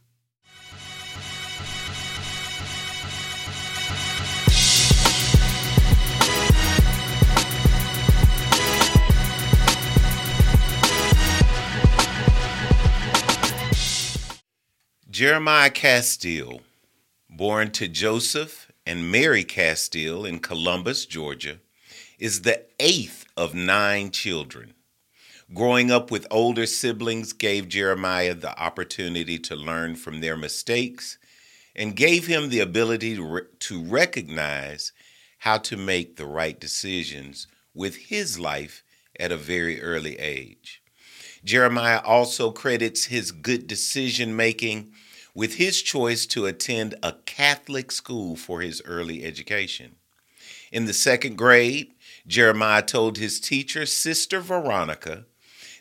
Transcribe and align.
Jeremiah 15.09 15.69
Castille, 15.69 16.61
born 17.29 17.71
to 17.71 17.87
Joseph 17.87 18.71
and 18.85 19.11
Mary 19.11 19.43
Castille 19.43 20.25
in 20.25 20.39
Columbus, 20.39 21.05
Georgia, 21.05 21.59
is 22.17 22.41
the 22.41 22.65
eighth 22.79 23.22
of 23.35 23.53
nine 23.53 24.11
children. 24.11 24.73
Growing 25.53 25.91
up 25.91 26.09
with 26.09 26.25
older 26.31 26.65
siblings 26.65 27.33
gave 27.33 27.67
Jeremiah 27.67 28.33
the 28.33 28.57
opportunity 28.59 29.37
to 29.39 29.55
learn 29.55 29.95
from 29.95 30.19
their 30.19 30.37
mistakes 30.37 31.17
and 31.75 31.95
gave 31.95 32.27
him 32.27 32.49
the 32.49 32.59
ability 32.59 33.15
to, 33.15 33.23
re- 33.23 33.41
to 33.59 33.83
recognize 33.83 34.91
how 35.39 35.57
to 35.57 35.77
make 35.77 36.15
the 36.15 36.25
right 36.25 36.59
decisions 36.59 37.47
with 37.73 37.95
his 37.95 38.39
life 38.39 38.83
at 39.19 39.31
a 39.31 39.37
very 39.37 39.81
early 39.81 40.17
age. 40.17 40.81
Jeremiah 41.43 42.01
also 42.03 42.51
credits 42.51 43.05
his 43.05 43.31
good 43.31 43.67
decision 43.67 44.35
making 44.35 44.93
with 45.35 45.55
his 45.55 45.81
choice 45.81 46.25
to 46.27 46.45
attend 46.45 46.95
a 47.03 47.13
Catholic 47.25 47.91
school 47.91 48.35
for 48.35 48.61
his 48.61 48.81
early 48.85 49.25
education. 49.25 49.95
In 50.71 50.85
the 50.85 50.93
second 50.93 51.37
grade, 51.37 51.93
Jeremiah 52.25 52.81
told 52.81 53.17
his 53.17 53.39
teacher, 53.39 53.85
Sister 53.85 54.39
Veronica, 54.39 55.25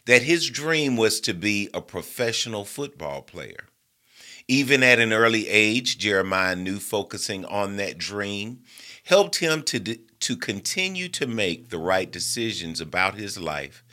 that 0.06 0.22
his 0.22 0.50
dream 0.50 0.96
was 0.96 1.20
to 1.20 1.34
be 1.34 1.68
a 1.72 1.80
professional 1.80 2.64
football 2.64 3.22
player. 3.22 3.68
Even 4.48 4.82
at 4.82 4.98
an 4.98 5.12
early 5.12 5.48
age, 5.48 5.98
Jeremiah 5.98 6.56
knew 6.56 6.78
focusing 6.78 7.44
on 7.44 7.76
that 7.76 7.96
dream 7.96 8.62
helped 9.04 9.36
him 9.36 9.62
to, 9.62 9.80
to 9.80 10.36
continue 10.36 11.08
to 11.10 11.26
make 11.26 11.68
the 11.68 11.78
right 11.78 12.10
decisions 12.10 12.80
about 12.80 13.14
his 13.14 13.38
life 13.38 13.84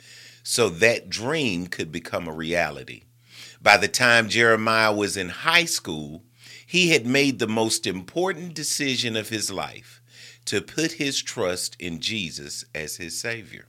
so 0.42 0.68
that 0.68 1.08
dream 1.08 1.68
could 1.68 1.92
become 1.92 2.26
a 2.26 2.32
reality. 2.32 3.04
By 3.62 3.76
the 3.76 3.88
time 3.88 4.28
Jeremiah 4.28 4.92
was 4.92 5.16
in 5.16 5.28
high 5.28 5.66
school, 5.66 6.24
he 6.66 6.90
had 6.90 7.06
made 7.06 7.38
the 7.38 7.46
most 7.46 7.86
important 7.86 8.54
decision 8.54 9.16
of 9.16 9.28
his 9.28 9.50
life 9.50 9.99
to 10.50 10.60
put 10.60 10.92
his 10.92 11.22
trust 11.22 11.76
in 11.78 12.00
Jesus 12.00 12.64
as 12.74 12.96
his 12.96 13.16
Savior. 13.16 13.66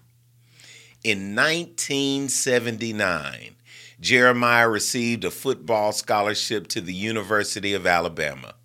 In 1.03 1.35
1979, 1.35 3.55
Jeremiah 3.99 4.67
received 4.67 5.23
a 5.23 5.29
football 5.29 5.91
scholarship 5.91 6.65
to 6.69 6.81
the 6.81 6.95
University 6.95 7.75
of 7.75 7.85
Alabama. 7.85 8.55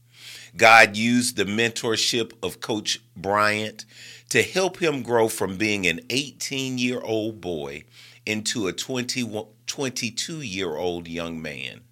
God 0.56 0.97
used 0.97 1.36
the 1.36 1.45
mentorship 1.45 2.33
of 2.42 2.63
Coach 2.63 3.02
Bryant 3.14 3.85
to 4.30 4.42
help 4.42 4.80
him 4.80 5.02
grow 5.02 5.29
from 5.29 5.58
being 5.58 5.86
an 5.86 6.01
18 6.08 6.79
year 6.79 7.02
old 7.02 7.42
boy 7.42 7.85
into 8.24 8.67
a 8.67 8.73
22 8.73 10.41
year 10.41 10.74
old 10.74 11.07
young 11.07 11.42
man. 11.42 11.83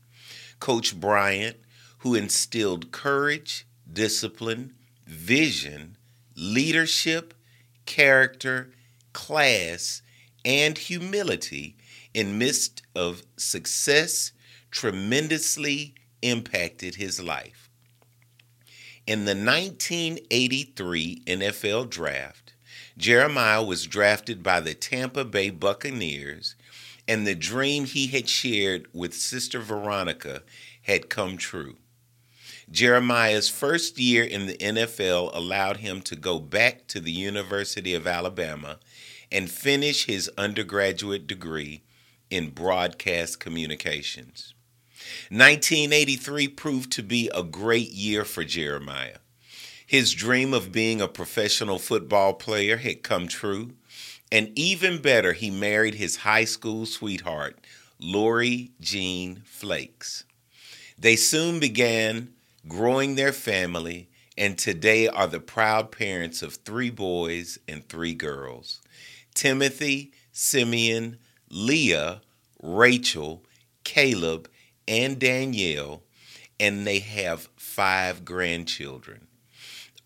Coach 0.59 0.99
Bryant, 0.99 1.59
who 1.99 2.15
instilled 2.15 2.93
courage, 2.93 3.67
discipline, 3.93 4.73
vision, 5.07 5.99
leadership, 6.37 7.35
character, 7.87 8.71
class, 9.13 10.03
and 10.45 10.77
humility 10.77 11.77
in 12.13 12.39
midst 12.39 12.83
of 12.95 13.23
success, 13.37 14.33
tremendously 14.71 15.95
impacted 16.23 16.97
his 16.97 17.21
life. 17.21 17.69
In 19.07 19.25
the 19.25 19.35
1983 19.35 21.23
NFL 21.27 21.91
Draft, 21.91 22.55
Jeremiah 22.97 23.63
was 23.63 23.87
drafted 23.87 24.43
by 24.43 24.61
the 24.61 24.75
Tampa 24.75 25.25
Bay 25.25 25.51
Buccaneers, 25.51 26.55
and 27.07 27.27
the 27.27 27.35
dream 27.35 27.85
he 27.85 28.07
had 28.07 28.29
shared 28.29 28.87
with 28.93 29.13
Sister 29.13 29.61
Veronica 29.61 30.43
had 30.83 31.11
come 31.11 31.37
true. 31.37 31.77
Jeremiah's 32.71 33.49
first 33.49 33.99
year 33.99 34.25
in 34.25 34.47
the 34.47 34.57
NFL 34.57 35.35
allowed 35.35 35.79
him 35.79 36.01
to 36.03 36.17
go 36.17 36.39
back 36.39 36.87
to 36.89 37.01
the 37.01 37.13
University 37.13 37.95
of 37.95 38.07
Alabama 38.07 38.79
and 39.31 39.51
finish 39.51 40.07
his 40.07 40.31
undergraduate 40.39 41.27
degree 41.27 41.83
in 42.31 42.51
broadcast 42.51 43.39
communications. 43.41 44.55
1983 45.31 46.49
proved 46.49 46.93
to 46.93 47.03
be 47.03 47.31
a 47.35 47.43
great 47.43 47.91
year 47.91 48.25
for 48.25 48.45
Jeremiah. 48.45 49.19
His 49.87 50.13
dream 50.13 50.55
of 50.55 50.73
being 50.73 51.01
a 51.01 51.09
professional 51.09 51.79
football 51.79 52.35
player 52.35 52.79
had 52.79 53.03
come 53.03 53.29
true, 53.29 53.73
and 54.33 54.51
even 54.59 55.01
better, 55.01 55.35
he 55.35 55.51
married 55.51 55.95
his 55.95 56.17
high 56.17 56.45
school 56.45 56.87
sweetheart, 56.87 57.59
Lori 58.01 58.73
Jean 58.81 59.43
Flakes. 59.45 60.25
They 60.99 61.17
soon 61.17 61.61
began 61.61 62.34
growing 62.69 63.15
their 63.15 63.33
family, 63.33 64.09
and 64.37 64.59
today 64.59 65.07
are 65.07 65.27
the 65.27 65.41
proud 65.41 65.93
parents 65.93 66.43
of 66.43 66.55
three 66.55 66.91
boys 66.91 67.59
and 67.69 67.89
three 67.89 68.15
girls 68.15 68.81
Timothy, 69.35 70.13
Simeon, 70.33 71.19
Leah, 71.51 72.23
Rachel, 72.63 73.45
Caleb, 73.85 74.49
and 74.89 75.19
Danielle, 75.19 76.03
and 76.59 76.87
they 76.87 76.99
have 77.01 77.49
five 77.57 78.25
grandchildren. 78.25 79.27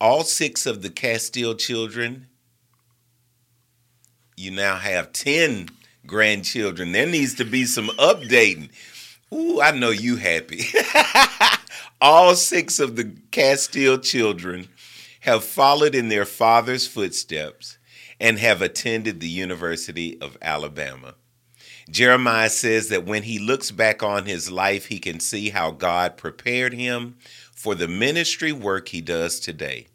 All 0.00 0.22
six 0.22 0.66
of 0.66 0.82
the 0.82 0.90
Castille 0.90 1.54
children, 1.54 2.28
you 4.36 4.50
now 4.50 4.76
have 4.76 5.12
10 5.12 5.68
grandchildren. 6.06 6.92
There 6.92 7.06
needs 7.06 7.34
to 7.34 7.44
be 7.44 7.64
some 7.64 7.88
updating. 7.98 8.70
Ooh, 9.32 9.60
I 9.60 9.72
know 9.72 9.90
you 9.90 10.16
happy. 10.16 10.64
All 12.00 12.36
six 12.36 12.78
of 12.78 12.94
the 12.94 13.16
Castille 13.32 13.98
children 13.98 14.68
have 15.20 15.42
followed 15.42 15.96
in 15.96 16.08
their 16.08 16.24
father's 16.24 16.86
footsteps 16.86 17.76
and 18.20 18.38
have 18.38 18.62
attended 18.62 19.18
the 19.18 19.28
University 19.28 20.20
of 20.20 20.38
Alabama. 20.40 21.16
Jeremiah 21.90 22.50
says 22.50 22.88
that 22.90 23.04
when 23.04 23.24
he 23.24 23.40
looks 23.40 23.72
back 23.72 24.02
on 24.02 24.26
his 24.26 24.48
life, 24.48 24.86
he 24.86 25.00
can 25.00 25.18
see 25.18 25.50
how 25.50 25.72
God 25.72 26.16
prepared 26.16 26.72
him 26.72 27.16
for 27.52 27.74
the 27.74 27.88
ministry 27.88 28.52
work 28.52 28.88
he 28.88 29.00
does 29.00 29.40
today. 29.40 29.88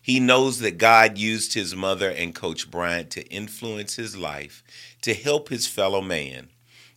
He 0.00 0.20
knows 0.20 0.60
that 0.60 0.78
God 0.78 1.18
used 1.18 1.52
his 1.52 1.76
mother 1.76 2.10
and 2.10 2.34
Coach 2.34 2.70
Bryant 2.70 3.10
to 3.10 3.26
influence 3.28 3.96
his 3.96 4.16
life 4.16 4.64
to 5.02 5.12
help 5.12 5.50
his 5.50 5.66
fellow 5.66 6.00
man. 6.00 6.48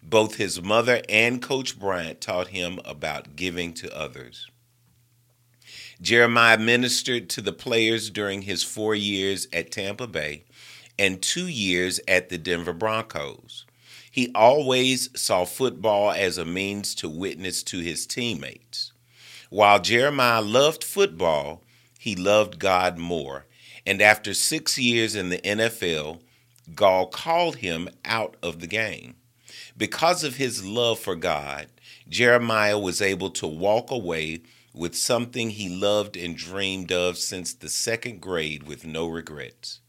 Both 0.07 0.35
his 0.35 0.61
mother 0.61 1.01
and 1.09 1.41
Coach 1.41 1.79
Bryant 1.79 2.21
taught 2.21 2.49
him 2.49 2.79
about 2.85 3.35
giving 3.35 3.73
to 3.73 3.97
others. 3.97 4.47
Jeremiah 5.99 6.59
ministered 6.59 7.27
to 7.31 7.41
the 7.41 7.51
players 7.51 8.11
during 8.11 8.43
his 8.43 8.61
four 8.61 8.93
years 8.93 9.47
at 9.51 9.71
Tampa 9.71 10.05
Bay 10.05 10.43
and 10.99 11.23
two 11.23 11.47
years 11.47 11.99
at 12.07 12.29
the 12.29 12.37
Denver 12.37 12.73
Broncos. 12.73 13.65
He 14.11 14.31
always 14.35 15.09
saw 15.19 15.43
football 15.43 16.11
as 16.11 16.37
a 16.37 16.45
means 16.45 16.93
to 16.95 17.09
witness 17.09 17.63
to 17.63 17.79
his 17.79 18.05
teammates. 18.05 18.91
While 19.49 19.79
Jeremiah 19.79 20.41
loved 20.41 20.83
football, 20.83 21.63
he 21.97 22.15
loved 22.15 22.59
God 22.59 22.99
more. 22.99 23.45
And 23.87 24.01
after 24.01 24.35
six 24.35 24.77
years 24.77 25.15
in 25.15 25.29
the 25.29 25.39
NFL, 25.39 26.21
Gall 26.75 27.07
called 27.07 27.57
him 27.57 27.89
out 28.05 28.37
of 28.43 28.59
the 28.59 28.67
game. 28.67 29.15
Because 29.77 30.23
of 30.23 30.37
his 30.37 30.65
love 30.65 30.99
for 30.99 31.17
God, 31.17 31.67
Jeremiah 32.07 32.79
was 32.79 33.01
able 33.01 33.29
to 33.31 33.47
walk 33.47 33.91
away 33.91 34.41
with 34.73 34.95
something 34.95 35.49
he 35.49 35.67
loved 35.67 36.15
and 36.15 36.37
dreamed 36.37 36.93
of 36.93 37.17
since 37.17 37.53
the 37.53 37.67
second 37.67 38.21
grade 38.21 38.63
with 38.63 38.85
no 38.85 39.05
regrets. 39.07 39.81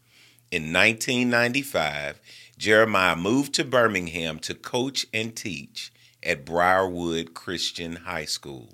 In 0.50 0.72
1995, 0.72 2.20
Jeremiah 2.58 3.14
moved 3.14 3.54
to 3.54 3.64
Birmingham 3.64 4.40
to 4.40 4.54
coach 4.54 5.06
and 5.14 5.36
teach 5.36 5.92
at 6.22 6.44
Briarwood 6.44 7.34
Christian 7.34 7.96
High 7.96 8.24
School. 8.24 8.70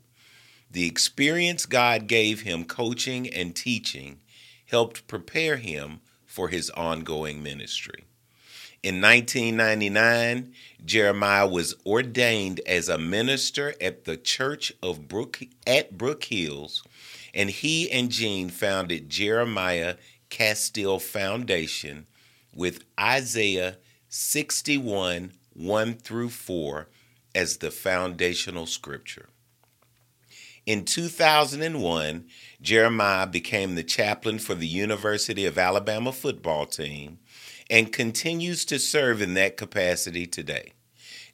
The 0.70 0.86
experience 0.86 1.66
God 1.66 2.06
gave 2.06 2.40
him 2.42 2.64
coaching 2.64 3.28
and 3.28 3.54
teaching 3.54 4.20
helped 4.66 5.06
prepare 5.08 5.58
him 5.58 6.00
for 6.24 6.48
his 6.48 6.70
ongoing 6.70 7.42
ministry. 7.42 8.04
In 8.82 9.00
1999, 9.00 10.52
Jeremiah 10.84 11.46
was 11.46 11.76
ordained 11.86 12.60
as 12.66 12.88
a 12.88 12.98
minister 12.98 13.76
at 13.80 14.06
the 14.06 14.16
Church 14.16 14.72
of 14.82 15.06
Brook 15.06 15.40
at 15.64 15.96
Brook 15.96 16.24
Hills, 16.24 16.82
and 17.32 17.48
he 17.48 17.88
and 17.92 18.10
Jean 18.10 18.48
founded 18.48 19.08
Jeremiah 19.08 19.98
Castille 20.30 20.98
Foundation 20.98 22.08
with 22.52 22.82
Isaiah 22.98 23.76
61 24.08 25.32
1 25.54 25.94
through 25.94 26.30
4 26.30 26.88
as 27.36 27.58
the 27.58 27.70
foundational 27.70 28.66
scripture. 28.66 29.28
In 30.66 30.84
2001, 30.84 32.24
Jeremiah 32.60 33.26
became 33.28 33.76
the 33.76 33.84
chaplain 33.84 34.40
for 34.40 34.56
the 34.56 34.66
University 34.66 35.46
of 35.46 35.56
Alabama 35.56 36.10
football 36.10 36.66
team 36.66 37.20
and 37.70 37.92
continues 37.92 38.64
to 38.66 38.78
serve 38.78 39.22
in 39.22 39.34
that 39.34 39.56
capacity 39.56 40.26
today. 40.26 40.72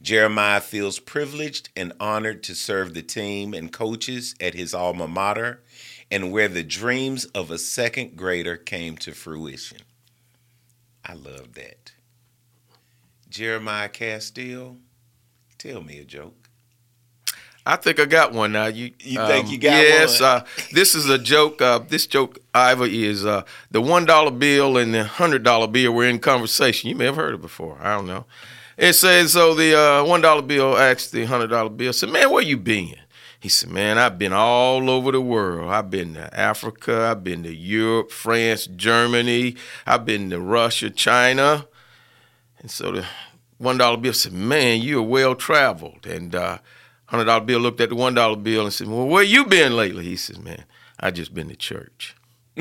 Jeremiah 0.01 0.61
feels 0.61 1.01
privileged 1.01 1.71
and 1.77 1.93
honored 1.99 2.43
to 2.45 2.55
serve 2.55 2.95
the 2.95 3.03
team 3.03 3.53
and 3.53 3.73
coaches 3.73 4.35
at 4.41 4.55
his 4.55 4.73
alma 4.73 5.09
mater 5.09 5.63
and 6.11 6.31
where 6.33 6.49
the 6.49 6.63
dreams 6.63 7.25
of 7.27 7.51
a 7.51 7.59
second 7.59 8.17
grader 8.17 8.57
came 8.57 8.97
to 8.99 9.13
fruition. 9.13 9.79
I 11.05 11.15
love 11.15 11.55
that. 11.55 11.93
Jeremiah 13.29 13.89
Castille, 13.89 14.77
tell 15.59 15.83
me 15.83 15.99
a 15.99 16.05
joke. 16.05 16.48
I 17.69 17.76
think 17.76 18.00
I 18.00 18.06
got 18.06 18.32
one 18.32 18.53
now. 18.53 18.65
You, 18.67 18.93
You 19.00 19.19
think 19.26 19.50
you 19.50 19.59
got 19.59 19.73
yes, 19.73 20.20
one? 20.23 20.31
uh, 20.31 20.44
this 20.73 20.94
is 20.94 21.11
a 21.11 21.19
joke. 21.19 21.61
Uh, 21.61 21.81
this 21.81 22.06
joke, 22.06 22.38
Ivor, 22.55 22.87
is 22.87 23.26
uh, 23.26 23.43
the 23.70 23.82
one 23.82 24.06
dollar 24.06 24.31
bill 24.31 24.79
and 24.79 24.94
the 24.94 25.05
hundred 25.05 25.43
dollar 25.43 25.67
bill 25.67 25.93
were 25.93 26.06
in 26.06 26.19
conversation. 26.19 26.88
You 26.88 26.97
may 26.97 27.05
have 27.05 27.17
heard 27.17 27.35
it 27.35 27.43
before. 27.43 27.76
I 27.82 27.94
don't 27.94 28.06
know. 28.06 28.25
It 28.79 28.94
says 28.94 29.32
so. 29.35 29.55
The 29.55 29.79
uh, 29.79 30.05
one 30.05 30.23
dollar 30.23 30.41
bill 30.41 30.79
asked 30.79 31.12
the 31.12 31.26
hundred 31.26 31.49
dollar 31.49 31.69
bill, 31.69 31.93
said, 31.93 32.09
"Man, 32.09 32.31
where 32.31 32.43
you 32.43 32.56
been?" 32.56 32.97
He 33.38 33.50
said, 33.50 33.69
"Man, 33.69 33.99
I've 33.99 34.19
been 34.19 34.32
all 34.32 34.88
over 34.88 35.12
the 35.12 35.21
world. 35.21 35.71
I've 35.71 35.91
been 35.91 36.14
to 36.14 36.35
Africa. 36.41 37.09
I've 37.11 37.23
been 37.23 37.43
to 37.43 37.55
Europe, 37.55 38.12
France, 38.12 38.67
Germany. 38.67 39.56
I've 39.87 40.06
been 40.06 40.31
to 40.31 40.41
Russia, 40.41 40.88
China." 40.88 41.67
And 42.61 42.71
so 42.71 42.93
the 42.93 43.05
one 43.59 43.76
dollar 43.76 43.99
bill 43.99 44.14
said, 44.14 44.32
"Man, 44.32 44.81
you're 44.81 45.03
well 45.03 45.35
traveled." 45.35 46.06
And 46.06 46.35
uh, 46.35 46.59
hundred 47.09 47.25
dollar 47.25 47.45
bill 47.45 47.61
looked 47.61 47.81
at 47.81 47.89
the 47.89 47.95
one 47.95 48.15
dollar 48.15 48.37
bill 48.37 48.65
and 48.65 48.73
said, 48.73 48.87
"Well, 48.89 49.07
where 49.07 49.23
you 49.23 49.45
been 49.47 49.77
lately?" 49.77 50.05
He 50.05 50.17
says, 50.17 50.39
"Man, 50.39 50.65
I 51.01 51.11
just 51.11 51.35
been 51.35 51.49
to 51.49 51.57
church." 51.57 52.15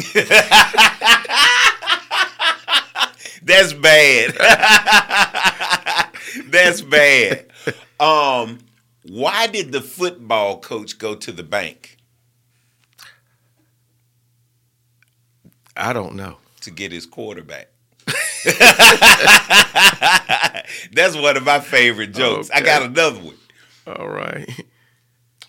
That's 3.43 3.73
bad. 3.73 4.33
That's 6.49 6.81
bad. 6.81 7.45
Um, 7.99 8.59
why 9.03 9.47
did 9.47 9.71
the 9.71 9.81
football 9.81 10.59
coach 10.59 10.97
go 10.99 11.15
to 11.15 11.31
the 11.31 11.43
bank 11.43 11.97
I 15.75 15.93
don't 15.93 16.15
know. 16.15 16.37
to 16.61 16.71
get 16.71 16.91
his 16.91 17.05
quarterback? 17.05 17.69
That's 20.91 21.15
one 21.15 21.37
of 21.37 21.43
my 21.43 21.59
favorite 21.59 22.13
jokes. 22.13 22.49
I 22.51 22.61
got 22.61 22.83
another 22.83 23.19
one. 23.19 23.35
All 23.87 24.09
right. 24.09 24.49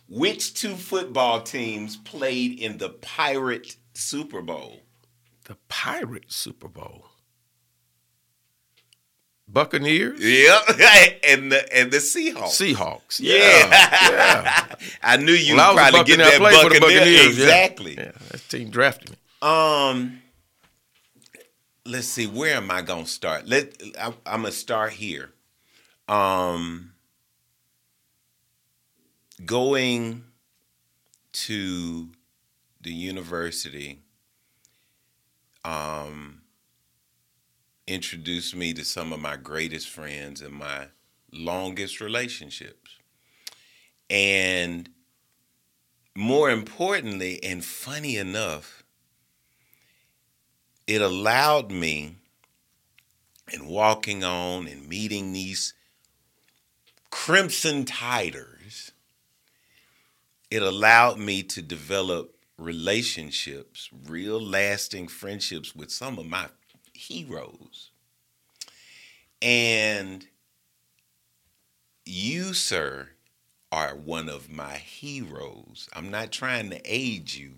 Which 0.08 0.54
two 0.54 0.74
football 0.76 1.42
teams 1.42 1.96
played 1.96 2.58
in 2.58 2.78
the 2.78 2.88
Pirate 2.90 3.76
Super 3.94 4.40
Bowl? 4.42 4.82
The 5.44 5.56
Pirate 5.68 6.30
Super 6.32 6.68
Bowl. 6.68 7.06
Buccaneers? 9.50 10.20
Yep, 10.22 10.62
and 11.26 11.50
the 11.50 11.74
and 11.74 11.90
the 11.90 11.96
Seahawks. 11.98 12.74
Seahawks. 12.74 13.18
Yeah. 13.18 13.38
yeah. 13.38 14.74
I 15.02 15.16
knew 15.16 15.32
you 15.32 15.56
Well, 15.56 15.74
would 15.74 15.80
probably 15.80 16.04
get 16.04 16.18
that 16.18 16.34
played 16.38 16.54
for 16.62 16.68
the 16.74 16.80
Buccaneer. 16.80 16.98
Buccaneers. 17.00 17.38
yeah. 17.38 17.44
Exactly. 17.44 17.94
Yeah. 17.96 18.12
that 18.30 18.48
team 18.50 18.68
drafted 18.68 19.10
me. 19.10 19.16
Um, 19.40 20.20
let's 21.86 22.08
see. 22.08 22.26
Where 22.26 22.56
am 22.56 22.70
I 22.70 22.82
gonna 22.82 23.06
start? 23.06 23.46
Let 23.48 23.72
I, 23.98 24.08
I'm 24.26 24.42
gonna 24.42 24.52
start 24.52 24.92
here. 24.92 25.30
Um, 26.08 26.92
going 29.44 30.24
to 31.32 32.08
the 32.80 32.92
university. 32.92 34.00
Um, 35.64 36.42
introduced 37.86 38.54
me 38.54 38.72
to 38.74 38.84
some 38.84 39.12
of 39.12 39.20
my 39.20 39.36
greatest 39.36 39.88
friends 39.88 40.40
and 40.40 40.54
my 40.54 40.86
longest 41.32 42.00
relationships, 42.00 42.98
and 44.08 44.88
more 46.14 46.50
importantly, 46.50 47.42
and 47.42 47.64
funny 47.64 48.16
enough 48.16 48.82
it 50.86 51.02
allowed 51.02 51.70
me 51.70 52.16
in 53.52 53.66
walking 53.66 54.24
on 54.24 54.66
and 54.66 54.88
meeting 54.88 55.32
these 55.32 55.74
crimson 57.10 57.84
tiders 57.84 58.57
it 60.50 60.62
allowed 60.62 61.18
me 61.18 61.42
to 61.42 61.62
develop 61.62 62.34
relationships 62.56 63.88
real 64.06 64.40
lasting 64.40 65.08
friendships 65.08 65.74
with 65.74 65.90
some 65.90 66.18
of 66.18 66.26
my 66.26 66.48
heroes. 66.92 67.90
And 69.40 70.26
you 72.04 72.54
sir 72.54 73.10
are 73.70 73.94
one 73.94 74.28
of 74.28 74.50
my 74.50 74.76
heroes. 74.76 75.88
I'm 75.92 76.10
not 76.10 76.32
trying 76.32 76.70
to 76.70 76.80
aid 76.84 77.32
you 77.34 77.54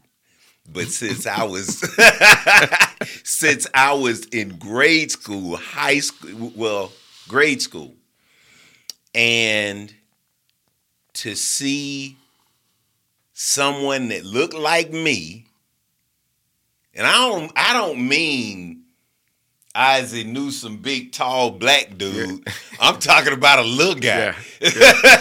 but 0.73 0.89
since 0.89 1.27
I 1.27 1.45
was 1.45 1.79
since 3.25 3.67
I 3.75 3.93
was 3.95 4.27
in 4.27 4.57
grade 4.59 5.11
school, 5.11 5.57
high 5.57 6.01
school, 6.01 6.53
well, 6.55 6.93
grade 7.29 7.63
school, 7.63 7.95
and 9.15 9.93
to 11.15 11.35
see 11.35 12.17
someone 13.43 14.09
that 14.09 14.23
looked 14.23 14.53
like 14.53 14.93
me, 14.93 15.47
and 16.95 17.07
I 17.07 17.13
don't 17.13 17.51
I 17.57 17.73
don't 17.73 18.07
mean 18.07 18.83
Isaac 19.75 20.27
Newsom, 20.27 20.77
big 20.77 21.13
tall 21.13 21.51
black 21.53 21.97
dude. 21.97 22.47
I'm 22.81 22.99
talking 22.99 23.33
about 23.33 23.59
a 23.61 23.63
little 23.63 23.95
guy. 23.95 24.35
Yeah, 24.61 24.61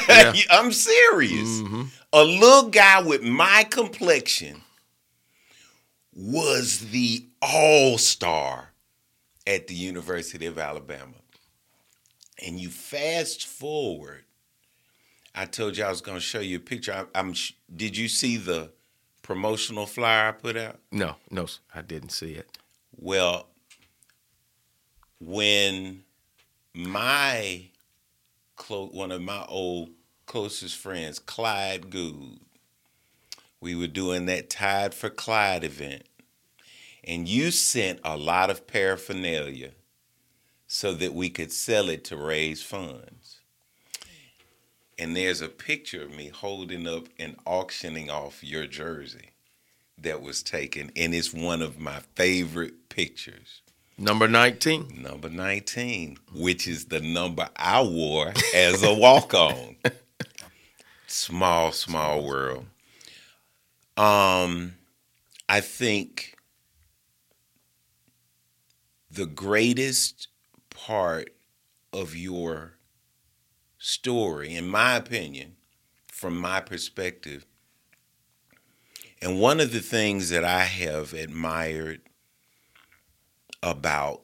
yeah. 0.09 0.33
I'm 0.51 0.73
serious. 0.73 1.61
Mhm. 1.61 1.87
A 2.11 2.23
little 2.25 2.69
guy 2.69 3.01
with 3.01 3.21
my 3.21 3.65
complexion 3.69 4.63
was 6.13 6.89
the 6.89 7.23
all 7.41 7.97
star 7.97 8.73
at 9.47 9.67
the 9.67 9.75
University 9.75 10.45
of 10.45 10.57
Alabama. 10.59 11.13
And 12.45 12.59
you 12.59 12.69
fast 12.69 13.45
forward, 13.45 14.23
I 15.35 15.45
told 15.45 15.77
you 15.77 15.83
I 15.85 15.89
was 15.89 16.01
going 16.01 16.17
to 16.17 16.21
show 16.21 16.39
you 16.39 16.57
a 16.57 16.59
picture. 16.59 16.93
I, 16.93 17.05
I'm. 17.19 17.33
sh- 17.33 17.53
Did 17.73 17.95
you 17.97 18.07
see 18.07 18.37
the 18.37 18.71
promotional 19.21 19.85
flyer 19.85 20.29
I 20.29 20.31
put 20.31 20.57
out? 20.57 20.79
No, 20.91 21.15
no, 21.29 21.45
I 21.73 21.81
didn't 21.81 22.09
see 22.11 22.33
it. 22.33 22.57
Well, 22.97 23.47
when 25.19 26.03
my 26.73 27.65
clo- 28.55 28.89
one 28.91 29.11
of 29.11 29.21
my 29.21 29.45
old 29.47 29.89
closest 30.25 30.75
friends, 30.77 31.19
Clyde 31.19 31.89
Good, 31.89 32.39
we 33.61 33.75
were 33.75 33.87
doing 33.87 34.25
that 34.25 34.49
Tide 34.49 34.93
for 34.93 35.09
Clyde 35.09 35.63
event, 35.63 36.03
and 37.03 37.27
you 37.27 37.51
sent 37.51 37.99
a 38.03 38.17
lot 38.17 38.49
of 38.49 38.67
paraphernalia 38.67 39.71
so 40.67 40.93
that 40.93 41.13
we 41.13 41.29
could 41.29 41.51
sell 41.51 41.89
it 41.89 42.03
to 42.05 42.15
raise 42.17 42.61
funds. 42.61 43.38
And 44.99 45.15
there's 45.15 45.39
a 45.39 45.47
picture 45.47 46.03
of 46.03 46.11
me 46.13 46.27
holding 46.27 46.85
up 46.85 47.07
and 47.17 47.37
auctioning 47.45 48.09
off 48.09 48.43
your 48.43 48.67
jersey 48.67 49.31
that 49.97 50.21
was 50.21 50.43
taken, 50.43 50.91
and 50.93 51.15
it's 51.15 51.33
one 51.33 51.61
of 51.61 51.79
my 51.79 52.01
favorite 52.15 52.89
pictures. 52.89 53.61
Number 53.97 54.27
19. 54.27 55.01
Number 55.01 55.29
19, 55.29 56.17
which 56.33 56.67
is 56.67 56.85
the 56.85 56.99
number 56.99 57.47
I 57.55 57.81
wore 57.81 58.33
as 58.53 58.83
a 58.83 58.93
walk 58.93 59.33
on. 59.33 59.77
small, 61.07 61.71
small 61.71 62.25
world. 62.25 62.65
Um, 63.95 64.75
I 65.47 65.61
think 65.61 66.35
the 69.09 69.25
greatest 69.25 70.27
part 70.69 71.33
of 71.93 72.17
your 72.17 72.73
story, 73.79 74.53
in 74.53 74.67
my 74.67 74.97
opinion, 74.97 75.55
from 76.07 76.37
my 76.37 76.59
perspective. 76.59 77.45
And 79.21 79.39
one 79.39 79.59
of 79.59 79.71
the 79.71 79.79
things 79.79 80.29
that 80.29 80.43
I 80.43 80.65
have 80.65 81.13
admired 81.13 82.01
about, 83.63 84.21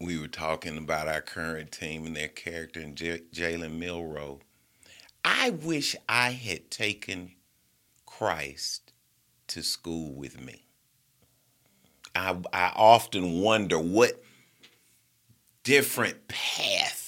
we 0.00 0.18
were 0.18 0.28
talking 0.28 0.78
about 0.78 1.08
our 1.08 1.20
current 1.20 1.72
team 1.72 2.06
and 2.06 2.14
their 2.14 2.28
character 2.28 2.80
and 2.80 2.96
J- 2.96 3.22
Jalen 3.32 3.78
Milroe. 3.78 4.40
I 5.24 5.50
wish 5.50 5.96
I 6.08 6.30
had 6.30 6.70
taken 6.70 7.32
Christ 8.06 8.92
to 9.48 9.62
school 9.62 10.14
with 10.14 10.40
me. 10.40 10.66
I, 12.14 12.36
I 12.52 12.72
often 12.74 13.40
wonder 13.40 13.78
what 13.78 14.22
different 15.62 16.28
path 16.28 17.01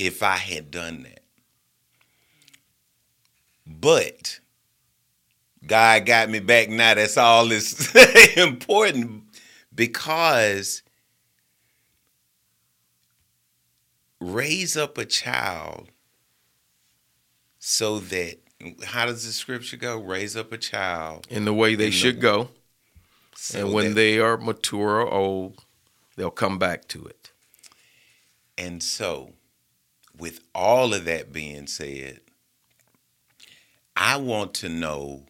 if 0.00 0.22
I 0.22 0.36
had 0.36 0.70
done 0.70 1.02
that. 1.02 1.20
But 3.66 4.40
God 5.66 6.06
got 6.06 6.30
me 6.30 6.40
back 6.40 6.70
now. 6.70 6.94
That's 6.94 7.18
all 7.18 7.46
that's 7.46 7.94
important 8.36 9.24
because 9.74 10.82
raise 14.20 14.74
up 14.76 14.96
a 14.96 15.04
child 15.04 15.90
so 17.58 17.98
that 17.98 18.36
how 18.84 19.04
does 19.06 19.26
the 19.26 19.32
scripture 19.32 19.76
go? 19.76 19.98
Raise 19.98 20.34
up 20.34 20.50
a 20.50 20.58
child 20.58 21.26
in 21.30 21.44
the 21.44 21.52
way 21.54 21.74
they 21.74 21.84
In 21.84 21.90
the- 21.90 21.96
should 21.96 22.20
go, 22.22 22.48
so 23.36 23.60
and 23.66 23.74
when 23.74 23.94
they 23.94 24.18
are 24.18 24.38
mature 24.38 25.02
or 25.02 25.10
old, 25.10 25.62
they'll 26.16 26.30
come 26.30 26.58
back 26.58 26.88
to 26.88 27.04
it. 27.04 27.30
And 28.58 28.82
so, 28.82 29.32
with 30.20 30.40
all 30.54 30.92
of 30.92 31.06
that 31.06 31.32
being 31.32 31.66
said, 31.66 32.20
I 33.96 34.16
want 34.18 34.54
to 34.54 34.68
know 34.68 35.24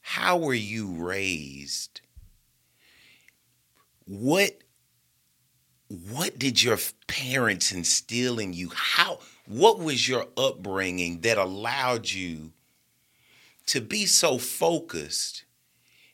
how 0.00 0.36
were 0.36 0.54
you 0.54 0.92
raised? 0.92 2.00
What 4.06 4.58
what 5.88 6.38
did 6.38 6.62
your 6.62 6.78
parents 7.06 7.72
instill 7.72 8.38
in 8.38 8.52
you? 8.52 8.70
How 8.74 9.20
what 9.46 9.78
was 9.78 10.08
your 10.08 10.26
upbringing 10.36 11.20
that 11.20 11.38
allowed 11.38 12.10
you 12.10 12.52
to 13.66 13.80
be 13.80 14.06
so 14.06 14.38
focused 14.38 15.44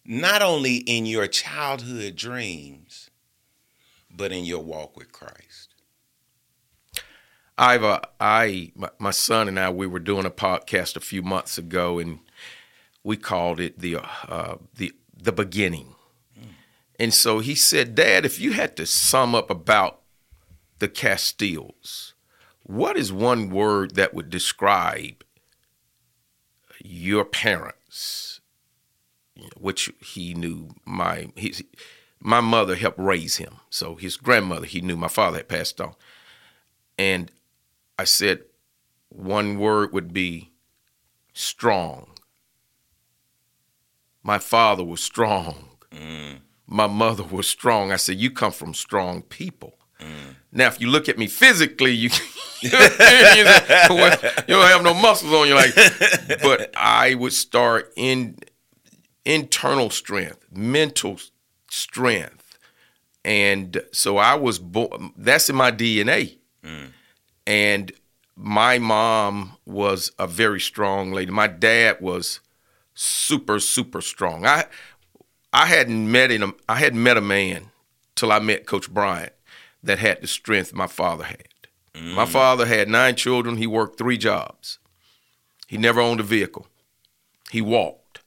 not 0.05 0.43
only 0.43 0.77
in 0.77 1.07
your 1.07 1.27
childhood 1.27 2.17
dreams 2.17 3.11
but 4.11 4.33
in 4.33 4.45
your 4.45 4.62
walk 4.62 4.97
with 4.97 5.12
Christ? 5.12 5.68
I've 7.59 7.83
uh, 7.83 8.00
I 8.21 8.73
my, 8.77 8.91
my 8.99 9.11
son 9.11 9.49
and 9.49 9.59
I 9.59 9.69
we 9.71 9.87
were 9.87 9.99
doing 9.99 10.25
a 10.25 10.31
podcast 10.31 10.97
a 10.97 11.00
few 11.00 11.23
months 11.23 11.59
ago 11.59 11.99
and 11.99 12.21
we 13.03 13.17
called 13.17 13.59
it 13.59 13.81
the 13.81 13.97
uh, 13.97 14.57
the 14.77 14.93
the 15.15 15.33
beginning. 15.33 15.97
And 17.00 17.12
so 17.12 17.41
he 17.41 17.55
said, 17.55 17.95
"Dad, 17.95 18.25
if 18.25 18.41
you 18.41 18.53
had 18.53 18.77
to 18.77 18.87
sum 18.87 19.35
up 19.35 19.50
about 19.50 20.00
the 20.79 20.88
Castilles, 20.88 22.15
what 22.62 22.97
is 22.97 23.12
one 23.12 23.50
word 23.50 23.97
that 23.97 24.15
would 24.15 24.31
describe 24.31 25.25
your 26.83 27.25
parents?" 27.25 28.41
Which 29.57 29.93
he 30.00 30.35
knew 30.35 30.71
my 30.85 31.29
his, 31.37 31.62
my 32.21 32.41
mother 32.41 32.75
helped 32.75 32.99
raise 32.99 33.37
him. 33.37 33.57
So 33.71 33.95
his 33.95 34.17
grandmother 34.17 34.67
he 34.67 34.81
knew 34.81 34.97
my 34.97 35.09
father 35.09 35.38
had 35.38 35.49
passed 35.49 35.81
on. 35.81 35.95
And 36.99 37.31
I 37.99 38.05
said 38.05 38.45
one 39.09 39.59
word 39.59 39.93
would 39.93 40.12
be 40.12 40.52
strong. 41.33 42.11
My 44.23 44.38
father 44.38 44.85
was 44.85 45.02
strong. 45.02 45.71
Mm. 45.90 46.38
My 46.67 46.87
mother 46.87 47.25
was 47.25 47.49
strong. 47.49 47.90
I 47.90 47.97
said, 47.97 48.17
You 48.17 48.31
come 48.31 48.52
from 48.52 48.75
strong 48.75 49.23
people. 49.23 49.75
Mm. 50.00 50.37
Now, 50.52 50.69
if 50.69 50.81
you 50.81 50.88
look 50.88 51.09
at 51.09 51.19
me 51.19 51.26
physically, 51.26 51.93
you, 51.93 52.11
you 52.61 52.71
well, 52.71 54.19
you 54.47 54.55
don't 54.55 54.69
have 54.69 54.83
no 54.83 54.95
muscles 54.95 55.33
on 55.33 55.49
you. 55.49 55.55
Like, 55.55 55.75
but 56.43 56.71
I 56.76 57.14
would 57.14 57.33
start 57.33 57.93
in 57.97 58.37
internal 59.25 59.90
strength, 59.90 60.45
mental 60.52 61.19
strength, 61.69 62.59
and 63.25 63.83
so 63.93 64.19
I 64.19 64.37
was 64.37 64.59
born. 64.59 65.12
That's 65.17 65.50
in 65.50 65.57
my 65.57 65.73
DNA 65.73 66.38
mm. 66.64 66.93
And 67.49 67.93
my 68.37 68.78
mom 68.78 69.57
was 69.64 70.12
a 70.19 70.26
very 70.26 70.61
strong 70.61 71.12
lady. 71.12 71.33
My 71.33 71.47
dad 71.47 71.97
was 71.99 72.40
super 72.95 73.59
super 73.59 74.02
strong. 74.02 74.45
I 74.45 74.67
I 75.52 75.64
hadn't 75.64 76.12
met 76.12 76.31
him. 76.31 76.55
I 76.69 76.76
hadn't 76.76 77.02
met 77.02 77.17
a 77.17 77.23
man 77.23 77.71
till 78.14 78.31
I 78.31 78.38
met 78.38 78.67
Coach 78.67 78.93
Bryant 78.93 79.33
that 79.83 79.99
had 79.99 80.21
the 80.21 80.26
strength 80.26 80.75
my 80.75 80.87
father 80.87 81.25
had. 81.25 81.45
My 81.95 82.26
mm. 82.26 82.28
father 82.28 82.67
had 82.67 82.88
nine 82.88 83.17
children. 83.17 83.57
He 83.57 83.67
worked 83.67 83.97
three 83.97 84.19
jobs. 84.19 84.78
He 85.67 85.78
never 85.78 86.00
owned 86.00 86.21
a 86.21 86.25
vehicle. 86.25 86.67
He 87.50 87.62
walked 87.62 88.21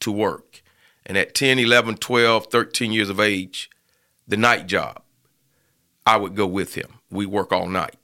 to 0.00 0.12
work. 0.12 0.62
And 1.06 1.16
at 1.18 1.34
10, 1.34 1.58
11, 1.58 1.96
12, 1.96 2.46
13 2.46 2.92
years 2.92 3.10
of 3.10 3.20
age, 3.20 3.70
the 4.28 4.36
night 4.36 4.66
job, 4.66 5.02
I 6.06 6.18
would 6.18 6.34
go 6.34 6.46
with 6.46 6.74
him. 6.74 7.00
We 7.10 7.26
work 7.26 7.50
all 7.52 7.66
night. 7.66 7.96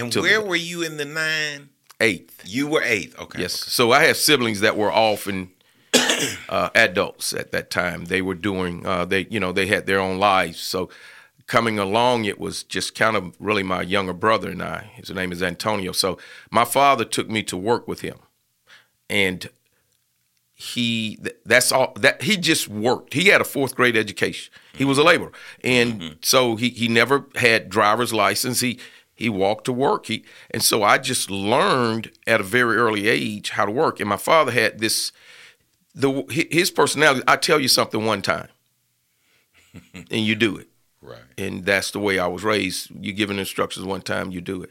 And 0.00 0.14
where 0.14 0.40
were 0.40 0.56
you 0.56 0.82
in 0.82 0.96
the 0.96 1.04
nine? 1.04 1.70
Eighth. 2.00 2.42
You 2.46 2.66
were 2.66 2.82
eighth. 2.82 3.18
Okay. 3.18 3.42
Yes. 3.42 3.52
So 3.52 3.92
I 3.92 4.04
had 4.04 4.16
siblings 4.16 4.60
that 4.60 4.76
were 4.76 4.90
often 4.90 5.50
uh, 6.48 6.70
adults 6.74 7.32
at 7.32 7.52
that 7.52 7.70
time. 7.70 8.06
They 8.06 8.22
were 8.22 8.34
doing. 8.34 8.86
Uh, 8.86 9.04
they 9.04 9.26
you 9.30 9.38
know 9.38 9.52
they 9.52 9.66
had 9.66 9.86
their 9.86 10.00
own 10.00 10.18
lives. 10.18 10.58
So 10.60 10.88
coming 11.46 11.78
along, 11.78 12.24
it 12.24 12.38
was 12.38 12.62
just 12.62 12.94
kind 12.94 13.16
of 13.16 13.34
really 13.38 13.62
my 13.62 13.82
younger 13.82 14.12
brother 14.12 14.50
and 14.50 14.62
I. 14.62 14.90
His 14.94 15.10
name 15.10 15.32
is 15.32 15.42
Antonio. 15.42 15.92
So 15.92 16.18
my 16.50 16.64
father 16.64 17.04
took 17.04 17.28
me 17.28 17.42
to 17.44 17.56
work 17.56 17.88
with 17.88 18.00
him, 18.00 18.18
and 19.08 19.50
he 20.54 21.18
that's 21.44 21.72
all 21.72 21.92
that 21.96 22.22
he 22.22 22.36
just 22.36 22.68
worked. 22.68 23.14
He 23.14 23.28
had 23.28 23.40
a 23.40 23.44
fourth 23.44 23.74
grade 23.74 23.96
education. 23.96 24.52
He 24.74 24.84
was 24.84 24.98
a 24.98 25.02
laborer, 25.02 25.32
and 25.64 26.18
so 26.20 26.56
he 26.56 26.68
he 26.68 26.86
never 26.86 27.26
had 27.36 27.70
driver's 27.70 28.12
license. 28.12 28.60
He 28.60 28.78
he 29.20 29.28
walked 29.28 29.64
to 29.66 29.72
work. 29.72 30.06
He 30.06 30.24
and 30.50 30.62
so 30.62 30.82
I 30.82 30.98
just 30.98 31.30
learned 31.30 32.10
at 32.26 32.40
a 32.40 32.44
very 32.44 32.76
early 32.76 33.06
age 33.08 33.50
how 33.50 33.64
to 33.66 33.70
work. 33.72 34.00
And 34.00 34.08
my 34.08 34.16
father 34.16 34.50
had 34.52 34.78
this 34.80 35.12
the 35.94 36.24
his 36.50 36.70
personality. 36.70 37.22
I 37.28 37.36
tell 37.36 37.60
you 37.60 37.68
something 37.68 38.04
one 38.04 38.22
time, 38.22 38.48
and 39.94 40.24
you 40.24 40.34
do 40.34 40.56
it. 40.56 40.68
Right. 41.02 41.18
And 41.38 41.64
that's 41.64 41.90
the 41.92 41.98
way 41.98 42.18
I 42.18 42.26
was 42.26 42.44
raised. 42.44 42.90
You 43.00 43.12
given 43.12 43.38
instructions 43.38 43.86
one 43.86 44.02
time, 44.02 44.30
you 44.30 44.40
do 44.40 44.62
it. 44.62 44.70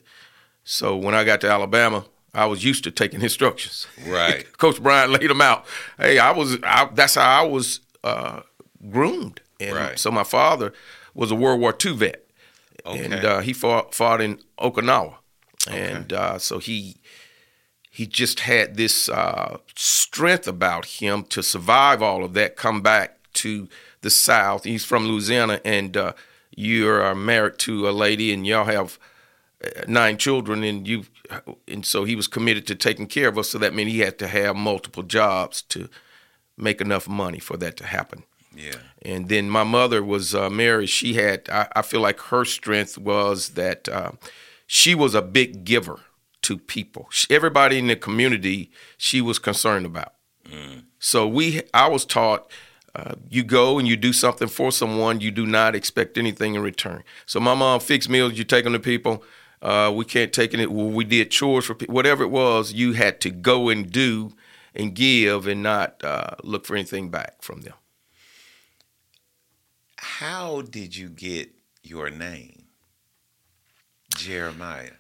So 0.64 0.96
when 0.96 1.16
I 1.16 1.24
got 1.24 1.42
to 1.42 1.50
Alabama, 1.50 2.06
I 2.34 2.46
was 2.46 2.64
used 2.64 2.84
to 2.84 2.92
taking 2.92 3.22
instructions. 3.30 3.88
Right. 4.06 4.46
Coach 4.58 4.82
Bryant 4.82 5.12
laid 5.12 5.30
them 5.30 5.42
out. 5.42 5.66
Hey, 5.98 6.20
I 6.20 6.32
was. 6.32 6.58
I, 6.64 6.90
that's 6.94 7.16
how 7.16 7.44
I 7.44 7.48
was 7.48 7.80
uh, 8.04 8.42
groomed. 8.90 9.42
And 9.60 9.76
Right. 9.76 10.00
so 10.00 10.10
my 10.12 10.24
father 10.24 10.72
was 11.14 11.32
a 11.32 11.36
World 11.36 11.60
War 11.60 11.76
II 11.86 11.94
vet, 11.94 12.24
Okay. 12.86 13.06
and 13.06 13.26
uh, 13.26 13.40
he 13.40 13.54
fought 13.54 13.94
fought 13.94 14.22
in 14.22 14.40
Okinawa, 14.60 15.16
and 15.70 16.14
uh, 16.14 16.38
so 16.38 16.60
he 16.60 16.98
he 17.90 18.06
just 18.06 18.42
had 18.42 18.76
this 18.76 19.10
uh, 19.10 19.58
strength 19.76 20.48
about 20.48 20.86
him 20.86 21.24
to 21.24 21.44
survive 21.44 22.02
all 22.02 22.24
of 22.24 22.34
that. 22.34 22.56
Come 22.56 22.82
back 22.82 23.18
to 23.34 23.68
the 24.02 24.10
South. 24.10 24.64
He's 24.64 24.86
from 24.86 25.08
Louisiana, 25.08 25.60
and 25.66 25.98
uh, 25.98 26.14
you're 26.56 27.06
uh, 27.06 27.16
married 27.16 27.58
to 27.60 27.90
a 27.90 27.92
lady, 27.92 28.34
and 28.34 28.46
y'all 28.48 28.66
have 28.66 28.98
uh, 29.64 29.82
nine 29.88 30.18
children, 30.18 30.64
and 30.64 30.88
you, 30.88 31.06
and 31.68 31.86
so 31.86 32.06
he 32.06 32.16
was 32.16 32.28
committed 32.28 32.66
to 32.68 32.76
taking 32.76 33.08
care 33.08 33.28
of 33.28 33.38
us. 33.38 33.50
So 33.50 33.58
that 33.58 33.74
meant 33.74 33.90
he 33.90 34.00
had 34.00 34.18
to 34.20 34.28
have 34.28 34.56
multiple 34.56 35.04
jobs 35.04 35.62
to 35.64 35.90
make 36.58 36.82
enough 36.82 37.08
money 37.08 37.40
for 37.40 37.58
that 37.58 37.78
to 37.78 37.86
happen. 37.86 38.24
Yeah. 38.56 38.76
And 39.02 39.30
then 39.30 39.50
my 39.50 39.64
mother 39.64 40.04
was 40.04 40.36
uh, 40.36 40.50
married. 40.50 40.90
She 40.90 41.14
had, 41.14 41.50
I, 41.50 41.68
I 41.76 41.82
feel 41.82 42.02
like 42.02 42.20
her 42.20 42.46
strength 42.46 42.98
was 42.98 43.50
that 43.50 43.88
uh, 43.88 44.12
she 44.68 44.96
was 44.96 45.16
a 45.16 45.22
big 45.22 45.64
giver 45.64 46.00
to 46.44 46.58
people. 46.58 47.08
She, 47.12 47.28
everybody 47.30 47.78
in 47.78 47.88
the 47.88 47.96
community, 47.96 48.72
she 48.98 49.22
was 49.22 49.40
concerned 49.40 49.86
about. 49.86 50.14
So 51.00 51.28
we, 51.28 51.62
I 51.74 51.88
was 51.88 52.06
taught, 52.06 52.52
uh, 52.96 53.16
you 53.30 53.44
go 53.44 53.78
and 53.78 53.88
you 53.88 53.96
do 53.96 54.12
something 54.12 54.48
for 54.48 54.72
someone, 54.72 55.22
you 55.22 55.32
do 55.32 55.46
not 55.46 55.76
expect 55.76 56.18
anything 56.18 56.56
in 56.56 56.62
return. 56.62 57.04
So 57.26 57.40
my 57.40 57.54
mom 57.54 57.80
fixed 57.80 58.10
meals, 58.10 58.34
you 58.34 58.44
take 58.44 58.64
them 58.64 58.74
to 58.74 58.80
people. 58.80 59.24
Uh, 59.62 59.92
we 59.96 60.06
can't 60.06 60.34
take 60.34 60.54
it. 60.54 60.72
Well, 60.72 60.88
we 60.88 61.04
did 61.04 61.32
chores 61.32 61.66
for 61.66 61.76
people. 61.76 61.94
Whatever 61.94 62.24
it 62.24 62.30
was, 62.30 62.74
you 62.74 62.94
had 62.94 63.22
to 63.22 63.30
go 63.30 63.70
and 63.70 63.92
do 63.92 64.34
and 64.74 64.96
give 64.96 65.48
and 65.48 65.62
not 65.62 66.04
uh, 66.04 66.36
look 66.44 66.66
for 66.66 66.76
anything 66.76 67.10
back 67.10 67.42
from 67.42 67.62
them. 67.62 67.74
How 70.02 70.62
did 70.62 70.96
you 70.96 71.10
get 71.10 71.52
your 71.84 72.10
name, 72.10 72.66
Jeremiah? 74.16 74.92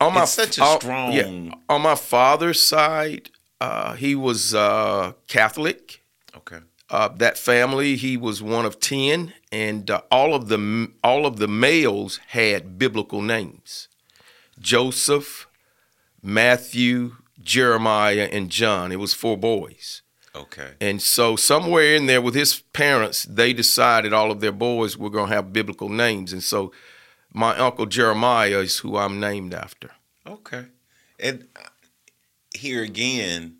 On 0.00 0.14
my 0.14 0.22
It's 0.22 0.32
such 0.32 0.58
a 0.58 0.62
on- 0.62 0.80
strong- 0.80 1.12
yeah, 1.12 1.52
on 1.68 1.82
my 1.82 1.94
father's 1.94 2.60
side, 2.62 3.30
uh, 3.60 3.94
he 3.94 4.14
was 4.14 4.54
uh, 4.54 5.12
Catholic. 5.26 6.02
Okay. 6.36 6.58
uh, 6.90 7.08
that 7.08 7.36
family. 7.36 7.96
He 7.96 8.16
was 8.16 8.40
one 8.42 8.64
of 8.64 8.78
ten, 8.78 9.32
and 9.50 9.90
uh, 9.90 10.02
all 10.10 10.34
of 10.34 10.48
the 10.48 10.90
all 11.02 11.26
of 11.26 11.38
the 11.38 11.48
males 11.48 12.20
had 12.28 12.78
biblical 12.78 13.20
names: 13.22 13.88
Joseph, 14.60 15.48
Matthew, 16.22 17.16
Jeremiah, 17.42 18.28
and 18.30 18.50
John. 18.50 18.92
It 18.92 19.00
was 19.00 19.14
four 19.14 19.36
boys, 19.36 20.02
Okay. 20.38 20.72
and 20.80 21.00
so 21.02 21.36
somewhere 21.36 21.94
in 21.94 22.06
there 22.06 22.22
with 22.22 22.34
his 22.34 22.60
parents, 22.72 23.24
they 23.24 23.52
decided 23.52 24.12
all 24.12 24.30
of 24.30 24.40
their 24.40 24.52
boys 24.52 24.96
were 24.96 25.10
going 25.10 25.28
to 25.28 25.34
have 25.34 25.52
biblical 25.52 25.88
names, 25.88 26.32
and 26.32 26.42
so 26.42 26.72
my 27.32 27.56
uncle 27.56 27.86
Jeremiah 27.86 28.60
is 28.60 28.78
who 28.78 28.96
I'm 28.96 29.20
named 29.20 29.54
after. 29.54 29.90
Okay. 30.26 30.66
And 31.20 31.46
uh, 31.56 31.68
here 32.54 32.82
again, 32.82 33.56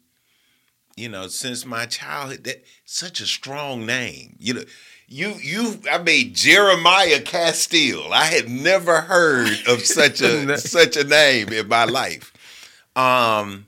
you 0.96 1.08
know, 1.08 1.28
since 1.28 1.64
my 1.64 1.86
childhood, 1.86 2.44
that 2.44 2.64
such 2.84 3.20
a 3.20 3.26
strong 3.26 3.86
name. 3.86 4.36
You 4.38 4.54
know, 4.54 4.64
you 5.06 5.34
you 5.40 5.80
I 5.90 5.98
mean 5.98 6.34
Jeremiah 6.34 7.20
Castille. 7.20 8.12
I 8.12 8.24
had 8.24 8.48
never 8.48 9.02
heard 9.02 9.56
of 9.68 9.82
such 9.84 10.20
a 10.20 10.58
such 10.58 10.96
a 10.96 11.04
name 11.04 11.50
in 11.50 11.68
my 11.68 11.84
life. 11.84 12.32
Um 12.96 13.67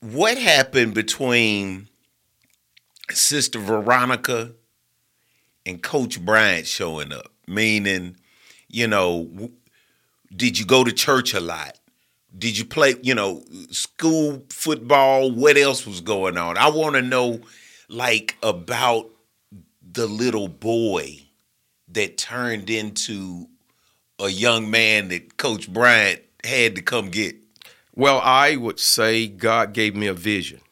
what 0.00 0.38
happened 0.38 0.94
between 0.94 1.88
Sister 3.10 3.58
Veronica 3.58 4.52
and 5.66 5.82
Coach 5.82 6.20
Bryant 6.20 6.66
showing 6.66 7.12
up? 7.12 7.30
Meaning, 7.46 8.16
you 8.68 8.86
know, 8.86 9.50
did 10.34 10.58
you 10.58 10.64
go 10.64 10.84
to 10.84 10.92
church 10.92 11.34
a 11.34 11.40
lot? 11.40 11.76
Did 12.36 12.56
you 12.56 12.64
play, 12.64 12.94
you 13.02 13.14
know, 13.14 13.42
school 13.70 14.42
football? 14.50 15.32
What 15.32 15.56
else 15.56 15.84
was 15.84 16.00
going 16.00 16.38
on? 16.38 16.56
I 16.56 16.70
want 16.70 16.94
to 16.94 17.02
know, 17.02 17.40
like, 17.88 18.36
about 18.42 19.10
the 19.82 20.06
little 20.06 20.46
boy 20.46 21.18
that 21.88 22.16
turned 22.16 22.70
into 22.70 23.48
a 24.20 24.28
young 24.28 24.70
man 24.70 25.08
that 25.08 25.36
Coach 25.36 25.72
Bryant 25.72 26.20
had 26.44 26.76
to 26.76 26.82
come 26.82 27.10
get. 27.10 27.34
Well, 28.00 28.22
I 28.24 28.56
would 28.56 28.80
say 28.80 29.26
God 29.26 29.74
gave 29.74 29.94
me 29.94 30.06
a 30.06 30.14
vision 30.14 30.62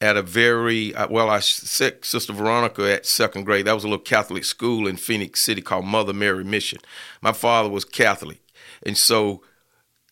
at 0.00 0.16
a 0.16 0.22
very 0.22 0.94
uh, 0.94 1.06
well. 1.10 1.28
I 1.28 1.40
set 1.40 2.06
Sister 2.06 2.32
Veronica 2.32 2.90
at 2.90 3.04
second 3.04 3.44
grade. 3.44 3.66
That 3.66 3.74
was 3.74 3.84
a 3.84 3.86
little 3.86 4.02
Catholic 4.02 4.44
school 4.44 4.88
in 4.88 4.96
Phenix 4.96 5.42
City 5.42 5.60
called 5.60 5.84
Mother 5.84 6.14
Mary 6.14 6.44
Mission. 6.44 6.78
My 7.20 7.32
father 7.32 7.68
was 7.68 7.84
Catholic, 7.84 8.40
and 8.82 8.96
so 8.96 9.42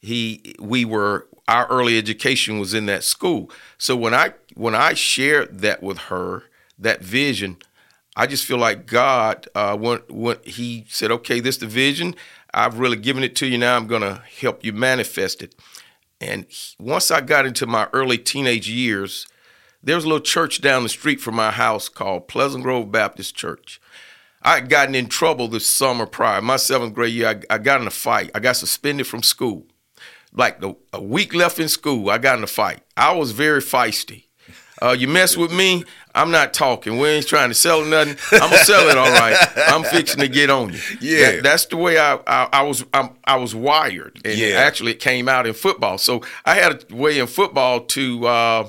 he 0.02 0.55
we 0.61 0.85
were 0.85 1.26
our 1.49 1.66
early 1.69 1.97
education 1.97 2.59
was 2.59 2.75
in 2.75 2.85
that 2.85 3.02
school. 3.02 3.50
So 3.78 3.97
when 3.97 4.12
I 4.12 4.35
when 4.55 4.75
I 4.75 4.93
shared 4.93 5.61
that 5.61 5.83
with 5.83 5.97
her, 6.11 6.43
that 6.78 7.00
vision, 7.00 7.57
I 8.14 8.26
just 8.26 8.45
feel 8.45 8.59
like 8.59 8.85
God 8.85 9.49
uh, 9.55 9.75
when 9.75 10.00
when 10.11 10.37
He 10.45 10.85
said, 10.90 11.11
"Okay, 11.11 11.40
this 11.40 11.57
the 11.57 11.66
vision. 11.66 12.14
I've 12.52 12.78
really 12.78 12.99
given 12.99 13.25
it 13.25 13.35
to 13.37 13.47
you. 13.47 13.57
Now 13.57 13.75
I'm 13.76 13.87
going 13.87 14.02
to 14.02 14.23
help 14.38 14.62
you 14.66 14.75
manifest 14.75 15.40
it." 15.40 15.55
And 16.20 16.46
once 16.78 17.11
I 17.11 17.20
got 17.20 17.46
into 17.46 17.66
my 17.66 17.88
early 17.92 18.18
teenage 18.18 18.68
years, 18.68 19.26
there 19.82 19.96
was 19.96 20.04
a 20.04 20.08
little 20.08 20.20
church 20.20 20.61
down 20.61 20.82
the 20.82 20.88
street 20.88 21.20
from 21.20 21.35
my 21.35 21.50
house 21.50 21.88
called 21.88 22.28
Pleasant 22.28 22.64
Grove 22.64 22.90
Baptist 22.90 23.35
Church. 23.35 23.80
I 24.42 24.56
had 24.56 24.68
gotten 24.68 24.94
in 24.94 25.08
trouble 25.08 25.49
this 25.49 25.66
summer 25.66 26.06
prior. 26.06 26.40
My 26.40 26.56
seventh 26.56 26.94
grade 26.94 27.12
year, 27.12 27.28
I, 27.28 27.54
I 27.54 27.58
got 27.58 27.80
in 27.80 27.87
a 27.87 27.90
fight. 27.90 28.30
I 28.35 28.40
got 28.40 28.56
suspended 28.56 29.06
from 29.06 29.23
school. 29.23 29.66
Like 30.32 30.61
the, 30.61 30.75
a 30.92 31.02
week 31.02 31.35
left 31.35 31.59
in 31.59 31.68
school, 31.68 32.11
I 32.11 32.18
got 32.18 32.38
in 32.38 32.44
a 32.44 32.48
fight. 32.48 32.83
I 32.96 33.12
was 33.12 33.33
very 33.33 33.61
feisty. 33.61 34.24
Uh, 34.81 34.94
you 34.98 35.09
mess 35.09 35.37
with 35.37 35.52
me, 35.52 35.85
I'm 36.16 36.31
not 36.33 36.55
talking. 36.55 36.98
We 36.98 37.09
ain't 37.11 37.26
trying 37.29 37.50
to 37.50 37.55
sell 37.55 37.85
nothing. 37.85 38.16
I'm 38.33 38.50
gonna 38.50 38.57
sell 38.64 38.88
it 38.88 38.96
all 38.98 39.11
right. 39.11 39.37
I'm 39.68 39.85
fixing 39.85 40.20
to 40.20 40.29
get 40.29 40.50
on 40.50 40.72
you. 40.72 40.81
Yeah. 41.00 41.31
That- 41.33 41.42
that's 41.44 41.66
the 41.66 41.76
way 41.76 41.98
I 41.98 42.14
I, 42.26 42.48
I 42.52 42.62
was 42.62 42.85
I'm, 42.92 43.11
I 43.24 43.37
was 43.37 43.55
wired. 43.55 44.18
And 44.24 44.37
Yeah. 44.38 44.57
actually, 44.57 44.92
it 44.92 45.00
came 45.00 45.29
out 45.29 45.46
in 45.46 45.52
football. 45.55 45.98
So 45.98 46.22
I 46.44 46.55
had 46.55 46.85
a 46.90 46.94
way 46.94 47.18
in 47.18 47.26
football 47.26 47.81
to 47.81 48.26
uh, 48.26 48.68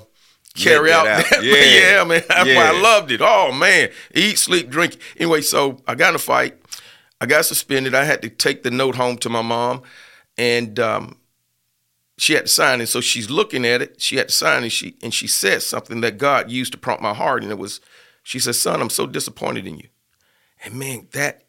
carry 0.56 0.90
Let 0.92 1.00
out. 1.00 1.30
that. 1.30 1.44
Yeah, 1.44 1.54
Yeah. 1.56 1.98
yeah, 1.98 2.04
man. 2.04 2.24
That's 2.28 2.50
why 2.56 2.68
I 2.68 2.80
loved 2.82 3.12
it. 3.12 3.22
Oh 3.24 3.52
man, 3.52 3.90
eat, 4.14 4.38
sleep, 4.38 4.70
drink. 4.70 4.98
Anyway, 5.18 5.42
so 5.42 5.80
I 5.88 5.96
got 5.96 6.10
in 6.10 6.16
a 6.16 6.20
fight. 6.20 6.56
I 7.22 7.26
got 7.26 7.46
suspended. 7.46 7.96
I 7.96 8.04
had 8.04 8.22
to 8.24 8.30
take 8.30 8.62
the 8.64 8.70
note 8.72 8.96
home 8.96 9.18
to 9.20 9.30
my 9.30 9.42
mom, 9.42 9.82
and 10.38 10.80
um, 10.80 11.16
she 12.18 12.34
had 12.34 12.46
to 12.46 12.52
sign 12.52 12.82
it. 12.82 12.88
So 12.88 13.00
she's 13.00 13.30
looking 13.30 13.66
at 13.66 13.82
it. 13.82 14.02
She 14.02 14.18
had 14.18 14.30
to 14.30 14.34
sign 14.34 14.64
it. 14.64 14.72
She 14.72 14.96
and 15.02 15.14
she 15.14 15.28
said 15.28 15.62
something 15.62 16.02
that 16.02 16.18
God 16.18 16.50
used 16.50 16.72
to 16.74 16.78
prompt 16.78 17.02
my 17.02 17.14
heart, 17.14 17.44
and 17.44 17.52
it 17.52 17.58
was, 17.58 17.80
she 18.24 18.40
said, 18.40 18.56
"Son, 18.56 18.82
I'm 18.82 18.90
so 18.90 19.06
disappointed 19.06 19.68
in 19.68 19.78
you." 19.78 19.90
And 20.64 20.76
man, 20.76 21.08
that 21.12 21.44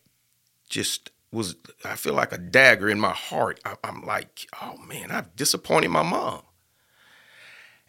just 0.69 1.11
was. 1.33 1.57
I 1.85 1.97
feel 1.97 2.15
like 2.15 2.33
a 2.33 2.39
dagger 2.39 2.89
in 2.89 3.01
my 3.01 3.13
heart. 3.13 3.61
I, 3.65 3.75
I'm 3.83 4.05
like, 4.05 4.47
oh 4.61 4.77
man, 4.87 5.11
I've 5.11 5.35
disappointed 5.37 5.89
my 5.89 6.03
mom. 6.03 6.43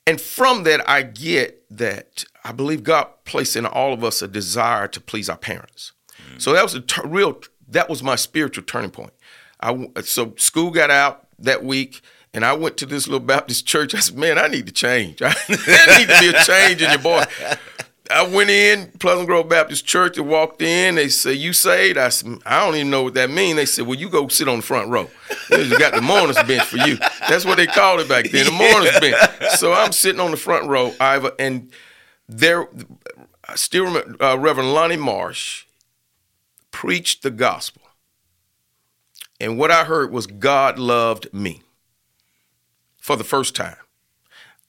And 0.08 0.20
from 0.20 0.63
that, 0.63 0.89
I 0.89 1.04
get 1.04 1.65
that 1.70 2.24
I 2.44 2.52
believe 2.52 2.84
God 2.84 3.08
placed 3.26 3.56
in 3.56 3.65
all 3.65 3.94
of 3.94 4.04
us 4.04 4.22
a 4.22 4.28
desire 4.28 4.88
to 4.88 5.00
please 5.00 5.30
our 5.30 5.38
parents. 5.38 5.92
Mm. 6.34 6.42
So 6.42 6.54
that 6.54 6.63
was 6.63 6.74
a 6.74 6.82
t- 6.82 7.02
real. 7.06 7.39
That 7.68 7.89
was 7.89 8.02
my 8.02 8.15
spiritual 8.15 8.63
turning 8.63 8.89
point. 8.89 9.13
I, 9.62 9.88
so 10.02 10.34
school 10.38 10.72
got 10.72 10.89
out 10.89 11.28
that 11.38 11.63
week, 11.63 12.02
and 12.34 12.46
I 12.46 12.54
went 12.54 12.78
to 12.78 12.86
this 12.86 13.08
little 13.08 13.26
Baptist 13.26 13.65
church. 13.65 13.96
I 13.96 14.00
said, 14.00 14.18
"Man, 14.18 14.38
I 14.38 14.48
need 14.48 14.68
to 14.68 14.74
change. 14.74 15.20
there 15.20 15.30
need 15.30 16.10
to 16.10 16.18
be 16.20 16.30
a 16.30 16.44
change 16.44 16.82
in 16.82 16.89
your 16.89 17.00
boy." 17.00 17.24
I 18.12 18.24
went 18.24 18.50
in 18.50 18.88
Pleasant 19.00 19.28
Grove 19.28 19.50
Baptist 19.50 19.86
Church 19.86 20.18
and 20.18 20.28
walked 20.28 20.63
in. 20.63 20.96
They 20.96 21.10
said, 21.10 21.38
"You 21.38 21.54
saved?" 21.54 21.98
I 21.98 22.10
said, 22.10 22.39
"I 22.46 22.65
don't 22.65 22.76
even 22.76 22.89
know 22.89 23.04
what 23.04 23.13
that 23.13 23.30
means." 23.30 23.58
They 23.58 23.65
said, 23.65 23.86
"Well, 23.86 24.00
you 24.00 24.10
go 24.10 24.28
sit 24.28 24.48
on 24.48 24.58
the 24.58 24.62
front 24.63 24.89
row. 24.89 25.10
We 25.52 25.78
got 25.78 25.94
the 25.94 26.02
mourners 26.02 26.42
bench 26.44 26.63
for 26.63 26.78
you." 26.78 26.98
That's 27.28 27.46
what 27.46 27.58
they 27.58 27.68
called 27.68 28.00
it 28.00 28.10
back 28.10 28.26
then, 28.30 28.46
the 28.46 28.52
mourners 28.52 29.00
bench. 29.00 29.52
So 29.58 29.74
I'm 29.74 29.92
sitting 29.92 30.20
on 30.20 30.32
the 30.32 30.38
front 30.38 30.68
row, 30.68 30.88
Iva, 30.94 31.34
and 31.38 31.72
there, 32.28 32.68
I 33.48 33.56
still 33.56 33.86
remember 33.86 34.24
uh, 34.24 34.36
Reverend 34.38 34.74
Lonnie 34.74 34.98
Marsh 34.98 35.65
preached 36.72 37.22
the 37.22 37.32
gospel, 37.32 37.84
and 39.39 39.58
what 39.58 39.70
I 39.70 39.84
heard 39.84 40.12
was 40.12 40.26
God 40.26 40.80
loved 40.80 41.32
me 41.32 41.62
for 43.10 43.15
the 43.15 43.24
first 43.24 43.56
time. 43.56 43.76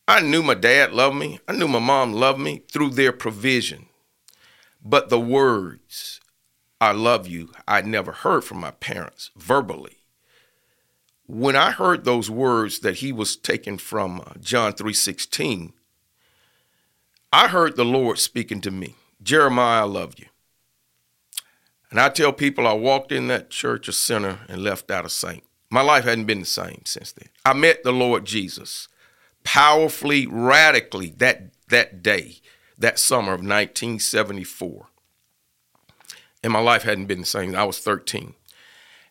I 0.08 0.22
knew 0.22 0.42
my 0.42 0.54
dad 0.54 0.94
loved 0.94 1.16
me. 1.16 1.40
I 1.46 1.52
knew 1.52 1.68
my 1.68 1.78
mom 1.78 2.14
loved 2.14 2.40
me 2.40 2.62
through 2.72 2.88
their 2.88 3.12
provision. 3.12 3.84
But 4.82 5.10
the 5.10 5.20
words, 5.20 6.22
I 6.80 6.92
love 6.92 7.28
you, 7.28 7.52
I 7.68 7.82
never 7.82 8.12
heard 8.12 8.42
from 8.44 8.58
my 8.58 8.70
parents 8.70 9.30
verbally. 9.36 9.98
When 11.26 11.54
I 11.54 11.72
heard 11.72 12.04
those 12.04 12.30
words 12.30 12.78
that 12.78 13.00
he 13.00 13.12
was 13.12 13.36
taken 13.36 13.76
from 13.76 14.22
uh, 14.22 14.38
John 14.40 14.72
3:16, 14.72 15.74
I 17.30 17.48
heard 17.48 17.76
the 17.76 17.84
Lord 17.84 18.18
speaking 18.18 18.62
to 18.62 18.70
me. 18.70 18.94
Jeremiah, 19.22 19.82
I 19.82 19.84
love 19.84 20.14
you. 20.18 20.28
And 21.90 22.00
I 22.00 22.08
tell 22.08 22.32
people 22.32 22.66
I 22.66 22.72
walked 22.72 23.12
in 23.12 23.28
that 23.28 23.50
church 23.50 23.86
a 23.86 23.92
sinner 23.92 24.38
and 24.48 24.62
left 24.62 24.90
out 24.90 25.04
a 25.04 25.10
saint. 25.10 25.44
My 25.70 25.82
life 25.82 26.04
hadn't 26.04 26.24
been 26.24 26.40
the 26.40 26.46
same 26.46 26.82
since 26.84 27.12
then. 27.12 27.28
I 27.44 27.52
met 27.52 27.84
the 27.84 27.92
Lord 27.92 28.24
Jesus 28.24 28.88
powerfully, 29.44 30.26
radically 30.26 31.10
that 31.18 31.50
that 31.68 32.02
day, 32.02 32.38
that 32.76 32.98
summer 32.98 33.32
of 33.32 33.40
1974. 33.40 34.86
And 36.42 36.52
my 36.52 36.58
life 36.58 36.82
hadn't 36.82 37.06
been 37.06 37.20
the 37.20 37.26
same. 37.26 37.54
I 37.54 37.64
was 37.64 37.78
13. 37.78 38.34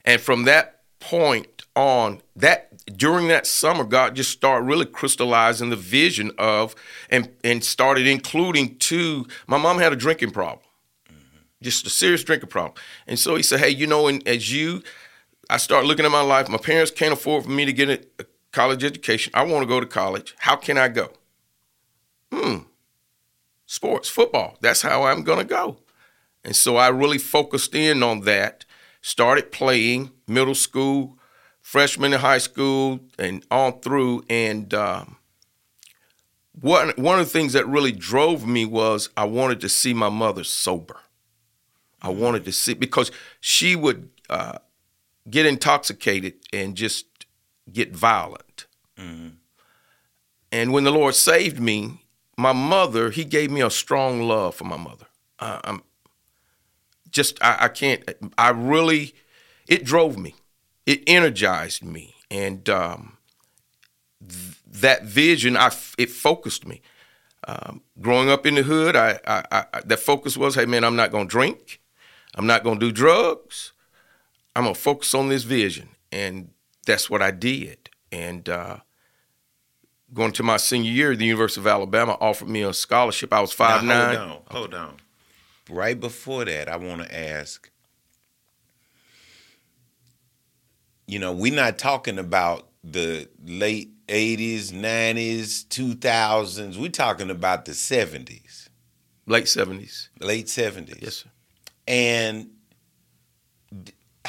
And 0.04 0.20
from 0.20 0.44
that 0.44 0.82
point 1.00 1.64
on, 1.76 2.22
that 2.36 2.70
during 2.98 3.28
that 3.30 3.48
summer, 3.48 3.84
God 3.84 4.16
just 4.16 4.32
started 4.32 4.66
really 4.66 4.86
crystallizing 4.86 5.70
the 5.70 5.76
vision 5.76 6.32
of 6.38 6.76
and 7.10 7.30
and 7.44 7.64
started 7.64 8.08
including 8.08 8.78
two. 8.78 9.28
My 9.48 9.58
mom 9.58 9.80
had 9.80 9.94
a 9.94 9.96
drinking 9.96 10.32
problem, 10.32 10.66
just 11.62 11.86
a 11.86 11.90
serious 11.90 12.24
drinking 12.24 12.50
problem. 12.50 12.74
And 13.08 13.18
so 13.18 13.36
he 13.36 13.44
said, 13.44 13.60
Hey, 13.60 13.70
you 13.70 13.88
know, 13.88 14.08
and 14.08 14.28
as 14.28 14.52
you 14.52 14.84
I 15.50 15.58
start 15.58 15.86
looking 15.86 16.06
at 16.06 16.12
my 16.12 16.22
life, 16.22 16.48
my 16.48 16.58
parents 16.58 16.92
can't 16.92 17.14
afford 17.14 17.46
for 17.46 17.50
me 17.50 17.66
to 17.66 17.74
get 17.74 17.90
a, 18.20 18.26
college 18.52 18.84
education. 18.84 19.32
I 19.36 19.44
want 19.44 19.64
to 19.64 19.68
go 19.68 19.80
to 19.80 19.86
college. 19.86 20.36
How 20.40 20.56
can 20.56 20.78
I 20.78 20.88
go? 20.88 21.12
Hmm. 22.32 22.58
Sports, 23.66 24.10
football. 24.10 24.58
That's 24.62 24.82
how 24.82 25.04
I'm 25.04 25.24
going 25.24 25.40
to 25.40 25.46
go. 25.46 25.78
And 26.44 26.56
so 26.56 26.78
I 26.78 26.88
really 26.88 27.20
focused 27.20 27.76
in 27.76 28.02
on 28.02 28.22
that, 28.22 28.66
started 29.02 29.52
playing 29.52 30.12
middle 30.28 30.56
school, 30.56 31.20
freshman 31.62 32.14
in 32.14 32.20
high 32.20 32.40
school, 32.40 33.02
and 33.20 33.46
on 33.52 33.82
through. 33.82 34.24
And 34.30 34.74
um, 34.74 35.18
one, 36.60 36.92
one 36.96 37.20
of 37.20 37.26
the 37.26 37.32
things 37.32 37.54
that 37.54 37.68
really 37.68 37.92
drove 37.92 38.48
me 38.48 38.66
was 38.66 39.10
I 39.16 39.26
wanted 39.26 39.62
to 39.62 39.70
see 39.70 39.94
my 39.94 40.10
mother 40.10 40.44
sober. 40.44 40.98
I 42.02 42.10
wanted 42.10 42.46
to 42.46 42.52
see 42.52 42.74
because 42.74 43.12
she 43.40 43.76
would 43.76 44.10
uh, 44.30 44.60
get 45.30 45.46
intoxicated 45.46 46.34
and 46.52 46.76
just 46.76 47.06
get 47.72 47.96
violent. 47.96 48.66
And 50.52 50.74
when 50.74 50.84
the 50.84 50.92
Lord 50.92 51.16
saved 51.16 51.60
me, 51.60 52.04
my 52.38 52.54
mother, 52.54 53.12
He 53.12 53.24
gave 53.24 53.52
me 53.52 53.62
a 53.62 53.70
strong 53.70 54.22
love 54.22 54.56
for 54.56 54.64
my 54.64 54.78
mother. 54.78 55.06
Uh, 55.40 55.60
I'm 55.64 55.84
just, 57.12 57.42
I, 57.44 57.58
I 57.62 57.68
can't, 57.70 58.04
I 58.38 58.50
really, 58.50 59.14
it 59.68 59.84
drove 59.84 60.18
me, 60.18 60.36
it 60.86 61.04
energized 61.08 61.84
me. 61.84 62.16
And 62.32 62.70
um, 62.70 63.18
th- 64.28 64.58
that 64.68 65.04
vision, 65.04 65.58
I, 65.58 65.72
it 65.98 66.10
focused 66.10 66.68
me. 66.68 66.82
Um, 67.48 67.82
growing 68.02 68.30
up 68.30 68.46
in 68.46 68.56
the 68.56 68.64
hood, 68.64 68.96
I, 68.96 69.20
I, 69.26 69.44
I, 69.52 69.82
that 69.86 70.00
focus 70.00 70.38
was, 70.38 70.56
hey 70.56 70.66
man, 70.66 70.84
I'm 70.84 70.96
not 70.96 71.12
gonna 71.12 71.26
drink, 71.26 71.80
I'm 72.36 72.46
not 72.46 72.64
gonna 72.64 72.80
do 72.80 72.92
drugs, 72.92 73.72
I'm 74.56 74.64
gonna 74.64 74.76
focus 74.76 75.14
on 75.14 75.30
this 75.30 75.44
vision, 75.44 75.90
and 76.12 76.50
that's 76.86 77.10
what 77.10 77.22
I 77.22 77.32
did. 77.32 77.90
And 78.12 78.48
uh, 78.50 78.78
going 80.14 80.32
to 80.34 80.44
my 80.44 80.58
senior 80.58 80.92
year, 80.92 81.16
the 81.16 81.26
University 81.26 81.62
of 81.62 81.68
Alabama 81.68 82.18
offered 82.20 82.50
me 82.50 82.64
a 82.64 82.74
scholarship. 82.74 83.32
I 83.32 83.42
was 83.42 83.52
five 83.54 83.84
Now, 83.84 84.08
nine. 84.08 84.16
Hold 84.18 84.30
on, 84.30 84.42
hold 84.52 84.74
on. 84.74 84.96
Right 85.70 86.00
before 86.00 86.46
that, 86.46 86.68
I 86.68 86.78
want 86.78 87.04
to 87.04 87.16
ask. 87.18 87.70
You 91.08 91.20
know, 91.20 91.32
we're 91.32 91.54
not 91.56 91.78
talking 91.78 92.20
about 92.20 92.68
the 92.84 93.28
late 93.44 93.92
'80s, 94.08 94.72
'90s, 94.72 95.66
2000s. 95.68 96.78
We're 96.78 96.90
talking 96.90 97.30
about 97.30 97.66
the 97.66 97.72
'70s, 97.74 98.70
late 99.26 99.48
seventies. 99.48 100.10
late 100.20 100.46
'70s. 100.48 101.02
Yes, 101.02 101.16
sir. 101.16 101.30
And 101.88 102.52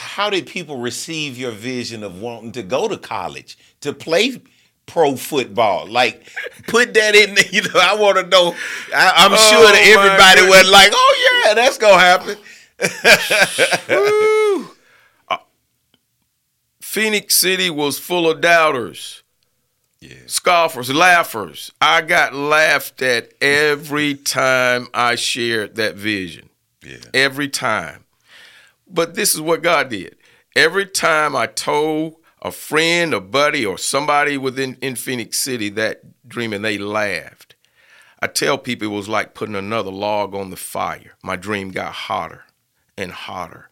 how 0.01 0.31
did 0.31 0.47
people 0.47 0.79
receive 0.79 1.37
your 1.39 1.51
vision 1.53 2.03
of 2.03 2.21
wanting 2.21 2.53
to 2.53 2.63
go 2.63 2.89
to 2.89 2.97
college 2.97 3.57
to 3.83 3.93
play 3.93 4.41
pro 4.87 5.15
football? 5.17 5.87
Like, 5.87 6.27
put 6.67 6.95
that 6.95 7.15
in 7.15 7.35
there. 7.35 7.45
You 7.53 7.63
know, 7.63 7.81
I 7.81 7.95
want 7.97 8.17
to 8.19 8.27
know. 8.27 8.55
I, 8.95 9.13
I'm 9.17 9.33
Oh, 9.33 9.37
sure 9.37 9.67
that 9.73 9.83
everybody 9.87 10.43
was 10.49 10.71
like, 10.71 10.91
"Oh 10.95 11.43
yeah, 11.47 11.55
that's 11.55 11.79
gonna 11.79 11.99
happen." 11.99 12.37
Uh, 15.29 15.37
Phenix 16.81 17.35
City 17.37 17.71
was 17.71 17.99
full 17.99 18.29
of 18.31 18.41
doubters, 18.41 19.23
Yeah. 20.01 20.15
scoffers, 20.27 20.93
laughers. 20.93 21.71
I 21.81 22.01
got 22.03 22.35
laughed 22.35 23.01
at 23.03 23.33
every 23.41 24.15
time 24.15 24.89
I 24.95 25.15
shared 25.15 25.77
that 25.77 25.95
vision. 25.97 26.49
Yeah. 26.85 26.97
Every 27.15 27.49
time. 27.49 28.05
But 28.93 29.15
this 29.15 29.35
is 29.35 29.41
what 29.41 29.63
God 29.63 29.89
did. 29.91 30.17
Every 30.57 30.87
time 30.87 31.37
I 31.37 31.47
told 31.47 32.17
a 32.43 32.51
friend, 32.51 33.15
a 33.15 33.21
buddy, 33.21 33.65
or 33.65 33.79
somebody 33.79 34.37
within 34.37 34.77
in 34.81 34.97
Phenix 34.97 35.39
City 35.39 35.69
that 35.71 36.29
dream 36.29 36.53
and 36.53 36.65
they 36.65 36.79
laughed, 36.79 37.55
I 38.21 38.27
tell 38.27 38.59
people 38.59 38.89
it 38.89 38.97
was 38.97 39.09
like 39.09 39.35
putting 39.35 39.55
another 39.55 39.91
log 39.91 40.35
on 40.35 40.51
the 40.51 40.57
fire. 40.57 41.15
My 41.23 41.37
dream 41.37 41.71
got 41.71 41.93
hotter 41.93 42.45
and 42.99 43.13
hotter. 43.13 43.69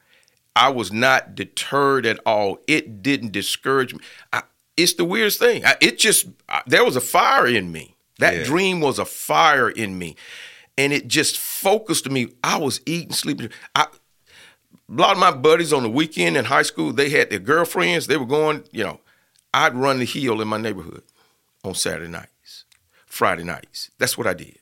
I 0.54 0.70
was 0.70 0.92
not 0.92 1.34
deterred 1.34 2.06
at 2.06 2.18
all. 2.26 2.58
It 2.66 3.02
didn't 3.02 3.32
discourage 3.32 3.94
me. 3.94 4.00
I, 4.32 4.42
it's 4.76 4.94
the 4.94 5.04
weirdest 5.04 5.38
thing. 5.38 5.64
I, 5.64 5.76
it 5.80 5.98
just 5.98 6.26
I, 6.48 6.62
there 6.66 6.84
was 6.84 6.96
a 6.96 7.00
fire 7.00 7.46
in 7.46 7.70
me. 7.72 7.96
That 8.18 8.36
Yeah. 8.38 8.44
dream 8.44 8.80
was 8.80 8.98
a 8.98 9.04
fire 9.04 9.68
in 9.70 9.98
me, 9.98 10.16
and 10.76 10.92
it 10.92 11.06
just 11.08 11.38
focused 11.38 12.10
me. 12.10 12.28
I 12.42 12.56
was 12.58 12.80
eating, 12.86 13.12
sleeping. 13.12 13.50
I, 13.74 13.86
a 14.88 14.94
lot 14.94 15.12
of 15.12 15.18
my 15.18 15.30
buddies 15.30 15.72
on 15.72 15.82
the 15.82 15.90
weekend 15.90 16.36
in 16.36 16.46
high 16.46 16.62
school, 16.62 16.92
they 16.92 17.10
had 17.10 17.30
their 17.30 17.38
girlfriends. 17.38 18.06
They 18.06 18.16
were 18.16 18.26
going, 18.26 18.64
you 18.72 18.84
know, 18.84 19.00
I'd 19.52 19.74
run 19.74 19.98
the 19.98 20.04
hill 20.04 20.40
in 20.40 20.48
my 20.48 20.58
neighborhood 20.58 21.02
on 21.64 21.74
Saturday 21.74 22.10
nights, 22.10 22.64
Friday 23.06 23.44
nights. 23.44 23.90
That's 23.98 24.16
what 24.16 24.26
I 24.26 24.34
did. 24.34 24.58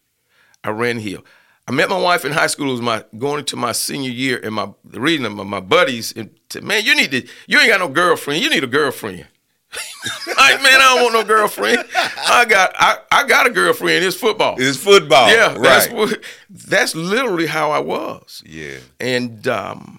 I 0.65 0.71
ran 0.71 0.97
the 0.97 1.03
hill. 1.03 1.25
I 1.69 1.73
met 1.73 1.89
my 1.89 1.99
wife 2.01 2.25
in 2.25 2.33
high 2.33 2.47
school. 2.47 2.69
It 2.69 2.73
was 2.73 2.81
my 2.81 3.05
going 3.19 3.41
into 3.41 3.57
my 3.57 3.73
senior 3.73 4.11
year, 4.11 4.41
and 4.43 4.55
my 4.55 4.69
the 4.85 5.01
reading 5.01 5.27
of 5.27 5.33
my, 5.33 5.43
my 5.43 5.61
buddies 5.61 6.13
and 6.13 6.31
said, 6.49 6.63
"Man, 6.63 6.85
you 6.85 6.95
need 6.95 7.11
to. 7.11 7.27
You 7.49 7.59
ain't 7.59 7.69
got 7.69 7.81
no 7.81 7.89
girlfriend. 7.89 8.43
You 8.43 8.51
need 8.51 8.63
a 8.63 8.69
girlfriend." 8.69 9.27
like, 10.39 10.63
man, 10.63 10.81
I 10.81 10.95
don't 10.95 11.03
want 11.03 11.15
no 11.15 11.25
girlfriend. 11.25 11.85
I 11.95 12.45
got 12.49 12.73
I, 12.79 12.99
I 13.11 13.27
got 13.27 13.47
a 13.47 13.51
girlfriend. 13.51 14.05
It's 14.05 14.17
football. 14.17 14.55
It's 14.59 14.79
football. 14.79 15.29
yeah, 15.29 15.59
that's 15.59 15.89
right. 15.89 15.97
what, 15.97 16.23
that's 16.49 16.95
literally 16.95 17.47
how 17.47 17.73
I 17.73 17.81
was. 17.81 18.45
yeah. 18.47 18.79
And 19.01 19.47
um, 19.49 19.99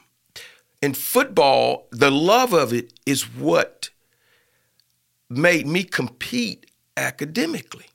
in 0.88 0.94
football, 0.94 1.90
the 1.92 2.10
love 2.10 2.54
of 2.54 2.72
it 2.72 2.94
is 3.06 3.24
what 3.24 3.90
made 5.30 5.68
me 5.68 5.84
compete 5.84 6.72
academically. 6.96 7.88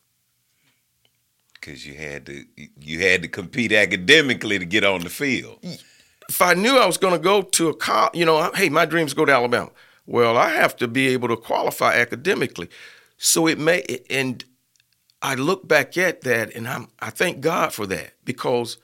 Because 1.54 1.86
you 1.86 1.94
had 1.94 2.26
to, 2.26 2.44
you 2.78 3.00
had 3.00 3.22
to 3.22 3.28
compete 3.28 3.72
academically 3.72 4.58
to 4.58 4.66
get 4.66 4.84
on 4.84 5.00
the 5.00 5.08
field. 5.08 5.58
If 6.28 6.42
I 6.42 6.52
knew 6.52 6.76
I 6.76 6.84
was 6.84 6.98
going 6.98 7.14
to 7.14 7.18
go 7.18 7.40
to 7.40 7.70
a 7.70 7.74
college, 7.74 8.14
you 8.14 8.26
know, 8.26 8.50
hey, 8.54 8.68
my 8.68 8.84
dreams 8.84 9.14
go 9.14 9.24
to 9.24 9.32
Alabama. 9.32 9.70
Well, 10.04 10.36
I 10.36 10.50
have 10.50 10.76
to 10.76 10.86
be 10.86 11.08
able 11.08 11.28
to 11.28 11.36
qualify 11.38 11.94
academically. 11.94 12.68
So 13.16 13.46
it 13.46 13.58
may, 13.58 13.84
and 14.10 14.44
I 15.22 15.34
look 15.34 15.66
back 15.66 15.96
at 15.96 16.20
that, 16.22 16.54
and 16.54 16.68
I'm, 16.68 16.88
I 17.00 17.08
thank 17.08 17.40
God 17.40 17.72
for 17.72 17.86
that 17.86 18.12
because 18.22 18.76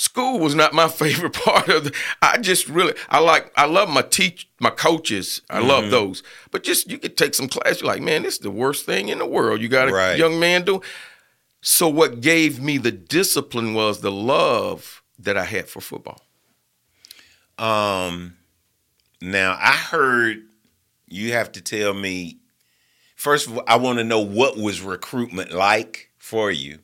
school 0.00 0.38
was 0.38 0.54
not 0.54 0.72
my 0.72 0.88
favorite 1.02 1.34
part 1.34 1.68
of 1.68 1.84
the 1.84 1.92
I 2.22 2.38
just 2.38 2.68
really 2.68 2.94
I 3.10 3.18
like 3.18 3.52
I 3.56 3.66
love 3.66 3.88
my 3.90 4.02
teach 4.02 4.48
my 4.58 4.70
coaches. 4.70 5.42
I 5.50 5.58
love 5.60 5.90
those. 5.90 6.22
But 6.50 6.62
just 6.62 6.90
you 6.90 6.98
could 6.98 7.16
take 7.16 7.34
some 7.34 7.48
class, 7.48 7.80
you're 7.80 7.88
like, 7.88 8.02
man, 8.02 8.22
this 8.22 8.34
is 8.34 8.40
the 8.40 8.50
worst 8.50 8.86
thing 8.86 9.08
in 9.08 9.18
the 9.18 9.26
world. 9.26 9.60
You 9.60 9.68
got 9.68 9.88
a 9.88 9.92
Right. 9.92 10.18
young 10.18 10.40
man 10.40 10.64
do. 10.64 10.80
So 11.62 11.88
what 11.88 12.20
gave 12.22 12.60
me 12.60 12.78
the 12.78 12.90
discipline 12.92 13.74
was 13.74 14.00
the 14.00 14.10
love 14.12 15.02
that 15.18 15.36
I 15.36 15.44
had 15.44 15.68
for 15.68 15.80
football. 15.82 16.22
Um, 17.58 18.36
now 19.20 19.56
I 19.60 19.72
heard 19.72 20.42
you 21.06 21.32
have 21.32 21.52
to 21.52 21.60
tell 21.60 21.92
me. 21.92 22.38
First 23.16 23.46
of 23.48 23.58
all, 23.58 23.64
I 23.66 23.76
want 23.76 23.98
to 23.98 24.04
know 24.04 24.20
what 24.20 24.56
was 24.56 24.80
recruitment 24.80 25.52
like 25.52 26.08
for 26.16 26.50
you, 26.50 26.78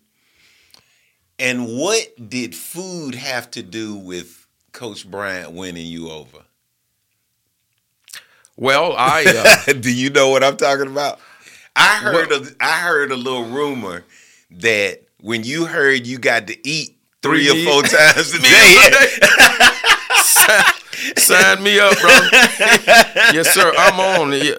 and 1.39 1.77
what 1.77 2.29
did 2.29 2.55
food 2.55 3.15
have 3.15 3.51
to 3.53 3.63
do 3.63 3.95
with 3.97 4.47
Coach 4.73 5.09
Bryant 5.11 5.53
winning 5.53 5.87
you 5.87 6.11
over? 6.11 6.39
Well, 8.57 8.95
I 8.97 9.65
uh, 9.69 9.73
do 9.75 9.93
you 9.93 10.11
know 10.11 10.29
what 10.31 10.43
I'm 10.43 10.57
talking 10.57 10.87
about? 10.89 11.21
I 11.75 11.97
heard 11.99 12.33
a, 12.33 12.47
I 12.59 12.81
heard 12.81 13.11
a 13.13 13.17
little 13.17 13.45
rumor 13.45 14.05
that 14.51 15.03
when 15.21 15.45
you 15.45 15.67
heard 15.67 16.07
you 16.07 16.19
got 16.19 16.47
to 16.47 16.69
eat 16.69 16.97
three, 17.23 17.47
Three 17.49 17.69
or 17.69 17.73
four 17.73 17.83
times 17.89 18.35
a 18.35 18.39
day, 18.39 19.09
sign, 20.17 20.65
sign 21.17 21.63
me 21.63 21.79
up, 21.79 21.99
bro. 22.01 22.11
yes, 23.33 23.53
sir. 23.53 23.73
I'm 23.77 24.01
on. 24.01 24.33
Yeah. 24.33 24.55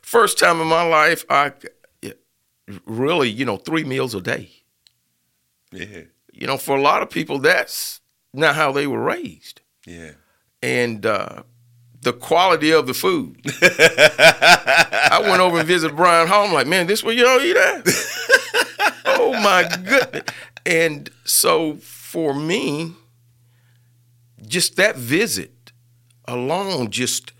First 0.00 0.38
time 0.38 0.60
in 0.60 0.68
my 0.68 0.82
life, 0.82 1.24
I 1.28 1.52
yeah, 2.00 2.12
really, 2.86 3.28
you 3.28 3.44
know, 3.44 3.56
three 3.56 3.84
meals 3.84 4.14
a 4.14 4.20
day. 4.20 4.50
Yeah, 5.76 6.02
You 6.32 6.46
know, 6.46 6.56
for 6.56 6.76
a 6.76 6.80
lot 6.80 7.02
of 7.02 7.10
people, 7.10 7.38
that's 7.38 8.00
not 8.32 8.54
how 8.54 8.72
they 8.72 8.86
were 8.86 9.02
raised, 9.02 9.60
yeah. 9.86 10.12
and 10.62 11.04
uh, 11.04 11.42
the 12.00 12.12
quality 12.12 12.72
of 12.72 12.86
the 12.86 12.94
food. 12.94 13.40
I 13.62 15.18
went 15.22 15.40
over 15.40 15.58
and 15.58 15.66
visited 15.66 15.96
Bryant 15.96 16.28
Hall. 16.28 16.46
I'm 16.46 16.52
like, 16.52 16.66
man, 16.66 16.86
this 16.86 17.02
where 17.02 17.14
y'all 17.14 17.40
eat 17.40 17.56
at? 17.56 17.82
oh 19.06 19.32
my 19.42 19.68
goodness! 19.84 20.24
And 20.64 21.10
so 21.24 21.74
for 21.76 22.34
me, 22.34 22.94
just 24.46 24.76
that 24.76 24.96
visit 24.96 25.72
alone, 26.26 26.90
just 26.90 27.32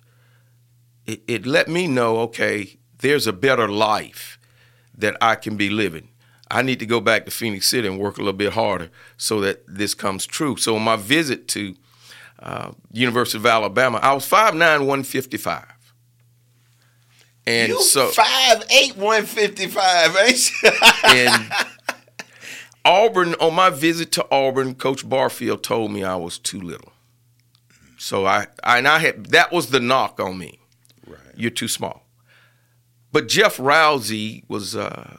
it, 1.06 1.22
it 1.26 1.46
let 1.46 1.68
me 1.68 1.86
know, 1.86 2.18
okay, 2.18 2.78
there's 2.98 3.26
a 3.26 3.32
better 3.32 3.68
life 3.68 4.38
that 4.96 5.16
I 5.20 5.34
can 5.34 5.56
be 5.56 5.70
living. 5.70 6.08
I 6.50 6.62
need 6.62 6.78
to 6.80 6.86
go 6.86 7.00
back 7.00 7.24
to 7.24 7.30
Phenix 7.30 7.68
City 7.68 7.88
and 7.88 7.98
work 7.98 8.16
a 8.16 8.20
little 8.20 8.32
bit 8.32 8.52
harder 8.52 8.90
so 9.16 9.40
that 9.40 9.64
this 9.66 9.94
comes 9.94 10.26
true. 10.26 10.56
So 10.56 10.76
on 10.76 10.82
my 10.82 10.96
visit 10.96 11.48
to 11.48 11.74
uh, 12.38 12.72
University 12.92 13.38
of 13.38 13.46
Alabama, 13.46 13.98
I 14.02 14.12
was 14.12 14.28
5'9", 14.28 14.52
155. 14.80 15.76
And 17.48 17.68
you 17.68 17.80
so 17.80 18.08
five 18.08 18.64
eight 18.70 18.96
one 18.96 19.24
fifty 19.24 19.68
five, 19.68 20.16
ain't 20.16 20.50
you? 20.62 20.70
and 21.04 21.52
Auburn, 22.84 23.34
on 23.34 23.54
my 23.54 23.70
visit 23.70 24.10
to 24.12 24.26
Auburn, 24.32 24.74
Coach 24.74 25.08
Barfield 25.08 25.62
told 25.62 25.92
me 25.92 26.02
I 26.02 26.16
was 26.16 26.38
too 26.38 26.60
little. 26.60 26.92
So 27.98 28.26
I, 28.26 28.48
I 28.64 28.78
and 28.78 28.88
I 28.88 28.98
had 28.98 29.26
that 29.26 29.52
was 29.52 29.70
the 29.70 29.78
knock 29.78 30.18
on 30.18 30.38
me. 30.38 30.58
right. 31.06 31.18
You're 31.36 31.52
too 31.52 31.68
small. 31.68 32.04
But 33.12 33.28
Jeff 33.28 33.58
Rouzie 33.58 34.44
was 34.48 34.74
uh, 34.74 35.18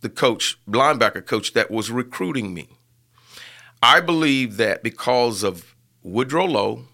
the 0.00 0.08
coach, 0.08 0.58
linebacker 0.66 1.24
coach 1.24 1.52
that 1.52 1.70
was 1.70 1.90
recruiting 1.90 2.54
me. 2.54 2.68
I 3.82 4.00
believe 4.00 4.56
that 4.56 4.82
because 4.82 5.42
of 5.42 5.74
Woodrow 6.02 6.46
Lowe, 6.46 6.84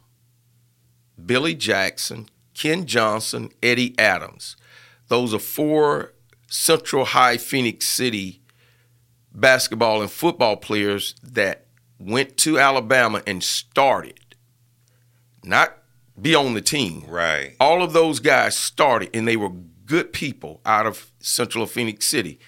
Billy 1.25 1.55
Jackson, 1.55 2.29
Ken 2.55 2.87
Johnson, 2.87 3.51
Eddie 3.62 3.99
Adams. 3.99 4.57
Those 5.09 5.35
are 5.35 5.38
four 5.38 6.12
Central 6.49 7.05
High 7.05 7.37
Phenix 7.37 7.87
City 7.87 8.40
basketball 9.33 10.01
and 10.01 10.11
football 10.11 10.57
players 10.57 11.14
that 11.23 11.66
went 11.99 12.37
to 12.38 12.59
Alabama 12.59 13.23
and 13.27 13.42
started, 13.42 14.19
not 15.45 15.77
be 16.21 16.35
on 16.35 16.55
the 16.55 16.62
team. 16.62 17.05
Right. 17.07 17.55
All 17.61 17.83
of 17.83 17.92
those 17.92 18.21
guys 18.21 18.57
started, 18.57 19.11
and 19.14 19.29
they 19.29 19.37
were 19.37 19.51
good 19.85 20.12
people 20.12 20.61
out 20.64 20.87
of 20.87 21.11
Central 21.21 21.66
Phenix 21.66 22.07
City. 22.07 22.38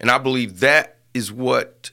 And 0.00 0.10
I 0.10 0.18
believe 0.18 0.60
that 0.60 0.96
is 1.12 1.30
what 1.30 1.90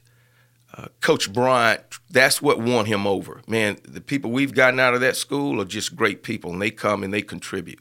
uh, 0.75 0.87
Coach 1.01 1.31
Bryant, 1.31 1.81
that's 2.09 2.41
what 2.41 2.59
won 2.59 2.85
him 2.85 3.05
over. 3.05 3.41
Man, 3.47 3.77
the 3.83 4.01
people 4.01 4.31
we've 4.31 4.53
gotten 4.53 4.79
out 4.79 4.93
of 4.93 5.01
that 5.01 5.17
school 5.17 5.61
are 5.61 5.65
just 5.65 5.95
great 5.95 6.23
people, 6.23 6.51
and 6.51 6.61
they 6.61 6.71
come 6.71 7.03
and 7.03 7.13
they 7.13 7.21
contribute. 7.21 7.79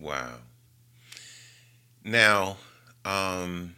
Wow. 0.00 0.36
Now, 2.04 2.56
um, 3.04 3.74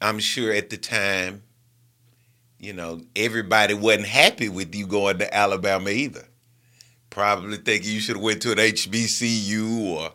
I'm 0.00 0.18
sure 0.18 0.52
at 0.52 0.70
the 0.70 0.76
time, 0.76 1.42
you 2.58 2.72
know, 2.72 3.00
everybody 3.16 3.74
wasn't 3.74 4.06
happy 4.06 4.48
with 4.48 4.74
you 4.74 4.86
going 4.86 5.18
to 5.18 5.34
Alabama 5.34 5.90
either. 5.90 6.26
Probably 7.08 7.56
thinking 7.56 7.90
you 7.90 8.00
should 8.00 8.16
have 8.16 8.22
went 8.22 8.42
to 8.42 8.52
an 8.52 8.58
HBCU 8.58 9.96
or, 9.96 10.12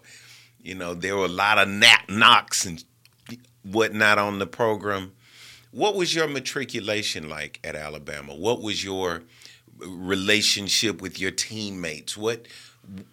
you 0.65 0.73
know, 0.73 0.95
there 0.95 1.15
were 1.15 1.25
a 1.25 1.29
lot 1.29 1.59
of 1.59 1.67
nap 1.67 2.09
knocks 2.09 2.65
and 2.65 2.83
whatnot 3.63 4.17
on 4.17 4.39
the 4.39 4.47
program. 4.47 5.13
What 5.71 5.95
was 5.95 6.15
your 6.15 6.27
matriculation 6.27 7.29
like 7.29 7.59
at 7.63 7.75
Alabama? 7.75 8.33
What 8.33 8.61
was 8.61 8.83
your 8.83 9.23
relationship 9.79 11.01
with 11.01 11.19
your 11.19 11.31
teammates? 11.31 12.17
What 12.17 12.47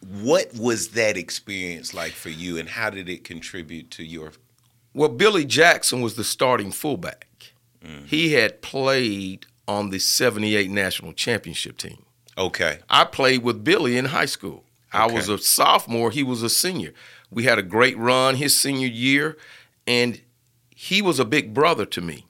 what 0.01 0.55
was 0.55 0.91
that 0.91 1.17
experience 1.17 1.95
like 1.95 2.13
for 2.13 2.29
you 2.29 2.59
and 2.59 2.69
how 2.69 2.91
did 2.91 3.09
it 3.09 3.25
contribute 3.25 3.91
to 3.93 4.05
your 4.05 4.33
Well, 4.95 5.09
Billy 5.09 5.45
Jackson 5.45 6.03
was 6.03 6.15
the 6.15 6.25
starting 6.25 6.71
fullback. 6.71 7.53
Mm-hmm. 7.85 8.05
He 8.07 8.33
had 8.33 8.63
played 8.63 9.47
on 9.67 9.91
the 9.91 9.99
78 9.99 10.71
national 10.71 11.13
championship 11.15 11.79
team. 11.79 12.05
Okay. 12.37 12.79
I 12.89 13.05
played 13.05 13.43
with 13.43 13.65
Billy 13.65 13.97
in 13.97 14.07
high 14.07 14.27
school. 14.27 14.65
I 14.93 15.07
was 15.07 15.29
a 15.29 15.39
sophomore, 15.39 16.11
he 16.11 16.23
was 16.23 16.43
a 16.43 16.51
senior. 16.51 16.93
We 17.33 17.45
had 17.45 17.59
a 17.59 17.63
great 17.63 17.97
run 17.97 18.37
his 18.37 18.55
senior 18.55 18.87
year, 18.89 19.37
and 19.87 20.21
he 20.71 21.01
was 21.03 21.19
a 21.19 21.25
big 21.25 21.55
brother 21.55 21.87
to 21.87 22.01
me. 22.01 22.27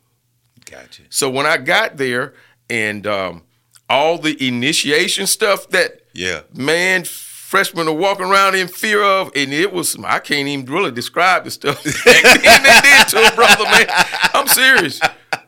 Gotcha. 0.64 1.02
So 1.10 1.28
when 1.28 1.44
I 1.44 1.56
got 1.56 1.96
there 1.96 2.34
and 2.70 3.06
um, 3.06 3.42
all 3.90 4.16
the 4.18 4.36
initiation 4.46 5.26
stuff 5.26 5.68
that 5.70 6.02
Yeah. 6.14 6.42
man 6.54 7.04
freshmen 7.04 7.86
are 7.88 7.92
walking 7.94 8.26
around 8.26 8.54
in 8.54 8.68
fear 8.68 9.02
of, 9.02 9.30
and 9.36 9.52
it 9.52 9.72
was 9.72 9.96
I 10.04 10.20
can't 10.20 10.48
even 10.48 10.64
really 10.72 10.90
describe 10.92 11.44
the 11.44 11.50
stuff 11.50 11.82
then 11.82 11.92
they 12.04 12.80
did 12.80 13.08
to 13.08 13.18
a 13.32 13.34
brother, 13.34 13.64
man. 13.64 13.86
I'm 14.34 14.46
serious. 14.46 15.00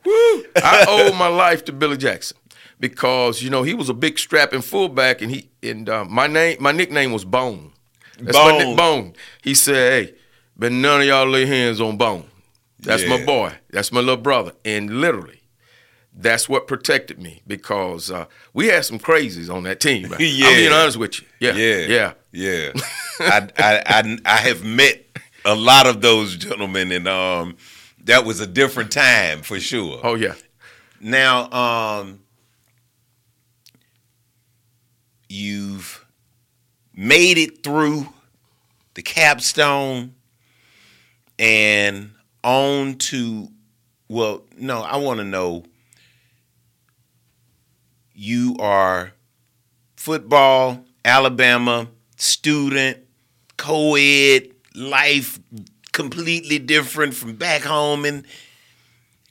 Woo! 0.05 0.45
I 0.57 0.85
owe 0.89 1.15
my 1.15 1.29
life 1.29 1.65
to 1.67 1.73
Billy 1.73 1.97
Jackson 1.97 2.37
because 2.81 3.41
you 3.43 3.49
know 3.51 3.63
he 3.63 3.73
was 3.73 3.89
a 3.89 3.95
big 3.95 4.19
strapping 4.19 4.61
fullback, 4.63 5.23
and 5.23 5.31
he 5.31 5.49
and 5.63 5.89
uh, 5.89 6.05
my 6.05 6.27
name 6.27 6.57
my 6.61 6.73
nickname 6.73 7.13
was 7.13 7.25
Bone. 7.25 7.73
That's 8.21 8.37
my 8.37 8.51
Bone. 8.51 8.59
nick 8.59 8.77
Bone. 8.77 9.15
He 9.43 9.55
said, 9.55 10.07
"Hey, 10.07 10.15
but 10.57 10.73
none 10.73 11.01
of 11.03 11.07
y'all 11.07 11.27
lay 11.29 11.47
hands 11.47 11.81
on 11.81 11.97
Bone. 11.97 12.27
That's 12.81 13.07
my 13.07 13.25
boy. 13.25 13.55
That's 13.71 13.91
my 13.93 14.01
little 14.01 14.17
brother." 14.17 14.53
And 14.65 15.01
literally, 15.01 15.41
that's 16.15 16.49
what 16.49 16.67
protected 16.67 17.19
me 17.21 17.43
because 17.47 18.11
uh, 18.11 18.27
we 18.53 18.67
had 18.69 18.85
some 18.85 18.99
crazies 18.99 19.53
on 19.53 19.63
that 19.65 19.81
team. 19.81 20.09
man. 20.11 20.19
Yeah. 20.21 20.47
I'm 20.49 20.57
being 20.57 20.73
honest 20.73 20.97
with 20.97 21.21
you. 21.21 21.27
Yeah, 21.41 21.55
Yeah. 21.55 21.87
yeah. 21.87 22.13
Yeah. 22.33 22.73
I, 23.21 23.49
I 23.59 23.83
I 23.87 24.19
I 24.25 24.37
have 24.39 24.65
met 24.65 25.05
a 25.45 25.55
lot 25.55 25.87
of 25.87 26.01
those 26.01 26.37
gentlemen 26.37 26.91
and 26.93 27.07
um 27.07 27.57
that 28.05 28.25
was 28.25 28.41
a 28.41 28.47
different 28.47 28.91
time 28.93 29.43
for 29.43 29.59
sure. 29.61 30.01
Oh 30.03 30.15
yeah. 30.15 30.35
Now, 31.01 31.51
um, 31.53 32.21
you've 35.29 36.04
made 36.95 37.39
it 37.39 37.63
through 37.63 38.09
the 38.95 39.03
capstone 39.03 40.15
and 41.39 42.13
on 42.43 42.95
to, 42.97 43.49
well, 44.09 44.45
no, 44.57 44.83
I 44.83 44.97
want 44.97 45.19
to 45.19 45.25
know 45.25 45.65
you 48.15 48.57
are 48.61 49.13
football, 49.97 50.85
Alabama 51.05 51.89
student, 52.17 52.99
co 53.57 53.97
ed, 53.97 54.49
life 54.75 55.39
completely 55.93 56.59
different 56.59 57.15
from 57.15 57.35
back 57.35 57.63
home. 57.63 58.05
And 58.05 58.27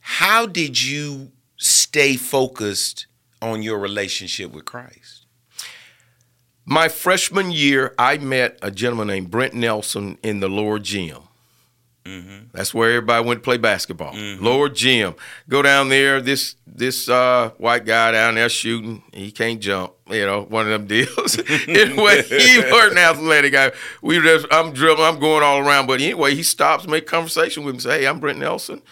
how 0.00 0.46
did 0.46 0.82
you 0.82 1.32
stay 1.56 2.16
focused 2.16 3.06
on 3.40 3.62
your 3.62 3.78
relationship 3.78 4.52
with 4.52 4.64
Christ? 4.64 5.03
My 6.66 6.88
freshman 6.88 7.50
year, 7.50 7.94
I 7.98 8.16
met 8.18 8.58
a 8.62 8.70
gentleman 8.70 9.08
named 9.08 9.30
Brent 9.30 9.54
Nelson 9.54 10.18
in 10.22 10.40
the 10.40 10.48
lower 10.48 10.78
gym. 10.78 11.18
That's 12.52 12.74
where 12.74 12.90
everybody 12.90 13.26
went 13.26 13.40
to 13.40 13.44
play 13.44 13.56
basketball. 13.56 14.12
Lower 14.14 14.68
gym. 14.68 15.14
Go 15.48 15.62
down 15.62 15.88
there. 15.88 16.20
This 16.20 16.56
this 16.66 17.08
uh, 17.08 17.50
white 17.56 17.86
guy 17.86 18.12
down 18.12 18.34
there 18.34 18.48
shooting. 18.50 19.02
He 19.12 19.30
can't 19.32 19.58
jump. 19.58 19.94
You 20.10 20.26
know, 20.26 20.42
one 20.42 20.66
of 20.66 20.72
them 20.72 20.86
deals. 20.86 21.38
anyway, 21.66 22.22
he 22.22 22.58
was 22.58 22.92
an 22.92 22.98
athletic 22.98 23.52
guy. 23.54 23.72
We 24.02 24.20
just 24.20 24.46
I'm 24.50 24.72
dribbling. 24.74 25.06
I'm 25.08 25.18
going 25.18 25.42
all 25.42 25.60
around. 25.60 25.86
But 25.86 26.02
anyway, 26.02 26.34
he 26.34 26.42
stops, 26.42 26.86
make 26.86 27.06
conversation 27.06 27.64
with 27.64 27.76
me. 27.76 27.80
Say, 27.80 28.00
hey, 28.00 28.06
I'm 28.06 28.20
Brent 28.20 28.38
Nelson. 28.38 28.82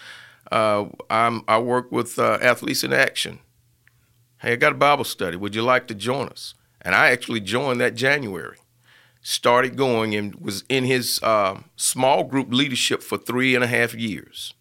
Uh, 0.51 0.87
I'm 1.11 1.43
I 1.47 1.59
work 1.59 1.93
with 1.93 2.19
uh, 2.19 2.39
Athletes 2.41 2.83
in 2.83 2.95
Action. 2.95 3.41
Hey, 4.39 4.53
I 4.55 4.57
got 4.57 4.73
a 4.73 4.77
Bible 4.77 5.05
study. 5.05 5.37
Would 5.37 5.55
you 5.55 5.63
like 5.63 5.87
to 5.89 5.95
join 5.95 6.29
us? 6.29 6.55
And 6.83 6.95
I 6.95 7.11
actually 7.11 7.41
joined 7.41 7.81
that 7.81 7.95
January. 7.95 8.59
Started 9.25 9.77
going 9.77 10.15
and 10.17 10.35
was 10.37 10.65
in 10.69 10.85
his 10.85 11.23
um, 11.23 11.67
small 11.77 12.25
group 12.25 12.53
leadership 12.53 13.03
for 13.03 13.17
three 13.17 13.55
and 13.55 13.63
a 13.63 13.69
half 13.69 13.95
years. 13.95 14.53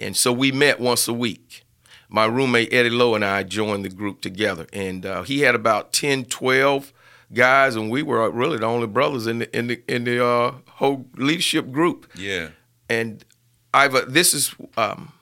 And 0.00 0.16
so 0.16 0.32
we 0.32 0.52
met 0.52 0.78
once 0.78 1.08
a 1.08 1.12
week. 1.12 1.64
My 2.08 2.24
roommate 2.26 2.72
Eddie 2.72 2.90
Lowe 2.90 3.16
and 3.16 3.24
I 3.24 3.42
joined 3.42 3.84
the 3.84 3.88
group 3.88 4.20
together. 4.20 4.66
And 4.72 5.04
uh, 5.04 5.22
he 5.22 5.40
had 5.40 5.56
about 5.56 5.92
10, 5.92 6.26
12 6.26 6.92
guys, 7.32 7.74
and 7.74 7.90
we 7.90 8.02
were 8.02 8.30
really 8.30 8.58
the 8.58 8.66
only 8.66 8.86
brothers 8.86 9.26
in 9.26 9.40
the, 9.40 9.56
in 9.58 9.66
the, 9.66 9.82
in 9.88 10.04
the 10.04 10.24
uh, 10.24 10.54
whole 10.74 11.06
leadership 11.16 11.72
group 11.72 12.06
Yeah. 12.14 12.50
and 12.88 13.24
I've 13.72 13.94
uh, 13.96 14.04
this 14.06 14.32
is 14.34 14.54
um, 14.76 15.12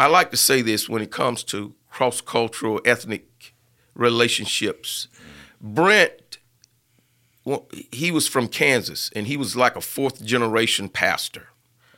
I 0.00 0.06
like 0.06 0.30
to 0.30 0.36
say 0.38 0.62
this 0.62 0.88
when 0.88 1.02
it 1.02 1.10
comes 1.10 1.42
to 1.44 1.74
cross 1.90 2.22
cultural 2.22 2.80
ethnic 2.86 3.25
relationships. 3.96 5.08
Brent, 5.60 6.38
well, 7.44 7.68
he 7.90 8.10
was 8.10 8.28
from 8.28 8.48
Kansas, 8.48 9.10
and 9.16 9.26
he 9.26 9.36
was 9.36 9.56
like 9.56 9.76
a 9.76 9.80
fourth 9.80 10.24
generation 10.24 10.88
pastor. 10.88 11.48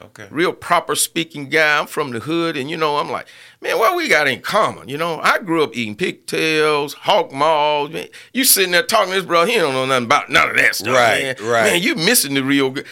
Okay. 0.00 0.28
Real 0.30 0.52
proper 0.52 0.94
speaking 0.94 1.48
guy. 1.48 1.78
I'm 1.78 1.88
from 1.88 2.12
the 2.12 2.20
hood, 2.20 2.56
and 2.56 2.70
you 2.70 2.76
know, 2.76 2.98
I'm 2.98 3.10
like, 3.10 3.26
man, 3.60 3.78
what 3.78 3.96
we 3.96 4.08
got 4.08 4.28
in 4.28 4.40
common? 4.40 4.88
You 4.88 4.96
know, 4.96 5.18
I 5.20 5.40
grew 5.40 5.64
up 5.64 5.76
eating 5.76 5.96
pigtails, 5.96 6.94
hawk 6.94 7.32
maws. 7.32 7.90
Man, 7.90 8.08
you 8.32 8.44
sitting 8.44 8.70
there 8.70 8.84
talking 8.84 9.12
to 9.12 9.16
this 9.16 9.26
bro, 9.26 9.44
he 9.44 9.56
don't 9.56 9.72
know 9.72 9.86
nothing 9.86 10.04
about 10.04 10.30
none 10.30 10.50
of 10.50 10.56
that 10.56 10.76
stuff. 10.76 10.94
Right, 10.94 11.40
man. 11.40 11.50
right. 11.50 11.72
Man, 11.72 11.82
you 11.82 11.96
missing 11.96 12.34
the 12.34 12.44
real 12.44 12.70
good. 12.70 12.86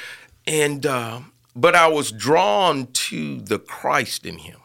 And 0.49 0.85
uh, 0.85 1.21
but 1.55 1.77
I 1.77 1.87
was 1.87 2.11
drawn 2.11 2.87
to 2.87 3.40
the 3.40 3.61
Christ 3.61 4.27
in 4.27 4.38
him. 4.38 4.59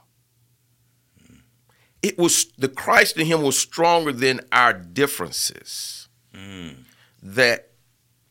It 2.01 2.17
was 2.17 2.45
the 2.57 2.67
Christ 2.67 3.17
in 3.17 3.27
him 3.27 3.43
was 3.43 3.57
stronger 3.57 4.11
than 4.11 4.41
our 4.51 4.73
differences 4.73 6.09
mm. 6.33 6.75
that 7.21 7.69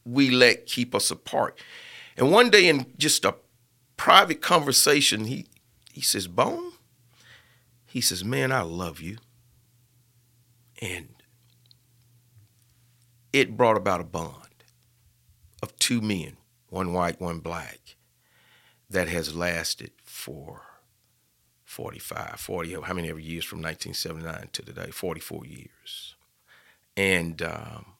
we 0.04 0.30
let 0.30 0.66
keep 0.66 0.94
us 0.94 1.10
apart. 1.10 1.58
And 2.16 2.32
one 2.32 2.50
day 2.50 2.68
in 2.68 2.86
just 2.98 3.24
a 3.24 3.36
private 3.96 4.40
conversation, 4.40 5.26
he 5.26 5.46
he 5.92 6.00
says, 6.00 6.26
Bone, 6.26 6.72
he 7.86 8.00
says, 8.00 8.24
Man, 8.24 8.52
I 8.52 8.62
love 8.62 9.00
you. 9.00 9.18
And 10.80 11.08
it 13.32 13.56
brought 13.56 13.76
about 13.76 14.00
a 14.00 14.04
bond 14.04 14.64
of 15.62 15.76
two 15.78 16.00
men, 16.00 16.36
one 16.68 16.92
white, 16.92 17.20
one 17.20 17.40
black, 17.40 17.96
that 18.88 19.08
has 19.08 19.36
lasted 19.36 19.92
for 20.02 20.69
45, 21.70 22.40
40, 22.40 22.72
how 22.82 22.92
many 22.94 23.10
ever 23.10 23.20
years 23.20 23.44
from 23.44 23.62
1979 23.62 24.48
to 24.54 24.62
today? 24.62 24.90
44 24.90 25.46
years. 25.46 26.16
And 26.96 27.40
um, 27.42 27.92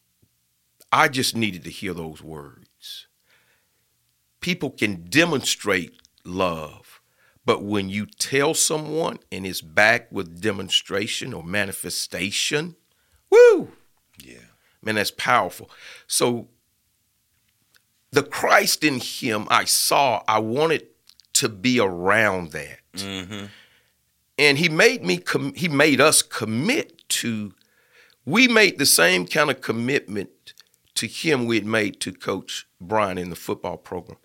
I 0.90 1.06
just 1.06 1.37
needed 1.37 1.62
to 1.64 1.70
hear 1.70 1.94
those 1.94 2.20
words. 2.20 3.06
People 4.40 4.70
can 4.70 5.04
demonstrate 5.09 5.92
love, 6.24 7.00
But 7.46 7.62
when 7.62 7.88
you 7.88 8.06
tell 8.06 8.54
someone 8.54 9.18
and 9.30 9.46
it's 9.46 9.61
back 9.62 10.09
with 10.11 10.40
demonstration 10.40 11.33
or 11.33 11.44
manifestation, 11.44 12.74
woo, 13.30 13.70
Yeah. 14.20 14.46
man, 14.83 14.96
that's 14.96 15.12
powerful. 15.12 15.70
So 16.09 16.48
the 18.11 18.24
Christ 18.24 18.83
in 18.83 18.98
him 18.98 19.46
I 19.48 19.64
saw, 19.64 20.24
I 20.26 20.40
wanted 20.40 20.88
to 21.35 21.48
be 21.48 21.78
around 21.78 22.50
that. 22.50 22.80
Mm-hmm. 22.96 23.46
And 24.40 24.57
he 24.57 24.70
made 24.70 25.05
me 25.05 25.18
com- 25.18 25.53
he 25.53 25.68
made 25.68 26.00
us 26.00 26.22
commit 26.22 27.07
to 27.11 27.53
we 28.24 28.48
made 28.48 28.79
the 28.79 28.87
same 28.87 29.26
kind 29.26 29.50
of 29.50 29.61
commitment 29.61 30.55
to 30.94 31.07
him 31.07 31.44
we 31.44 31.57
had 31.57 31.66
made 31.66 32.00
to 32.00 32.11
coach 32.11 32.66
Bryant 32.81 33.18
in 33.18 33.29
the 33.29 33.37
football 33.37 33.76
program. 33.76 34.16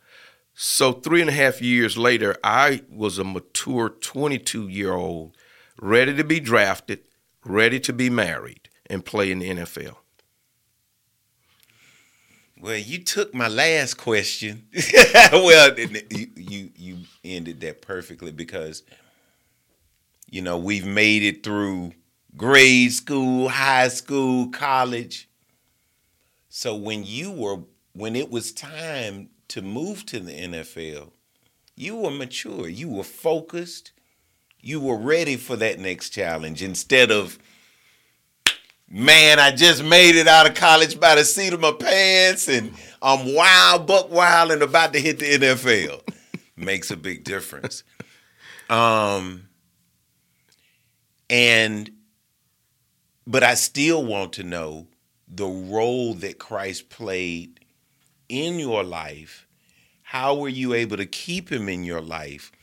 So 0.54 0.93
three 0.93 1.19
and 1.19 1.30
a 1.30 1.34
half 1.34 1.62
years 1.62 1.97
later, 1.97 2.38
I 2.45 2.84
was 2.89 3.19
a 3.19 3.25
mature 3.25 3.89
22 3.89 4.69
year 4.69 4.93
old, 4.93 5.36
ready 5.82 6.15
to 6.15 6.23
be 6.23 6.39
drafted, 6.39 7.01
ready 7.43 7.82
to 7.82 7.91
be 7.91 8.10
married, 8.10 8.69
and 8.86 9.04
play 9.04 9.32
in 9.32 9.39
the 9.39 9.49
NFL. 9.49 9.97
Well, 12.58 12.78
you 12.78 13.04
took 13.04 13.34
my 13.34 13.49
last 13.49 13.95
question. 13.95 14.69
well, 15.34 15.78
you, 15.78 16.30
you 16.38 16.69
you 16.78 16.97
ended 17.25 17.60
that 17.60 17.82
perfectly 17.82 18.32
because 18.32 18.84
you 20.30 20.42
know 20.42 20.58
we've 20.58 20.86
made 20.86 21.24
it 21.24 21.44
through 21.44 21.94
grade 22.36 22.92
school, 22.92 23.50
high 23.50 23.88
school, 23.88 24.50
college. 24.50 25.30
So 26.50 26.76
when 26.76 27.04
you 27.04 27.32
were 27.32 27.60
when 27.94 28.16
it 28.16 28.30
was 28.30 28.52
time 28.52 29.30
to 29.50 29.62
move 29.62 30.06
to 30.08 30.20
the 30.20 30.32
NFL, 30.32 31.12
you 31.76 31.96
were 31.96 32.12
mature, 32.12 32.68
you 32.68 32.90
were 32.90 33.04
focused, 33.04 33.92
you 34.62 34.80
were 34.80 34.98
ready 34.98 35.38
for 35.38 35.56
that 35.58 35.80
next 35.80 36.10
challenge 36.10 36.62
instead 36.62 37.12
of 37.12 37.38
man, 38.88 39.40
I 39.40 39.52
just 39.52 39.84
made 39.84 40.16
it 40.16 40.28
out 40.28 40.48
of 40.48 40.56
college 40.56 41.00
by 41.00 41.16
the 41.16 41.26
seat 41.26 41.54
of 41.54 41.60
my 41.60 41.72
pants 41.72 42.48
and 42.48 42.74
I'm 43.02 43.34
wild, 43.34 43.88
buck 43.88 44.12
wild, 44.12 44.52
and 44.52 44.62
about 44.62 44.94
to 44.94 45.00
hit 45.00 45.20
the 45.20 45.26
NFL. 45.26 46.02
Makes 46.56 46.92
a 46.92 46.98
big 46.98 47.24
difference. 47.24 47.84
Um, 48.70 49.50
and, 51.36 51.91
but 53.28 53.43
I 53.43 53.56
still 53.56 54.06
want 54.06 54.32
to 54.34 54.43
know 54.43 54.88
the 55.28 55.45
role 55.45 56.13
that 56.13 56.39
Christ 56.39 56.89
played 56.89 57.60
in 58.30 58.58
your 58.58 58.86
life. 58.86 59.45
How 60.02 60.34
were 60.34 60.48
you 60.48 60.74
able 60.74 60.95
to 60.95 61.06
keep 61.06 61.52
him 61.52 61.67
in 61.67 61.84
your 61.84 62.00
life? 62.00 62.54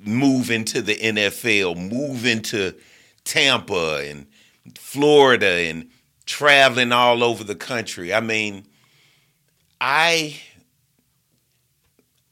Move 0.00 0.50
into 0.50 0.82
the 0.82 0.96
NFL, 0.96 1.76
move 1.88 2.26
into 2.26 2.74
Tampa 3.22 4.02
and 4.04 4.26
Florida 4.74 5.46
and 5.46 5.88
traveling 6.24 6.90
all 6.90 7.22
over 7.22 7.44
the 7.44 7.54
country. 7.54 8.12
I 8.12 8.18
mean, 8.18 8.66
I 9.80 10.40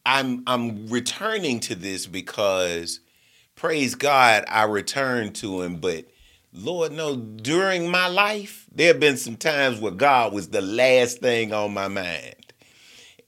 I'm 0.04 0.42
I'm 0.48 0.88
returning 0.88 1.60
to 1.60 1.76
this 1.76 2.08
because 2.08 2.98
praise 3.64 3.94
God 3.94 4.44
I 4.46 4.64
returned 4.64 5.36
to 5.36 5.62
him, 5.62 5.76
but 5.76 6.04
Lord 6.52 6.92
no, 6.92 7.16
during 7.16 7.90
my 7.90 8.08
life, 8.08 8.66
there 8.70 8.88
have 8.88 9.00
been 9.00 9.16
some 9.16 9.38
times 9.38 9.80
where 9.80 9.90
God 9.90 10.34
was 10.34 10.48
the 10.48 10.60
last 10.60 11.20
thing 11.20 11.54
on 11.54 11.72
my 11.72 11.88
mind. 11.88 12.52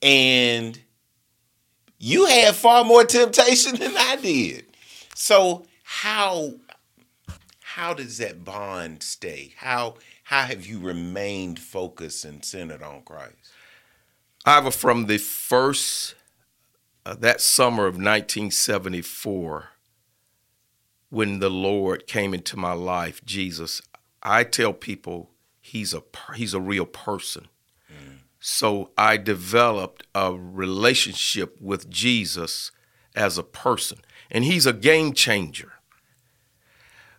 And 0.02 0.78
you 1.98 2.26
had 2.26 2.54
far 2.54 2.84
more 2.84 3.02
temptation 3.04 3.76
than 3.76 3.96
I 3.96 4.16
did. 4.16 4.66
So 5.14 5.64
how 5.82 6.52
how 7.62 7.94
does 7.94 8.18
that 8.18 8.44
bond 8.44 9.02
stay? 9.02 9.54
How 9.56 9.94
how 10.24 10.42
have 10.42 10.66
you 10.66 10.80
remained 10.80 11.58
focused 11.58 12.26
and 12.26 12.44
centered 12.44 12.82
on 12.82 13.00
Christ? 13.06 13.52
Iva, 14.46 14.70
from 14.70 15.06
the 15.06 15.16
first 15.16 16.14
uh, 17.06 17.14
that 17.14 17.40
summer 17.40 17.86
of 17.86 17.94
1974, 17.94 19.70
when 21.10 21.38
the 21.38 21.50
Lord 21.50 22.06
came 22.06 22.34
into 22.34 22.56
my 22.56 22.72
life, 22.72 23.24
Jesus, 23.24 23.80
I 24.22 24.44
tell 24.44 24.72
people 24.72 25.30
he's 25.60 25.94
a 25.94 26.02
he's 26.34 26.54
a 26.54 26.60
real 26.60 26.86
person. 26.86 27.48
So 28.38 28.90
I 28.96 29.16
developed 29.16 30.06
a 30.14 30.32
relationship 30.32 31.60
with 31.60 31.90
Jesus 31.90 32.70
as 33.16 33.38
a 33.38 33.42
person, 33.42 33.98
and 34.30 34.44
he's 34.44 34.66
a 34.66 34.72
game 34.72 35.14
changer. 35.14 35.72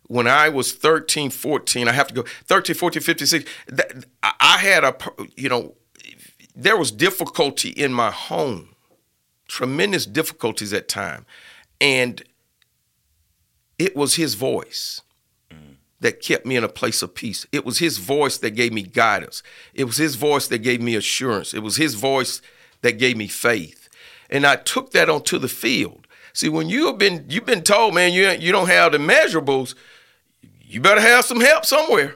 When 0.04 0.26
I 0.28 0.47
was 0.47 0.71
13, 0.71 1.32
14, 1.32 1.88
I 1.89 1.91
have 1.91 2.08
to 2.08 2.13
go 2.13 2.23
13, 2.45 2.76
14, 2.76 3.02
15, 3.02 3.28
16, 3.28 3.54
that- 3.67 4.06
I 4.23 4.58
had 4.60 4.86
a, 4.86 4.95
you 5.36 5.50
know, 5.50 5.76
there 6.56 6.78
was 6.78 6.91
difficulty 6.91 7.69
in 7.69 7.91
my 7.91 8.10
home, 8.10 8.76
tremendous 9.50 10.06
difficulties 10.06 10.71
at 10.71 10.88
time, 10.88 11.26
and 11.82 12.23
it 13.80 13.96
was 13.96 14.16
his 14.16 14.34
voice 14.34 15.02
that 16.00 16.22
kept 16.22 16.46
me 16.46 16.56
in 16.56 16.63
a 16.63 16.70
place 16.70 17.02
of 17.02 17.16
peace. 17.16 17.46
It 17.52 17.66
was 17.66 17.80
his 17.80 17.98
voice 17.98 18.38
that 18.38 18.52
gave 18.52 18.72
me 18.72 18.84
guidance. 18.84 19.42
It 19.74 19.86
was 19.86 19.98
his 19.98 20.16
voice 20.16 20.48
that 20.48 20.60
gave 20.60 20.82
me 20.82 20.96
assurance. 20.96 21.54
It 21.54 21.63
was 21.63 21.78
his 21.78 21.96
voice 21.96 22.42
that 22.82 22.94
gave 22.94 23.18
me 23.18 23.28
faith. 23.28 23.90
And 24.30 24.46
I 24.46 24.58
took 24.58 24.92
that 24.92 25.10
onto 25.10 25.40
the 25.40 25.48
field. 25.48 26.08
See, 26.34 26.50
when 26.50 26.70
you 26.70 26.86
have 26.88 27.00
been 27.00 27.26
you've 27.30 27.46
been 27.46 27.63
told, 27.63 27.96
man, 27.96 28.13
you 28.13 28.30
you 28.30 28.52
don't 28.52 28.68
have 28.68 28.92
the 28.92 29.00
measurables, 29.00 29.74
you 30.62 30.82
better 30.82 31.02
have 31.02 31.26
some 31.26 31.40
help 31.40 31.66
somewhere. 31.66 32.16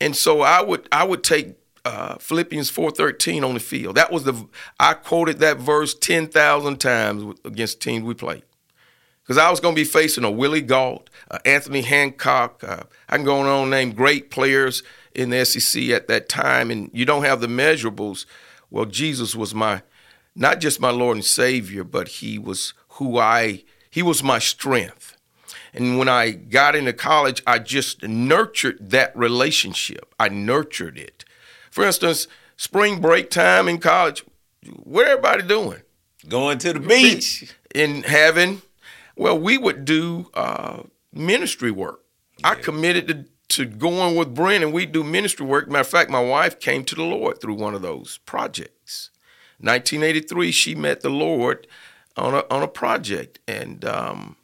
And 0.00 0.14
so 0.14 0.42
I 0.42 0.60
would 0.60 0.86
I 0.92 1.04
would 1.04 1.24
take 1.24 1.54
uh, 1.86 2.16
Philippians 2.16 2.68
four 2.68 2.90
thirteen 2.90 3.42
on 3.42 3.54
the 3.54 3.60
field. 3.60 3.94
That 3.94 4.12
was 4.12 4.24
the 4.24 4.48
I 4.78 4.92
quoted 4.94 5.38
that 5.38 5.58
verse 5.58 5.94
ten 5.94 6.26
thousand 6.26 6.78
times 6.78 7.38
against 7.44 7.80
teams 7.80 8.04
we 8.04 8.12
played 8.12 8.42
because 9.24 9.38
I 9.38 9.50
was 9.50 9.58
going 9.58 9.74
to 9.74 9.80
be 9.80 9.86
facing 9.86 10.24
a 10.24 10.30
Willie 10.30 10.60
Gault, 10.60 11.08
uh, 11.30 11.38
Anthony 11.46 11.80
Hancock. 11.80 12.62
Uh, 12.62 12.82
I 13.08 13.16
can 13.16 13.24
go 13.24 13.40
on 13.40 13.46
and 13.46 13.70
name 13.70 13.92
great 13.92 14.30
players 14.30 14.82
in 15.14 15.30
the 15.30 15.44
SEC 15.44 15.88
at 15.90 16.08
that 16.08 16.28
time, 16.28 16.70
and 16.70 16.90
you 16.92 17.06
don't 17.06 17.24
have 17.24 17.40
the 17.40 17.46
measurables. 17.46 18.26
Well, 18.70 18.84
Jesus 18.84 19.34
was 19.34 19.54
my, 19.54 19.82
not 20.36 20.60
just 20.60 20.80
my 20.80 20.90
Lord 20.90 21.16
and 21.16 21.24
Savior, 21.24 21.84
but 21.84 22.08
He 22.08 22.38
was 22.38 22.74
who 22.90 23.18
I, 23.18 23.64
He 23.90 24.02
was 24.02 24.22
my 24.22 24.38
strength. 24.38 25.16
And 25.72 25.98
when 25.98 26.08
I 26.08 26.30
got 26.30 26.76
into 26.76 26.92
college, 26.92 27.42
I 27.46 27.58
just 27.58 28.02
nurtured 28.02 28.90
that 28.90 29.16
relationship. 29.16 30.14
I 30.20 30.28
nurtured 30.28 30.98
it. 30.98 31.24
For 31.70 31.84
instance, 31.84 32.28
spring 32.56 33.00
break 33.00 33.30
time 33.30 33.68
in 33.68 33.78
college, 33.78 34.24
what 34.64 35.06
everybody 35.06 35.42
doing? 35.42 35.82
Going 36.28 36.58
to 36.58 36.72
the 36.72 36.80
beach. 36.80 37.52
in 37.74 38.04
having, 38.04 38.62
well, 39.16 39.38
we 39.38 39.58
would 39.58 39.84
do 39.84 40.30
uh, 40.34 40.82
ministry 41.12 41.70
work. 41.70 42.00
I 42.42 42.54
committed 42.54 43.08
to, 43.08 43.24
to 43.56 43.64
going 43.66 44.16
with 44.16 44.34
Brent 44.34 44.64
and 44.64 44.72
we 44.72 44.86
do 44.86 45.04
ministry 45.04 45.46
work. 45.46 45.68
Matter 45.68 45.80
of 45.80 45.88
fact, 45.88 46.10
my 46.10 46.22
wife 46.22 46.58
came 46.58 46.84
to 46.84 46.94
the 46.94 47.04
Lord 47.04 47.40
through 47.40 47.54
one 47.54 47.74
of 47.74 47.82
those 47.82 48.18
projects. 48.26 49.10
1983, 49.60 50.50
she 50.50 50.74
met 50.74 51.00
the 51.00 51.10
Lord 51.10 51.66
on 52.16 52.34
a, 52.34 52.44
on 52.50 52.62
a 52.62 52.68
project. 52.68 53.38
And 53.46 53.84
um, 53.84 54.36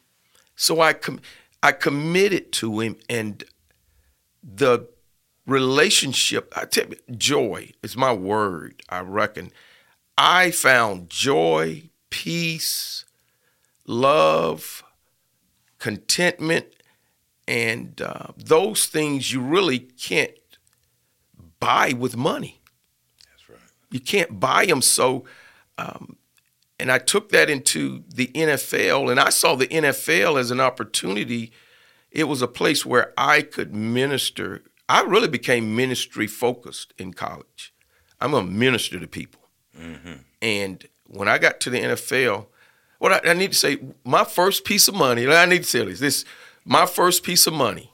so 0.55 0.81
I, 0.81 0.93
com- 0.93 1.21
I 1.61 1.73
committed 1.73 2.51
to 2.53 2.79
him 2.79 2.97
and 3.09 3.43
the 4.43 4.87
relationship, 5.45 6.53
I 6.55 6.65
tell 6.65 6.87
you, 6.87 6.97
joy 7.17 7.71
is 7.83 7.97
my 7.97 8.13
word, 8.13 8.81
I 8.89 9.01
reckon. 9.01 9.51
I 10.17 10.51
found 10.51 11.09
joy, 11.09 11.89
peace, 12.09 13.05
love, 13.91 14.83
contentment, 15.77 16.67
and 17.47 18.01
uh, 18.01 18.27
those 18.37 18.85
things 18.85 19.33
you 19.33 19.41
really 19.41 19.79
can't 19.79 20.31
buy 21.59 21.93
with 21.93 22.15
money. 22.15 22.61
That's 23.29 23.49
right. 23.49 23.59
You 23.89 23.99
can't 23.99 24.39
buy 24.39 24.65
them. 24.65 24.81
So, 24.81 25.25
um, 25.77 26.15
and 26.79 26.91
I 26.91 26.97
took 26.97 27.29
that 27.29 27.49
into 27.49 28.03
the 28.07 28.27
NFL, 28.27 29.11
and 29.11 29.19
I 29.19 29.29
saw 29.29 29.55
the 29.55 29.67
NFL 29.67 30.39
as 30.39 30.49
an 30.49 30.59
opportunity. 30.59 31.51
It 32.09 32.23
was 32.23 32.41
a 32.41 32.47
place 32.47 32.85
where 32.85 33.13
I 33.17 33.41
could 33.41 33.75
minister. 33.75 34.63
I 34.89 35.01
really 35.01 35.27
became 35.27 35.75
ministry 35.75 36.27
focused 36.27 36.93
in 36.97 37.13
college. 37.13 37.73
I'm 38.19 38.33
a 38.33 38.43
minister 38.43 38.99
to 38.99 39.07
people. 39.07 39.41
And 40.41 40.87
when 41.07 41.27
I 41.27 41.37
got 41.37 41.59
to 41.61 41.69
the 41.69 41.79
NFL, 41.79 42.47
what 43.01 43.25
I, 43.25 43.31
I 43.31 43.33
need 43.33 43.51
to 43.51 43.57
say, 43.57 43.79
my 44.05 44.23
first 44.23 44.63
piece 44.63 44.87
of 44.87 44.93
money, 44.93 45.25
I 45.27 45.47
need 45.47 45.63
to 45.63 45.69
say 45.69 45.83
this, 45.83 45.99
this, 45.99 46.23
my 46.65 46.85
first 46.85 47.23
piece 47.23 47.47
of 47.47 47.53
money, 47.53 47.91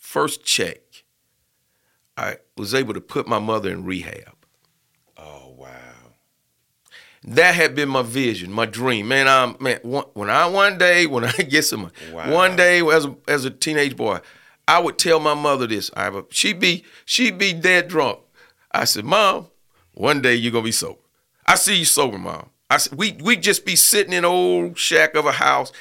first 0.00 0.44
check, 0.44 0.80
I 2.16 2.38
was 2.56 2.74
able 2.74 2.92
to 2.94 3.00
put 3.00 3.28
my 3.28 3.38
mother 3.38 3.70
in 3.70 3.84
rehab. 3.84 4.34
Oh 5.16 5.54
wow. 5.56 5.68
That 7.22 7.54
had 7.54 7.76
been 7.76 7.88
my 7.88 8.02
vision, 8.02 8.50
my 8.52 8.66
dream. 8.66 9.06
Man, 9.06 9.28
I'm 9.28 9.54
man. 9.60 9.78
One, 9.82 10.06
when 10.14 10.28
I 10.28 10.46
one 10.46 10.76
day 10.76 11.06
when 11.06 11.22
I 11.24 11.30
get 11.48 11.62
some, 11.64 11.92
Wow. 12.12 12.32
one 12.34 12.56
day 12.56 12.80
as 12.84 13.04
a, 13.06 13.16
as 13.28 13.44
a 13.44 13.50
teenage 13.50 13.96
boy, 13.96 14.18
I 14.66 14.80
would 14.80 14.98
tell 14.98 15.20
my 15.20 15.34
mother 15.34 15.68
this. 15.68 15.88
I 15.94 16.02
have 16.02 16.16
a, 16.16 16.24
she'd 16.30 16.58
be 16.58 16.84
she'd 17.04 17.38
be 17.38 17.52
dead 17.52 17.86
drunk. 17.86 18.18
I 18.72 18.86
said, 18.86 19.04
Mom, 19.04 19.46
one 19.94 20.20
day 20.20 20.34
you're 20.34 20.50
gonna 20.50 20.64
be 20.64 20.72
sober. 20.72 20.98
I 21.46 21.54
see 21.54 21.76
you 21.78 21.84
sober, 21.84 22.18
Mom. 22.18 22.48
I 22.72 22.78
we 22.94 23.12
we 23.12 23.36
just 23.36 23.66
be 23.66 23.76
sitting 23.76 24.12
in 24.12 24.20
an 24.20 24.24
old 24.24 24.78
shack 24.78 25.14
of 25.14 25.26
a 25.26 25.32
house, 25.32 25.72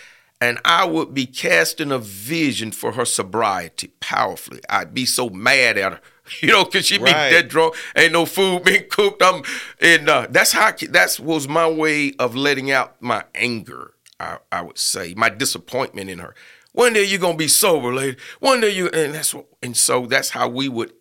and 0.42 0.60
I 0.66 0.86
would 0.86 1.14
be 1.14 1.26
casting 1.26 1.92
a 1.92 1.98
vision 2.00 2.72
for 2.72 2.92
her 2.94 3.06
sobriety 3.06 3.94
powerfully. 4.02 4.60
I'd 4.70 4.94
be 4.94 5.06
so 5.06 5.30
mad 5.30 5.78
at 5.78 5.94
her, 5.94 6.02
you 6.42 6.50
know, 6.50 6.66
because 6.66 6.86
she'd 6.88 7.02
Right. 7.02 7.30
be 7.30 7.36
dead 7.36 7.48
drunk, 7.48 7.76
ain't 7.96 8.12
no 8.12 8.26
food 8.26 8.66
being 8.66 8.86
cooked. 8.90 9.24
I'm, 9.24 9.44
and 9.80 10.10
uh, 10.10 10.28
that's 10.30 10.52
how 10.52 10.72
that 10.90 11.20
was 11.24 11.48
my 11.48 11.70
way 11.70 12.14
of 12.20 12.36
letting 12.36 12.72
out 12.72 13.02
my 13.02 13.24
anger. 13.36 13.94
I, 14.20 14.40
I 14.52 14.62
would 14.62 14.78
say 14.78 15.14
my 15.16 15.30
disappointment 15.30 16.10
in 16.10 16.20
her. 16.20 16.36
One 16.74 16.92
day 16.94 17.04
you're 17.06 17.20
gonna 17.20 17.38
be 17.38 17.48
sober, 17.48 17.94
lady. 17.94 18.18
One 18.40 18.60
day 18.60 18.70
you, 18.72 18.90
and 18.90 19.14
that's 19.14 19.34
what, 19.34 19.46
and 19.64 19.78
so 19.78 20.06
that's 20.08 20.30
how 20.32 20.50
we 20.50 20.68
would 20.68 20.92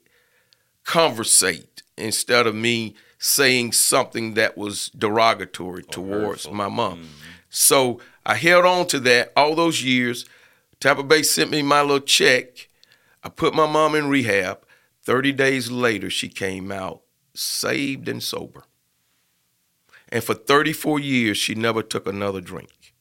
conversate 0.85 1.83
instead 1.97 2.47
of 2.47 2.55
me 2.55 2.95
saying 3.23 3.71
something 3.71 4.33
that 4.33 4.57
was 4.57 4.89
derogatory 4.97 5.85
oh, 5.87 5.93
towards 5.93 6.45
hurtful. 6.45 6.55
my 6.55 6.69
mom. 6.69 7.01
Mm-hmm. 7.01 7.07
So 7.51 8.01
I 8.25 8.35
held 8.35 8.65
on 8.65 8.87
to 8.89 9.01
that 9.01 9.33
all 9.37 9.55
those 9.55 9.85
years. 9.85 10.25
Tampa 10.81 11.03
Bay 11.03 11.23
sent 11.23 11.51
me 11.51 11.63
my 11.63 11.83
little 11.83 12.01
check. 12.01 12.69
I 13.23 13.29
put 13.29 13.55
my 13.55 13.67
mom 13.67 13.95
in 13.95 14.09
rehab. 14.09 14.65
30 15.03 15.33
days 15.33 15.71
later, 15.71 16.09
she 16.09 16.29
came 16.29 16.73
out 16.73 17.03
saved 17.35 18.09
and 18.09 18.23
sober. 18.23 18.65
And 20.09 20.25
for 20.25 20.35
34 20.35 20.99
years, 21.01 21.37
she 21.37 21.55
never 21.55 21.83
took 21.83 22.07
another 22.07 22.41
drink. 22.41 22.95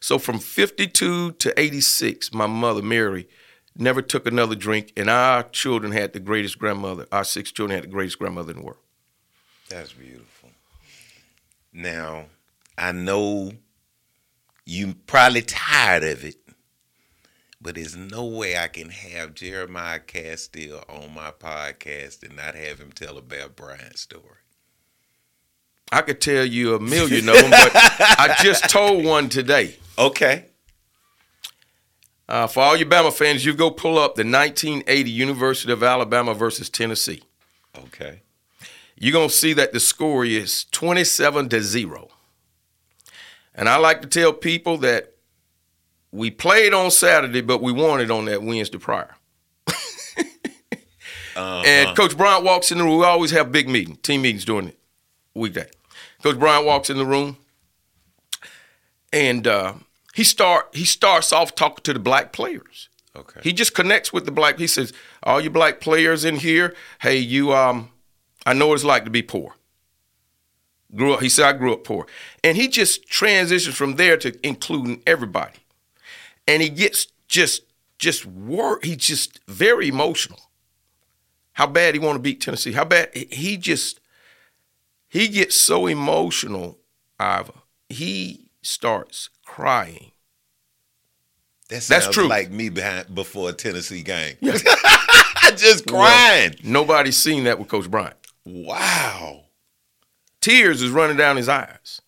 So 0.00 0.18
from 0.18 0.38
52 0.38 1.32
to 1.32 1.60
86, 1.60 2.32
my 2.32 2.46
mother, 2.46 2.82
Mary, 2.82 3.28
never 3.76 4.00
took 4.00 4.26
another 4.26 4.54
drink, 4.54 4.92
and 4.96 5.10
our 5.10 5.42
children 5.42 5.92
had 5.92 6.14
the 6.14 6.20
greatest 6.20 6.58
grandmother. 6.58 7.06
Our 7.12 7.24
six 7.24 7.52
children 7.52 7.76
had 7.76 7.84
the 7.84 7.92
greatest 7.92 8.18
grandmother 8.18 8.52
in 8.52 8.58
the 8.60 8.64
world. 8.64 8.78
That's 9.68 9.92
beautiful. 9.92 10.50
Now, 11.72 12.26
I 12.76 12.92
know 12.92 13.52
you 14.64 14.94
probably 15.06 15.42
tired 15.42 16.04
of 16.04 16.24
it, 16.24 16.36
but 17.60 17.74
there's 17.74 17.96
no 17.96 18.24
way 18.24 18.56
I 18.56 18.68
can 18.68 18.88
have 18.90 19.34
Jeremiah 19.34 19.98
Castille 19.98 20.84
on 20.88 21.14
my 21.14 21.30
podcast 21.32 22.22
and 22.22 22.36
not 22.36 22.54
have 22.54 22.78
him 22.78 22.92
tell 22.92 23.18
a 23.18 23.22
Bear 23.22 23.48
Bryant 23.48 23.98
story. 23.98 24.22
I 25.90 26.02
could 26.02 26.20
tell 26.20 26.44
you 26.44 26.74
a 26.74 26.80
million 26.80 27.28
of 27.28 27.34
them, 27.36 27.50
but 27.50 27.72
I 27.74 28.36
just 28.42 28.68
told 28.68 29.04
one 29.04 29.28
today. 29.28 29.76
Okay. 29.98 30.44
Uh, 32.28 32.46
for 32.46 32.60
all 32.60 32.76
you 32.76 32.86
Bama 32.86 33.12
fans, 33.12 33.44
you 33.44 33.52
go 33.52 33.68
pull 33.68 33.98
up 33.98 34.14
the 34.14 34.22
1980 34.22 35.10
University 35.10 35.72
of 35.72 35.82
Alabama 35.82 36.34
versus 36.34 36.70
Tennessee. 36.70 37.20
Okay. 37.76 38.20
You're 39.00 39.12
going 39.12 39.28
to 39.28 39.34
see 39.34 39.52
that 39.54 39.72
the 39.72 39.80
score 39.80 40.24
is 40.24 40.64
27 40.64 41.48
to 41.50 41.62
0. 41.62 42.08
And 43.54 43.68
I 43.68 43.76
like 43.76 44.02
to 44.02 44.08
tell 44.08 44.32
people 44.32 44.78
that 44.78 45.14
we 46.10 46.30
played 46.30 46.72
on 46.72 46.90
Saturday, 46.90 47.40
but 47.40 47.62
we 47.62 47.72
won 47.72 48.00
it 48.00 48.10
on 48.10 48.24
that 48.26 48.42
Wednesday 48.42 48.78
prior. 48.78 49.14
Uh-huh. 51.36 51.62
And 51.64 51.96
Coach 51.96 52.16
Bryant 52.16 52.42
walks 52.42 52.72
in 52.72 52.78
the 52.78 52.84
room. 52.84 52.98
We 52.98 53.04
always 53.04 53.30
have 53.30 53.52
big 53.52 53.68
meeting, 53.68 53.94
team 53.98 54.22
meetings 54.22 54.44
during 54.44 54.66
the 54.66 54.74
weekday. 55.36 55.68
Coach 56.20 56.36
Bryant 56.36 56.66
walks 56.66 56.90
in 56.90 56.98
the 56.98 57.06
room, 57.06 57.36
and 59.12 59.46
uh, 59.46 59.74
he 60.14 60.24
start 60.24 60.74
he 60.74 60.84
starts 60.84 61.32
off 61.32 61.54
talking 61.54 61.84
to 61.84 61.92
the 61.92 62.00
black 62.00 62.32
players. 62.32 62.88
Okay. 63.14 63.38
He 63.44 63.52
just 63.52 63.72
connects 63.72 64.12
with 64.12 64.24
the 64.24 64.32
black. 64.32 64.58
He 64.58 64.66
says, 64.66 64.92
"All 65.22 65.40
you 65.40 65.48
black 65.48 65.80
players 65.80 66.24
in 66.24 66.38
here, 66.38 66.74
hey, 67.02 67.18
you 67.18 67.52
um, 67.52 67.90
I 68.48 68.54
know 68.54 68.68
what 68.68 68.74
it's 68.74 68.84
like 68.84 69.04
to 69.04 69.10
be 69.10 69.22
poor. 69.22 69.56
Grew 70.94 71.12
up." 71.12 71.20
He 71.20 71.28
said, 71.28 71.46
"I 71.46 71.52
grew 71.52 71.74
up 71.74 71.84
poor," 71.84 72.06
and 72.42 72.56
he 72.56 72.66
just 72.68 73.06
transitions 73.08 73.76
from 73.76 73.96
there 73.96 74.16
to 74.16 74.34
including 74.46 75.02
everybody, 75.06 75.58
and 76.46 76.62
he 76.62 76.70
gets 76.70 77.08
just 77.26 77.62
just 77.98 78.24
wor 78.24 78.80
He's 78.82 78.96
just 78.96 79.40
very 79.46 79.88
emotional. 79.88 80.40
How 81.52 81.66
bad 81.66 81.94
he 81.94 82.00
want 82.00 82.16
to 82.16 82.20
beat 82.20 82.40
Tennessee? 82.40 82.72
How 82.72 82.84
bad 82.84 83.14
he 83.14 83.56
just 83.56 84.00
he 85.08 85.28
gets 85.28 85.54
so 85.54 85.86
emotional, 85.86 86.78
Iva. 87.20 87.52
He 87.88 88.50
starts 88.62 89.30
crying. 89.44 90.12
That 91.68 91.82
That's 91.82 92.04
sounds 92.04 92.14
true. 92.14 92.28
like 92.28 92.50
me 92.50 92.70
behind 92.70 93.14
before 93.14 93.50
a 93.50 93.52
Tennessee 93.52 94.02
game. 94.02 94.36
Just 95.56 95.86
crying. 95.86 96.54
Nobody's 96.62 97.16
seen 97.16 97.44
that 97.44 97.58
with 97.58 97.68
Coach 97.68 97.90
Bryant. 97.90 98.16
Wow. 98.48 99.44
Tears 100.40 100.80
is 100.80 100.90
running 100.90 101.18
down 101.18 101.36
his 101.36 101.48
eyes. 101.48 102.00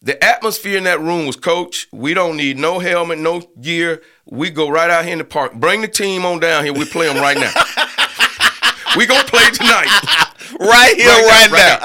The 0.00 0.22
atmosphere 0.22 0.78
in 0.78 0.84
that 0.84 1.00
room 1.00 1.26
was, 1.26 1.34
Coach, 1.34 1.88
we 1.90 2.14
don't 2.14 2.36
need 2.36 2.56
no 2.56 2.78
helmet, 2.78 3.18
no 3.18 3.40
gear. 3.60 4.00
We 4.24 4.50
go 4.50 4.68
right 4.68 4.88
out 4.88 5.02
here 5.02 5.14
in 5.14 5.18
the 5.18 5.24
park. 5.24 5.54
Bring 5.54 5.80
the 5.80 5.88
team 5.88 6.24
on 6.24 6.38
down 6.38 6.64
here. 6.64 6.72
We 6.72 6.84
play 6.84 7.08
them 7.12 7.16
right 7.16 7.36
now. 7.36 7.52
we 8.96 9.06
gonna 9.06 9.24
play 9.24 9.50
tonight. 9.50 10.24
Right 10.58 10.96
here, 10.96 11.08
right, 11.08 11.50
now. 11.52 11.78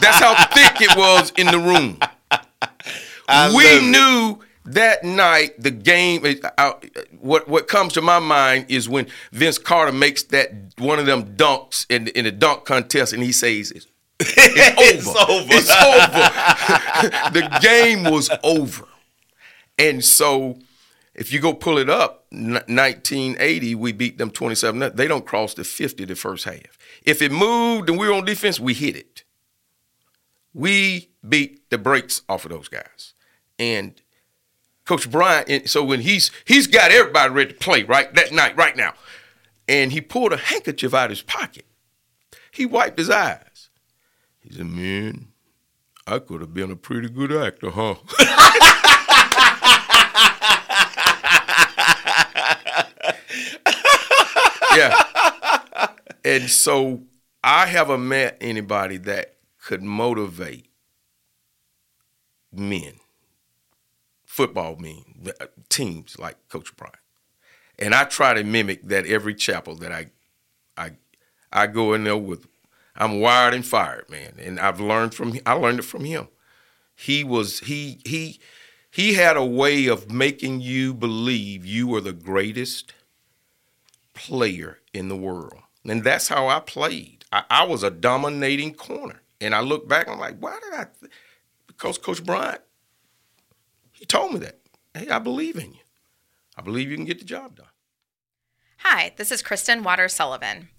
That's 0.00 0.18
how 0.18 0.34
thick 0.46 0.82
it 0.82 0.94
was 0.96 1.32
in 1.38 1.46
the 1.46 1.58
room. 1.58 1.98
I 3.28 3.54
we 3.54 3.88
knew 3.88 4.40
that 4.64 5.04
night 5.04 5.60
the 5.60 5.70
game. 5.70 6.24
uh, 6.58 6.72
what 7.20 7.48
what 7.48 7.68
comes 7.68 7.92
to 7.94 8.00
my 8.02 8.18
mind 8.18 8.66
is 8.68 8.88
when 8.88 9.06
Vince 9.32 9.58
Carter 9.58 9.92
makes 9.92 10.22
that 10.24 10.52
one 10.78 10.98
of 10.98 11.06
them 11.06 11.36
dunks 11.36 11.86
in 11.90 12.08
in 12.08 12.24
the 12.24 12.32
dunk 12.32 12.64
contest, 12.64 13.12
and 13.12 13.22
he 13.22 13.32
says 13.32 13.70
it's 13.72 13.86
It's 14.20 15.06
over. 15.08 15.32
over. 15.32 15.48
It's 15.50 15.70
over. 15.70 17.30
the 17.40 17.58
game 17.60 18.04
was 18.04 18.30
over. 18.44 18.86
And 19.78 20.04
so, 20.04 20.58
if 21.14 21.32
you 21.32 21.40
go 21.40 21.54
pull 21.54 21.78
it 21.78 21.88
up, 21.90 22.26
1980, 22.30 23.74
we 23.74 23.92
beat 23.92 24.18
them 24.18 24.30
27. 24.30 24.92
They 24.94 25.08
don't 25.08 25.26
cross 25.26 25.54
the 25.54 25.64
50 25.64 26.04
the 26.04 26.14
first 26.14 26.44
half. 26.44 26.78
If 27.04 27.20
it 27.22 27.32
moved 27.32 27.88
and 27.88 27.98
we 27.98 28.06
were 28.06 28.14
on 28.14 28.24
defense, 28.24 28.60
we 28.60 28.74
hit 28.74 28.94
it. 28.96 29.24
We 30.54 31.10
beat 31.26 31.68
the 31.70 31.78
brakes 31.78 32.22
off 32.28 32.44
of 32.44 32.50
those 32.50 32.68
guys. 32.68 33.14
And 33.58 34.00
Coach 34.84 35.10
Bryant, 35.10 35.68
so 35.68 35.84
when 35.84 36.00
he's 36.00 36.30
he's 36.44 36.66
got 36.66 36.90
everybody 36.90 37.32
ready 37.32 37.52
to 37.52 37.58
play 37.58 37.84
right 37.84 38.12
that 38.14 38.32
night, 38.32 38.56
right 38.56 38.76
now, 38.76 38.94
and 39.68 39.92
he 39.92 40.00
pulled 40.00 40.32
a 40.32 40.36
handkerchief 40.36 40.92
out 40.92 41.04
of 41.04 41.10
his 41.10 41.22
pocket. 41.22 41.66
He 42.50 42.66
wiped 42.66 42.98
his 42.98 43.08
eyes. 43.08 43.70
He 44.40 44.52
said, 44.52 44.66
"Man, 44.66 45.28
I 46.06 46.18
could 46.18 46.40
have 46.40 46.52
been 46.52 46.70
a 46.70 46.76
pretty 46.76 47.08
good 47.08 47.32
actor, 47.32 47.70
huh?" 47.70 47.94
yeah. 54.76 55.88
And 56.24 56.48
so 56.48 57.02
I 57.42 57.66
haven't 57.66 58.06
met 58.06 58.38
anybody 58.40 58.98
that 58.98 59.36
could 59.58 59.82
motivate 59.82 60.66
men, 62.52 62.94
football 64.32 64.76
men, 64.76 65.04
uh, 65.26 65.46
teams 65.68 66.18
like 66.18 66.36
Coach 66.48 66.74
Bryant. 66.74 66.96
And 67.78 67.94
I 67.94 68.04
try 68.04 68.32
to 68.32 68.42
mimic 68.42 68.82
that 68.84 69.04
every 69.04 69.34
chapel 69.34 69.74
that 69.76 69.92
I 69.92 70.06
I 70.76 70.92
I 71.52 71.66
go 71.66 71.92
in 71.92 72.04
there 72.04 72.16
with. 72.16 72.46
I'm 72.96 73.20
wired 73.20 73.52
and 73.52 73.66
fired, 73.66 74.08
man. 74.08 74.34
And 74.38 74.58
I've 74.58 74.80
learned 74.80 75.14
from 75.14 75.38
I 75.44 75.52
learned 75.52 75.80
it 75.80 75.84
from 75.84 76.04
him. 76.04 76.28
He 76.96 77.24
was 77.24 77.60
he 77.60 78.00
he 78.06 78.40
he 78.90 79.14
had 79.14 79.36
a 79.36 79.44
way 79.44 79.86
of 79.86 80.10
making 80.10 80.62
you 80.62 80.94
believe 80.94 81.66
you 81.66 81.86
were 81.86 82.00
the 82.00 82.14
greatest 82.14 82.94
player 84.14 84.78
in 84.94 85.08
the 85.08 85.16
world. 85.16 85.60
And 85.84 86.04
that's 86.04 86.28
how 86.28 86.48
I 86.48 86.60
played. 86.60 87.26
I, 87.30 87.44
I 87.50 87.64
was 87.64 87.82
a 87.82 87.90
dominating 87.90 88.72
corner. 88.72 89.20
And 89.42 89.54
I 89.54 89.60
look 89.60 89.88
back, 89.88 90.08
I'm 90.08 90.18
like, 90.18 90.38
why 90.38 90.58
did 90.62 90.72
I? 90.72 90.86
Th-? 91.00 91.12
Because 91.66 91.98
Coach 91.98 92.24
Bryant, 92.24 92.60
he 94.02 94.06
told 94.06 94.32
me 94.32 94.40
that. 94.40 94.58
Hey, 94.94 95.08
I 95.10 95.20
believe 95.20 95.54
in 95.54 95.74
you. 95.74 95.80
I 96.56 96.62
believe 96.62 96.90
you 96.90 96.96
can 96.96 97.04
get 97.04 97.20
the 97.20 97.24
job 97.24 97.54
done. 97.54 97.68
Hi, 98.78 99.12
this 99.16 99.30
is 99.30 99.42
Kristen 99.42 99.84
Waters 99.84 100.12
Sullivan. 100.12 100.70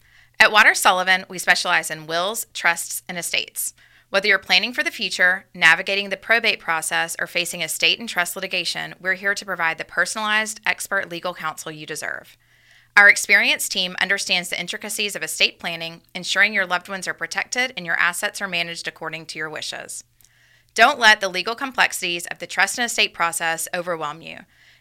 At 0.42 0.52
Waters 0.52 0.82
Sullivan, 0.82 1.24
we 1.30 1.38
specialize 1.38 1.90
in 1.90 2.06
wills, 2.06 2.48
trusts, 2.54 3.02
and 3.08 3.18
estates. 3.18 3.74
Whether 4.10 4.28
you're 4.28 4.40
planning 4.40 4.74
for 4.74 4.84
the 4.84 4.92
future, 4.92 5.46
navigating 5.56 6.10
the 6.10 6.18
probate 6.18 6.60
process, 6.60 7.16
or 7.18 7.26
facing 7.26 7.62
estate 7.62 7.98
and 7.98 8.10
trust 8.10 8.36
litigation, 8.36 8.94
we're 9.00 9.14
here 9.14 9.36
to 9.36 9.46
provide 9.46 9.78
the 9.78 9.86
personalized, 9.86 10.60
expert 10.66 11.10
legal 11.10 11.34
counsel 11.34 11.72
you 11.72 11.86
deserve. 11.86 12.36
Our 12.98 13.08
experienced 13.08 13.72
team 13.72 13.96
understands 14.02 14.50
the 14.50 14.60
intricacies 14.60 15.16
of 15.16 15.24
estate 15.24 15.60
planning, 15.60 16.02
ensuring 16.14 16.54
your 16.54 16.66
loved 16.66 16.90
ones 16.90 17.08
are 17.08 17.14
protected 17.14 17.72
and 17.78 17.86
your 17.86 17.96
assets 17.96 18.42
are 18.42 18.50
managed 18.50 18.86
according 18.86 19.28
to 19.28 19.40
your 19.40 19.50
wishes. 19.50 20.04
Don't 20.76 21.00
let 21.00 21.22
the 21.22 21.30
legal 21.30 21.56
complexities 21.56 22.26
of 22.28 22.40
the 22.40 22.48
trust 22.48 22.78
and 22.78 22.86
estate 22.86 23.14
process 23.14 23.68
overwhelm 23.74 24.22
you. 24.22 24.40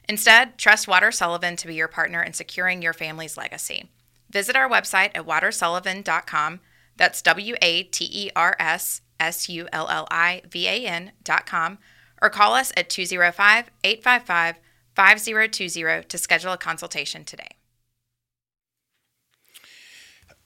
Instead, 0.08 0.58
trust 0.58 0.88
Waters 0.88 1.18
Sullivan 1.18 1.56
to 1.56 1.66
be 1.66 1.74
your 1.74 1.88
partner 1.88 2.22
in 2.22 2.32
securing 2.32 2.82
your 2.82 2.92
family's 2.92 3.36
legacy. 3.36 3.90
Visit 4.30 4.56
our 4.56 4.68
website 4.68 5.10
at 5.14 5.26
waterssullivan.com. 5.26 6.60
That's 6.96 7.22
W 7.22 7.54
A 7.60 7.82
T 7.84 8.08
E 8.10 8.30
R 8.34 8.56
S 8.58 9.02
S 9.20 9.48
U 9.48 9.68
L 9.72 9.88
L 9.88 10.08
I 10.10 10.42
V 10.50 10.66
A 10.66 10.86
N.com 10.86 11.78
or 12.20 12.30
call 12.30 12.54
us 12.54 12.72
at 12.76 12.88
205 12.88 13.70
855 13.84 14.60
5020 14.94 16.04
to 16.08 16.18
schedule 16.18 16.52
a 16.52 16.58
consultation 16.58 17.24
today. 17.24 17.48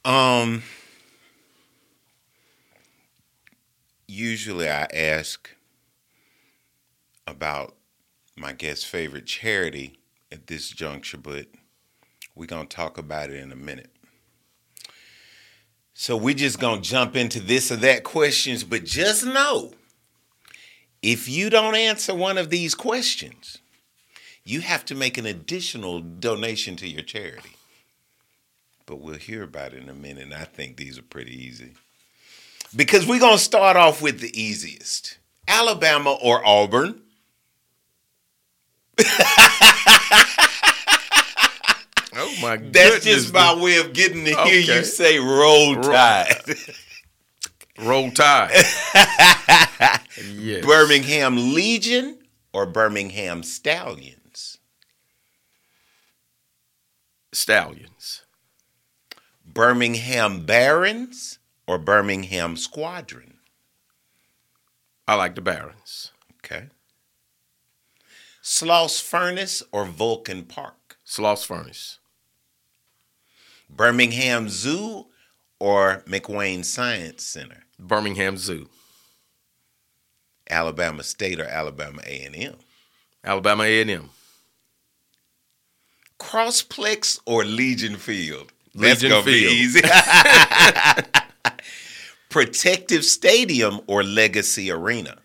Um, 0.04 0.62
usually 4.08 4.68
I 4.68 4.86
ask 4.92 5.50
about 7.26 7.74
my 8.36 8.52
guest's 8.52 8.84
favorite 8.84 9.26
charity 9.26 9.98
at 10.30 10.46
this 10.46 10.68
juncture, 10.68 11.18
but 11.18 11.46
we're 12.34 12.46
going 12.46 12.66
to 12.66 12.76
talk 12.76 12.98
about 12.98 13.30
it 13.30 13.40
in 13.40 13.52
a 13.52 13.56
minute. 13.56 13.90
So 15.94 16.16
we're 16.16 16.34
just 16.34 16.60
going 16.60 16.82
to 16.82 16.88
jump 16.88 17.16
into 17.16 17.40
this 17.40 17.72
or 17.72 17.76
that 17.76 18.04
questions, 18.04 18.64
but 18.64 18.84
just 18.84 19.24
know 19.24 19.72
if 21.02 21.28
you 21.28 21.50
don't 21.50 21.74
answer 21.74 22.14
one 22.14 22.36
of 22.36 22.50
these 22.50 22.74
questions, 22.74 23.58
you 24.44 24.60
have 24.60 24.84
to 24.86 24.94
make 24.94 25.18
an 25.18 25.26
additional 25.26 26.00
donation 26.00 26.76
to 26.76 26.88
your 26.88 27.02
charity. 27.02 27.56
But 28.84 29.00
we'll 29.00 29.14
hear 29.14 29.42
about 29.42 29.72
it 29.72 29.82
in 29.82 29.88
a 29.88 29.94
minute, 29.94 30.24
and 30.24 30.34
I 30.34 30.44
think 30.44 30.76
these 30.76 30.98
are 30.98 31.02
pretty 31.02 31.32
easy. 31.32 31.72
Because 32.76 33.06
we're 33.06 33.18
going 33.18 33.38
to 33.38 33.42
start 33.42 33.76
off 33.76 34.02
with 34.02 34.20
the 34.20 34.38
easiest 34.40 35.18
Alabama 35.48 36.12
or 36.22 36.46
Auburn? 36.46 37.00
Oh 42.18 42.34
my 42.40 42.56
goodness. 42.56 42.72
That's 42.72 43.04
just 43.04 43.34
my 43.34 43.54
way 43.54 43.76
of 43.76 43.92
getting 43.92 44.24
to 44.24 44.30
hear 44.30 44.62
Okay. 44.62 44.78
you 44.78 44.84
say 44.84 45.18
roll 45.18 45.74
tide. 45.82 46.32
roll 47.78 48.10
tide. 48.10 48.52
yes. 50.32 50.64
Birmingham 50.64 51.54
Legion 51.54 52.18
or 52.54 52.64
Birmingham 52.64 53.42
Stallions? 53.42 54.56
Stallions. 57.34 58.22
Birmingham 59.44 60.46
Barons 60.46 61.38
or 61.66 61.78
Birmingham 61.78 62.56
Squadron? 62.56 63.34
I 65.08 65.14
like 65.14 65.34
the 65.34 65.40
Barons. 65.40 66.12
Okay. 66.44 66.66
Sloss 68.42 69.00
Furnace 69.00 69.62
or 69.72 69.84
Vulcan 69.84 70.44
Park? 70.44 70.98
Sloss 71.04 71.44
Furnace. 71.44 71.98
Birmingham 73.68 74.48
Zoo 74.48 75.06
or 75.58 76.02
McWayne 76.06 76.64
Science 76.64 77.24
Center? 77.24 77.64
Birmingham 77.78 78.36
Zoo. 78.36 78.68
Alabama 80.48 81.02
State 81.02 81.40
or 81.40 81.44
Alabama 81.44 82.02
A&M? 82.06 82.54
Alabama 83.24 83.64
A&M. 83.64 84.10
Crossplex 86.20 87.20
or 87.26 87.44
Legion 87.44 87.96
Field? 87.96 88.52
That's 88.74 89.02
Legion 89.02 89.10
gonna 89.10 89.26
be 89.26 89.44
Field. 89.44 89.52
easy. 89.52 89.80
Protective 92.36 93.02
Stadium 93.02 93.80
or 93.86 94.02
Legacy 94.02 94.70
Arena? 94.70 95.16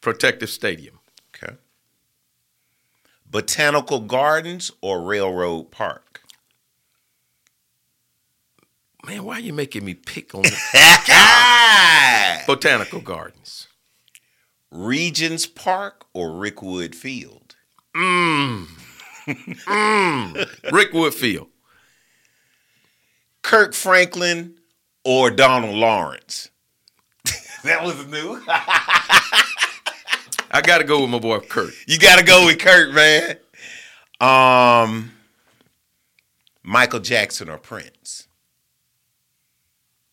Protective 0.00 0.48
Stadium. 0.48 1.00
Okay. 1.34 1.56
Botanical 3.28 3.98
Gardens 4.02 4.70
or 4.80 5.02
Railroad 5.02 5.72
Park? 5.72 6.22
Man, 9.04 9.24
why 9.24 9.38
are 9.38 9.40
you 9.40 9.52
making 9.52 9.84
me 9.84 9.94
pick 9.94 10.32
on 10.32 10.42
the! 10.44 10.52
Botanical 12.46 13.00
Gardens? 13.00 13.66
Regions 14.70 15.44
Park 15.44 16.04
or 16.14 16.28
Rickwood 16.28 16.94
Field? 16.94 17.56
Mmm. 17.96 18.64
Mmm. 19.26 20.70
Rickwood 20.70 21.14
Field. 21.14 21.48
Kirk 23.42 23.74
Franklin 23.74 24.57
or 25.08 25.30
Donald 25.30 25.74
Lawrence? 25.74 26.50
that 27.64 27.82
was 27.82 28.06
new. 28.08 28.42
I 30.50 30.60
got 30.62 30.78
to 30.78 30.84
go 30.84 31.00
with 31.00 31.08
my 31.08 31.18
boy 31.18 31.38
Kirk. 31.40 31.72
you 31.86 31.98
got 31.98 32.18
to 32.18 32.24
go 32.24 32.44
with 32.44 32.58
Kirk, 32.58 32.92
man. 32.92 33.38
Um, 34.20 35.12
Michael 36.62 37.00
Jackson 37.00 37.48
or 37.48 37.56
Prince? 37.56 38.28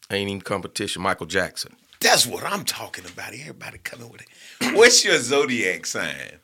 Ain't 0.09 0.29
even 0.29 0.39
competition. 0.41 1.01
Michael 1.01 1.25
Jackson. 1.25 1.75
That's 1.99 2.25
what 2.25 2.45
I'm 2.45 2.63
talking 2.63 3.03
about. 3.05 3.33
Everybody 3.33 3.79
coming 3.79 4.09
with 4.09 4.21
it. 4.21 4.29
What's 4.77 5.03
your 5.03 5.19
zodiac 5.19 5.85
sign? 5.87 6.39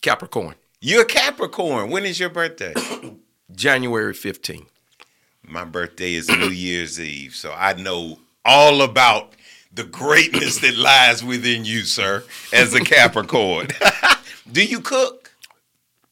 Capricorn. 0.00 0.54
You're 0.80 1.02
a 1.02 1.06
Capricorn. 1.06 1.90
When 1.90 2.06
is 2.06 2.18
your 2.18 2.30
birthday? 2.30 2.72
January 3.54 4.14
15. 4.14 4.66
My 5.46 5.64
birthday 5.64 6.14
is 6.14 6.28
New 6.28 6.50
Year's 6.50 7.00
Eve, 7.00 7.34
so 7.34 7.52
I 7.56 7.72
know 7.74 8.18
all 8.44 8.82
about 8.82 9.34
the 9.72 9.84
greatness 9.84 10.58
that 10.58 10.76
lies 10.76 11.24
within 11.24 11.64
you, 11.64 11.82
sir, 11.82 12.24
as 12.52 12.74
a 12.74 12.80
Capricorn. 12.80 13.68
Do 14.52 14.64
you 14.64 14.80
cook? 14.80 15.32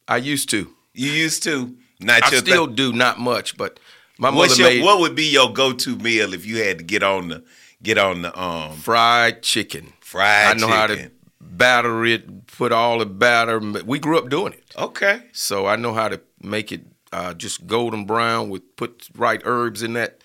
I 0.06 0.16
used 0.16 0.48
to. 0.50 0.72
You 0.94 1.10
used 1.10 1.42
to. 1.44 1.76
Not 2.00 2.24
I 2.24 2.30
your 2.30 2.40
still 2.40 2.66
thing. 2.66 2.76
do 2.76 2.92
not 2.92 3.18
much, 3.18 3.56
but 3.56 3.80
my 4.18 4.30
What's 4.30 4.56
mother 4.58 4.70
your, 4.70 4.80
made 4.80 4.84
what 4.84 5.00
would 5.00 5.16
be 5.16 5.24
your 5.32 5.52
go-to 5.52 5.96
meal 5.96 6.32
if 6.32 6.46
you 6.46 6.62
had 6.62 6.78
to 6.78 6.84
get 6.84 7.02
on 7.02 7.28
the 7.28 7.42
get 7.82 7.98
on 7.98 8.22
the 8.22 8.40
um 8.40 8.76
fried 8.76 9.42
chicken. 9.42 9.92
fried 10.00 10.56
I 10.56 10.60
know 10.60 10.68
how 10.68 10.86
to 10.86 11.10
batter 11.40 12.04
it, 12.06 12.46
put 12.46 12.70
all 12.70 13.00
the 13.00 13.06
batter. 13.06 13.58
We 13.58 13.98
grew 13.98 14.16
up 14.16 14.28
doing 14.30 14.52
it, 14.52 14.64
Okay. 14.78 15.22
so 15.32 15.66
I 15.66 15.74
know 15.74 15.92
how 15.92 16.08
to 16.08 16.20
make 16.40 16.70
it 16.70 16.86
uh, 17.12 17.34
just 17.34 17.66
golden 17.66 18.04
brown 18.04 18.50
with 18.50 18.76
put 18.76 19.08
right 19.16 19.40
herbs 19.44 19.82
in 19.82 19.94
that 19.94 20.20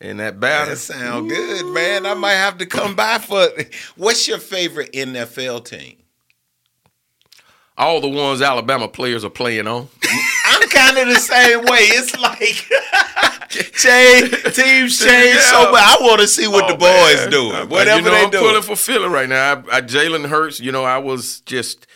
in 0.00 0.18
that 0.18 0.38
batter. 0.40 0.70
That 0.72 0.76
sound 0.76 1.28
good, 1.30 1.66
man. 1.72 2.04
I 2.06 2.14
might 2.14 2.32
have 2.34 2.58
to 2.58 2.66
come 2.66 2.94
by 2.94 3.18
for. 3.18 3.48
What's 3.96 4.26
your 4.28 4.38
favorite 4.38 4.92
NFL 4.92 5.64
team? 5.64 5.96
All 7.78 8.00
the 8.00 8.08
ones 8.08 8.40
Alabama 8.40 8.88
players 8.88 9.22
are 9.24 9.30
playing 9.30 9.66
on. 9.66 9.88
I'm 10.46 10.68
kind 10.70 10.96
of 10.96 11.08
the 11.08 11.20
same 11.20 11.60
way. 11.64 11.80
It's 11.92 12.18
like 12.18 12.64
change 13.50 14.30
teams 14.54 14.98
change 15.04 15.38
so 15.40 15.62
Yeah. 15.62 15.70
much. 15.70 15.82
I 15.82 15.96
want 16.00 16.20
to 16.22 16.26
see 16.28 16.48
what 16.48 16.64
Oh, 16.64 16.68
the 16.68 16.74
boys 16.78 17.16
man. 17.22 17.30
doing. 17.30 17.68
Whatever 17.68 17.98
you 17.98 18.04
know, 18.06 18.10
they 18.12 18.22
I'm 18.24 18.30
doing. 18.30 18.44
pulling 18.44 18.62
for 18.62 18.76
Philly 18.76 19.08
right 19.08 19.28
now. 19.28 19.62
I, 19.70 19.76
I, 19.76 19.80
Jalen 19.82 20.26
Hurts, 20.28 20.58
you 20.58 20.72
know, 20.72 20.84
I 20.84 20.96
was 20.98 21.40
just 21.40 21.86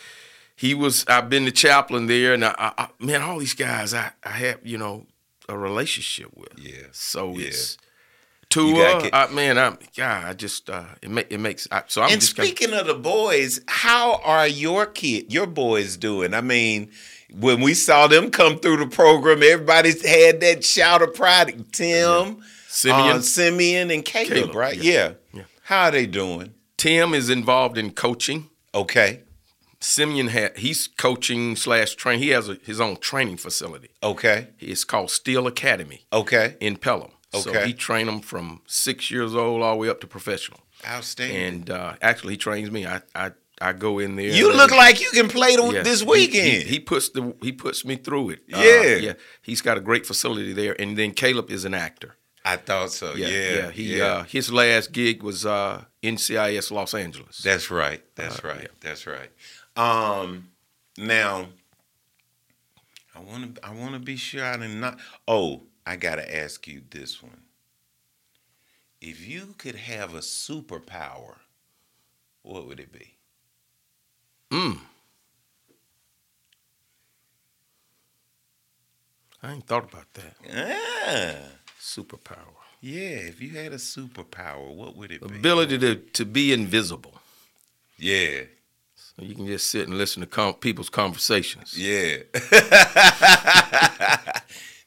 he 0.61 0.73
was. 0.75 1.03
I've 1.07 1.29
been 1.29 1.45
the 1.45 1.51
chaplain 1.51 2.05
there, 2.07 2.33
and 2.35 2.45
I, 2.45 2.53
I, 2.77 2.87
man, 2.99 3.21
all 3.21 3.39
these 3.39 3.55
guys, 3.55 3.93
I, 3.93 4.11
I 4.23 4.29
have 4.29 4.59
you 4.63 4.77
know 4.77 5.05
a 5.49 5.57
relationship 5.57 6.29
with. 6.35 6.53
Yeah. 6.57 6.87
So 6.91 7.35
Yeah. 7.37 7.47
it's 7.47 7.77
Tua. 8.49 9.01
get- 9.01 9.13
I, 9.15 9.27
man, 9.27 9.57
I'm 9.57 9.77
God. 9.97 10.23
I 10.25 10.33
just 10.33 10.69
uh, 10.69 10.83
it 11.01 11.09
make 11.09 11.27
it 11.31 11.39
makes. 11.39 11.67
I, 11.71 11.83
so 11.87 12.01
I'm 12.03 12.11
and 12.13 12.21
speaking 12.23 12.73
of 12.73 12.85
the 12.85 12.93
boys, 12.93 13.61
how 13.67 14.21
are 14.23 14.47
your 14.47 14.85
kid, 14.85 15.31
your 15.33 15.47
boys 15.47 15.97
doing? 15.97 16.33
I 16.33 16.41
mean, 16.41 16.91
when 17.33 17.61
we 17.61 17.73
saw 17.73 18.07
them 18.07 18.29
come 18.29 18.59
through 18.59 18.77
the 18.77 18.87
program, 18.87 19.41
everybody's 19.41 20.05
had 20.05 20.41
that 20.41 20.63
shout 20.65 21.01
of 21.01 21.13
pride. 21.15 21.71
Tim, 21.73 22.43
Simeon. 22.67 23.17
uh, 23.17 23.21
Simeon, 23.21 23.89
and 23.89 24.03
Caleb, 24.05 24.33
Caleb, 24.33 24.55
right? 24.55 24.75
yeah. 24.75 24.91
Yeah. 24.93 25.13
Yeah. 25.33 25.43
How 25.63 25.83
are 25.85 25.91
they 25.91 26.05
doing? 26.05 26.53
Tim 26.77 27.13
is 27.13 27.29
involved 27.29 27.77
in 27.77 27.91
coaching. 27.91 28.49
Okay. 28.75 29.21
Simeon 29.81 30.27
had 30.27 30.57
he's 30.57 30.87
coaching 30.87 31.55
slash 31.55 31.95
train. 31.95 32.19
He 32.19 32.29
has 32.29 32.47
a, 32.49 32.55
his 32.63 32.79
own 32.79 32.97
training 32.97 33.37
facility. 33.37 33.89
Okay. 34.03 34.49
It's 34.59 34.83
called 34.83 35.09
Steel 35.11 35.47
Academy 35.47 36.05
Okay. 36.13 36.55
in 36.59 36.77
Pelham. 36.77 37.11
So 37.33 37.49
Okay. 37.49 37.67
he 37.67 37.73
trained 37.73 38.07
them 38.09 38.21
from 38.21 38.61
six 38.67 39.09
years 39.09 39.33
old 39.35 39.61
all 39.61 39.71
the 39.73 39.77
way 39.77 39.89
up 39.89 39.99
to 40.01 40.07
professional. 40.07 40.59
Outstanding. 40.87 41.37
And 41.37 41.69
uh, 41.69 41.93
actually, 42.01 42.33
he 42.33 42.37
trains 42.37 42.69
me. 42.71 42.85
I 42.85 43.01
I, 43.15 43.31
I 43.59 43.73
go 43.73 43.99
in 43.99 44.15
there. 44.17 44.29
you 44.29 44.51
look 44.53 44.71
like 44.71 44.99
you 45.01 45.09
can 45.11 45.29
play 45.29 45.55
the, 45.55 45.63
yeah. 45.71 45.83
this 45.83 46.03
weekend. 46.03 46.63
He, 46.63 46.73
he 46.75 46.79
puts 46.79 47.09
the 47.09 47.35
he 47.41 47.51
puts 47.51 47.85
me 47.85 47.95
through 47.95 48.31
it. 48.31 48.39
Uh, 48.53 48.59
Yeah. 48.61 48.95
yeah. 48.95 49.13
He's 49.41 49.61
got 49.61 49.77
a 49.77 49.81
great 49.81 50.05
facility 50.05 50.53
there. 50.53 50.75
And 50.81 50.97
then 50.97 51.11
Caleb 51.11 51.49
is 51.49 51.63
an 51.65 51.73
actor. 51.73 52.17
I 52.43 52.55
thought 52.57 52.91
so. 52.91 53.13
Yeah. 53.15 53.27
Yeah, 53.27 53.55
Yeah. 53.55 53.71
He 53.71 53.97
yeah. 53.97 54.03
Uh, 54.05 54.23
his 54.23 54.51
last 54.51 54.91
gig 54.91 55.21
was 55.23 55.45
uh, 55.45 55.85
NCIS 56.03 56.71
Los 56.71 56.93
Angeles. 56.95 57.37
That's 57.43 57.69
right. 57.71 58.03
That's 58.15 58.39
Uh, 58.43 58.47
right. 58.47 58.69
That's 58.81 59.05
right. 59.07 59.29
Um, 59.75 60.49
now, 60.97 61.47
I 63.15 63.19
want 63.19 63.55
to. 63.55 63.65
I 63.65 63.71
want 63.73 63.93
to 63.93 63.99
be 63.99 64.15
sure 64.17 64.43
I 64.45 64.57
did 64.57 64.71
not. 64.71 64.99
Oh, 65.27 65.63
I 65.85 65.95
gotta 65.95 66.35
ask 66.35 66.67
you 66.67 66.81
this 66.89 67.21
one. 67.21 67.41
If 69.01 69.27
you 69.27 69.55
could 69.57 69.75
have 69.75 70.13
a 70.13 70.19
superpower, 70.19 71.37
what 72.43 72.67
would 72.67 72.79
it 72.79 72.91
be? 72.91 73.15
Mm. 74.51 74.77
I 79.43 79.53
ain't 79.53 79.65
thought 79.65 79.91
about 79.91 80.13
that. 80.13 80.35
Ah, 80.53 81.47
Superpower. 81.79 82.53
yeah. 82.79 82.99
If 83.27 83.41
you 83.41 83.49
had 83.57 83.71
a 83.73 83.77
superpower, 83.77 84.71
what 84.73 84.95
would 84.95 85.11
it 85.11 85.27
be? 85.27 85.35
Ability 85.35 85.79
to, 85.79 85.95
to 85.95 86.25
be 86.25 86.53
invisible. 86.53 87.15
Yeah, 87.97 88.41
you 89.17 89.35
can 89.35 89.45
just 89.45 89.67
sit 89.67 89.87
and 89.87 89.97
listen 89.97 90.21
to 90.21 90.27
com- 90.27 90.55
people's 90.55 90.89
conversations. 90.89 91.77
yeah. 91.77 92.17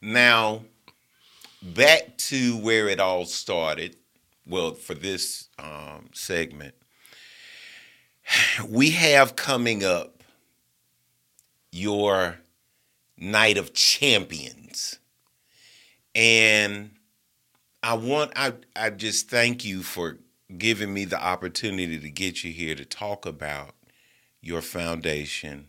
now, 0.02 0.62
back 1.62 2.16
to 2.18 2.56
where 2.58 2.88
it 2.88 3.00
all 3.00 3.24
started. 3.24 3.96
Well, 4.46 4.72
for 4.72 4.94
this 4.94 5.48
um, 5.58 6.10
segment, 6.12 6.74
we 8.68 8.90
have 8.90 9.36
coming 9.36 9.84
up 9.84 10.22
your 11.72 12.38
night 13.16 13.56
of 13.56 13.72
champions, 13.72 14.98
and 16.14 16.90
I 17.82 17.94
want 17.94 18.32
I 18.36 18.54
I 18.76 18.90
just 18.90 19.30
thank 19.30 19.64
you 19.64 19.82
for 19.82 20.18
giving 20.56 20.92
me 20.92 21.04
the 21.04 21.22
opportunity 21.22 21.98
to 21.98 22.10
get 22.10 22.44
you 22.44 22.52
here 22.52 22.74
to 22.74 22.84
talk 22.84 23.26
about 23.26 23.74
your 24.44 24.60
foundation, 24.60 25.68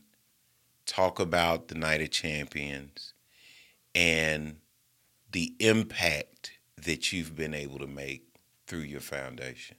talk 0.86 1.19
about 1.19 1.69
the 1.69 1.76
Night 1.76 2.01
of 2.01 2.11
Champions, 2.11 3.13
and 3.93 4.57
the 5.32 5.55
impact 5.59 6.51
that 6.78 7.13
you've 7.13 7.36
been 7.36 7.53
able 7.53 7.80
to 7.80 7.88
make 7.88 8.26
through 8.67 8.80
your 8.80 8.99
foundation. 8.99 9.78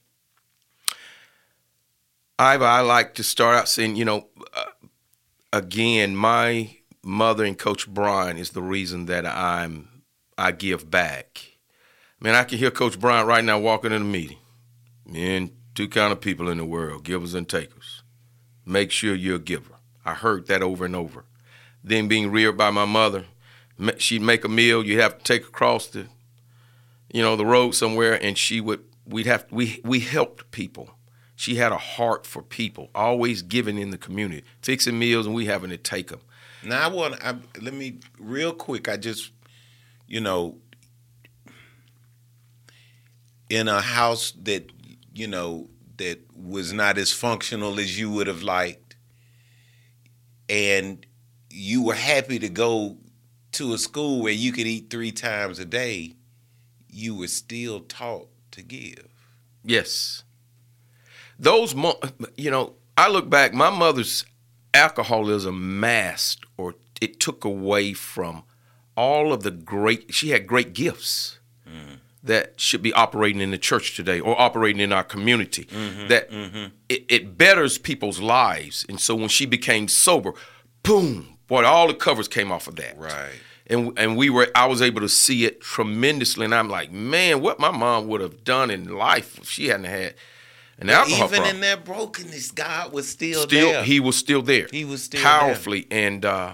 Iva, 2.39 2.65
I 2.65 2.81
like 2.81 3.13
to 3.15 3.23
start 3.23 3.55
out 3.55 3.69
saying, 3.69 3.95
you 3.95 4.05
know, 4.05 4.27
uh, 4.55 4.65
again, 5.53 6.15
my 6.15 6.77
mother 7.03 7.45
and 7.45 7.57
Coach 7.57 7.87
Bryant 7.87 8.39
is 8.39 8.51
the 8.51 8.61
reason 8.61 9.05
that 9.05 9.25
I'm 9.25 9.89
I 10.37 10.51
give 10.51 10.89
back. 10.89 11.57
Man, 12.19 12.35
I 12.35 12.43
can 12.43 12.57
hear 12.57 12.71
Coach 12.71 12.99
Bryant 12.99 13.27
right 13.27 13.43
now 13.43 13.59
walking 13.59 13.91
in 13.91 14.01
a 14.01 14.05
meeting. 14.05 14.37
Man, 15.05 15.51
two 15.73 15.87
kind 15.87 16.11
of 16.11 16.21
people 16.21 16.49
in 16.49 16.57
the 16.57 16.65
world, 16.65 17.03
givers 17.03 17.33
and 17.33 17.47
takers. 17.47 17.96
Make 18.67 18.91
sure 18.91 19.15
you're 19.15 19.37
a 19.37 19.39
giver. 19.39 19.75
I 20.03 20.13
heard 20.13 20.47
that 20.47 20.61
over 20.61 20.83
and 20.83 20.95
over. 20.95 21.23
Then 21.83 22.09
being 22.09 22.31
reared 22.31 22.57
by 22.57 22.69
my 22.69 22.83
mother, 22.83 23.25
she'd 23.97 24.21
make 24.21 24.43
a 24.43 24.49
meal, 24.49 24.85
You'd 24.85 24.99
have 24.99 25.19
to 25.19 25.23
take 25.23 25.47
across 25.47 25.87
the, 25.87 26.07
you 27.11 27.21
know, 27.21 27.37
the 27.37 27.45
road 27.45 27.71
somewhere, 27.71 28.21
and 28.21 28.37
she 28.37 28.59
would. 28.59 28.83
We'd 29.05 29.25
have 29.25 29.45
we 29.49 29.79
we 29.85 30.01
helped 30.01 30.51
people. 30.51 30.89
She 31.35 31.55
had 31.55 31.71
a 31.71 31.77
heart 31.77 32.25
for 32.25 32.41
people, 32.41 32.89
always 32.93 33.41
giving 33.41 33.77
in 33.77 33.91
the 33.91 33.97
community, 33.97 34.43
fixing 34.61 34.99
meals, 34.99 35.25
and 35.27 35.33
we 35.33 35.45
having 35.45 35.69
to 35.69 35.77
take 35.77 36.09
them. 36.09 36.19
Now 36.63 36.83
I 36.83 36.87
want 36.91 37.23
I, 37.23 37.35
let 37.61 37.73
me 37.73 37.99
real 38.19 38.51
quick. 38.51 38.89
I 38.89 38.97
just 38.97 39.31
you 40.07 40.19
know 40.19 40.57
in 43.49 43.69
a 43.69 43.79
house 43.79 44.33
that 44.43 44.69
you 45.13 45.27
know 45.27 45.69
that 45.97 46.19
was 46.35 46.73
not 46.73 46.97
as 46.97 47.11
functional 47.11 47.79
as 47.79 47.99
you 47.99 48.09
would 48.11 48.27
have 48.27 48.43
liked, 48.43 48.95
and 50.49 51.05
you 51.49 51.83
were 51.83 51.95
happy 51.95 52.39
to 52.39 52.49
go 52.49 52.97
to 53.53 53.73
a 53.73 53.77
school 53.77 54.21
where 54.21 54.33
you 54.33 54.51
could 54.51 54.67
eat 54.67 54.89
three 54.89 55.11
times 55.11 55.59
a 55.59 55.65
day. 55.65 56.15
You 56.89 57.15
were 57.15 57.27
still 57.27 57.81
taught 57.81 58.29
to 58.51 58.61
give. 58.61 59.07
Yes. 59.63 60.23
Those, 61.39 61.75
mo- 61.75 61.99
you 62.35 62.51
know, 62.51 62.75
I 62.95 63.09
look 63.09 63.29
back, 63.29 63.53
my 63.53 63.69
mother's 63.69 64.25
alcoholism 64.73 65.79
masked 65.79 66.45
or 66.57 66.75
it 67.01 67.19
took 67.19 67.43
away 67.43 67.93
from 67.93 68.43
all 68.95 69.33
of 69.33 69.43
the 69.43 69.51
great, 69.51 70.13
she 70.13 70.29
had 70.29 70.47
great 70.47 70.73
gifts 70.73 71.36
that 72.27 72.59
should 72.59 72.81
be 72.81 72.93
operating 72.93 73.41
in 73.41 73.51
the 73.51 73.57
church 73.57 73.95
today 73.95 74.19
or 74.19 74.39
operating 74.39 74.81
in 74.81 74.93
our 74.93 75.03
community. 75.03 75.67
that 76.07 76.29
It, 76.89 77.05
it 77.09 77.37
betters 77.37 77.77
people's 77.77 78.19
lives. 78.21 78.85
And 78.87 78.99
so 78.99 79.15
when 79.15 79.29
she 79.29 79.45
became 79.45 79.87
sober, 79.87 80.33
boom, 80.83 81.37
boy, 81.47 81.65
all 81.65 81.87
the 81.87 81.93
covers 81.93 82.27
came 82.27 82.51
off 82.51 82.67
of 82.67 82.75
that 82.77 82.97
Right. 82.97 83.39
and 83.69 83.91
and 83.97 84.15
we 84.15 84.29
were 84.29 84.47
I 84.55 84.65
was 84.67 84.81
able 84.81 85.01
to 85.01 85.09
see 85.09 85.43
it 85.45 85.59
tremendously, 85.61 86.45
and 86.45 86.55
I'm 86.55 86.69
like, 86.69 86.91
man, 86.91 87.41
what 87.41 87.59
my 87.59 87.71
mom 87.71 88.07
would 88.07 88.21
have 88.21 88.43
done 88.43 88.71
in 88.71 88.87
life 88.95 89.37
if 89.39 89.49
she 89.49 89.67
hadn't 89.67 89.85
had 89.85 90.13
an 90.79 90.89
alcohol 90.89 91.25
Even 91.27 91.29
problem. 91.41 91.55
in 91.55 91.61
that 91.61 91.83
brokenness, 91.83 92.51
God 92.51 92.93
was 92.93 93.09
still, 93.09 93.41
still, 93.41 93.71
there. 93.71 93.83
he 93.83 93.99
was 93.99 94.15
still 94.15 94.41
there. 94.41 94.67
He 94.71 94.85
was 94.85 95.03
still 95.03 95.21
powerfully, 95.21 95.87
and 95.91 96.23
uh, 96.23 96.51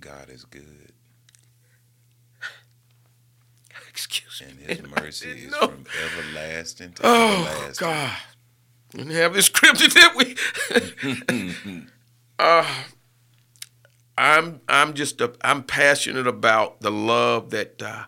God 0.00 0.30
is 0.30 0.44
good, 0.44 0.92
and 4.40 4.58
His 4.68 4.82
mercy 4.82 5.28
is 5.30 5.50
know. 5.50 5.68
from 5.68 5.84
everlasting 6.04 6.92
to 6.94 7.02
Oh 7.04 7.46
everlasting. 7.48 7.86
God, 7.86 8.16
didn't 8.90 9.12
have 9.12 9.34
this 9.34 9.46
scripture, 9.46 9.88
did 9.88 10.10
we? 10.16 11.82
uh, 12.38 12.74
I'm 14.18 14.60
I'm 14.68 14.94
just 14.94 15.20
a, 15.20 15.32
I'm 15.42 15.62
passionate 15.62 16.26
about 16.26 16.80
the 16.80 16.90
love 16.90 17.50
that 17.50 17.82
uh, 17.82 18.04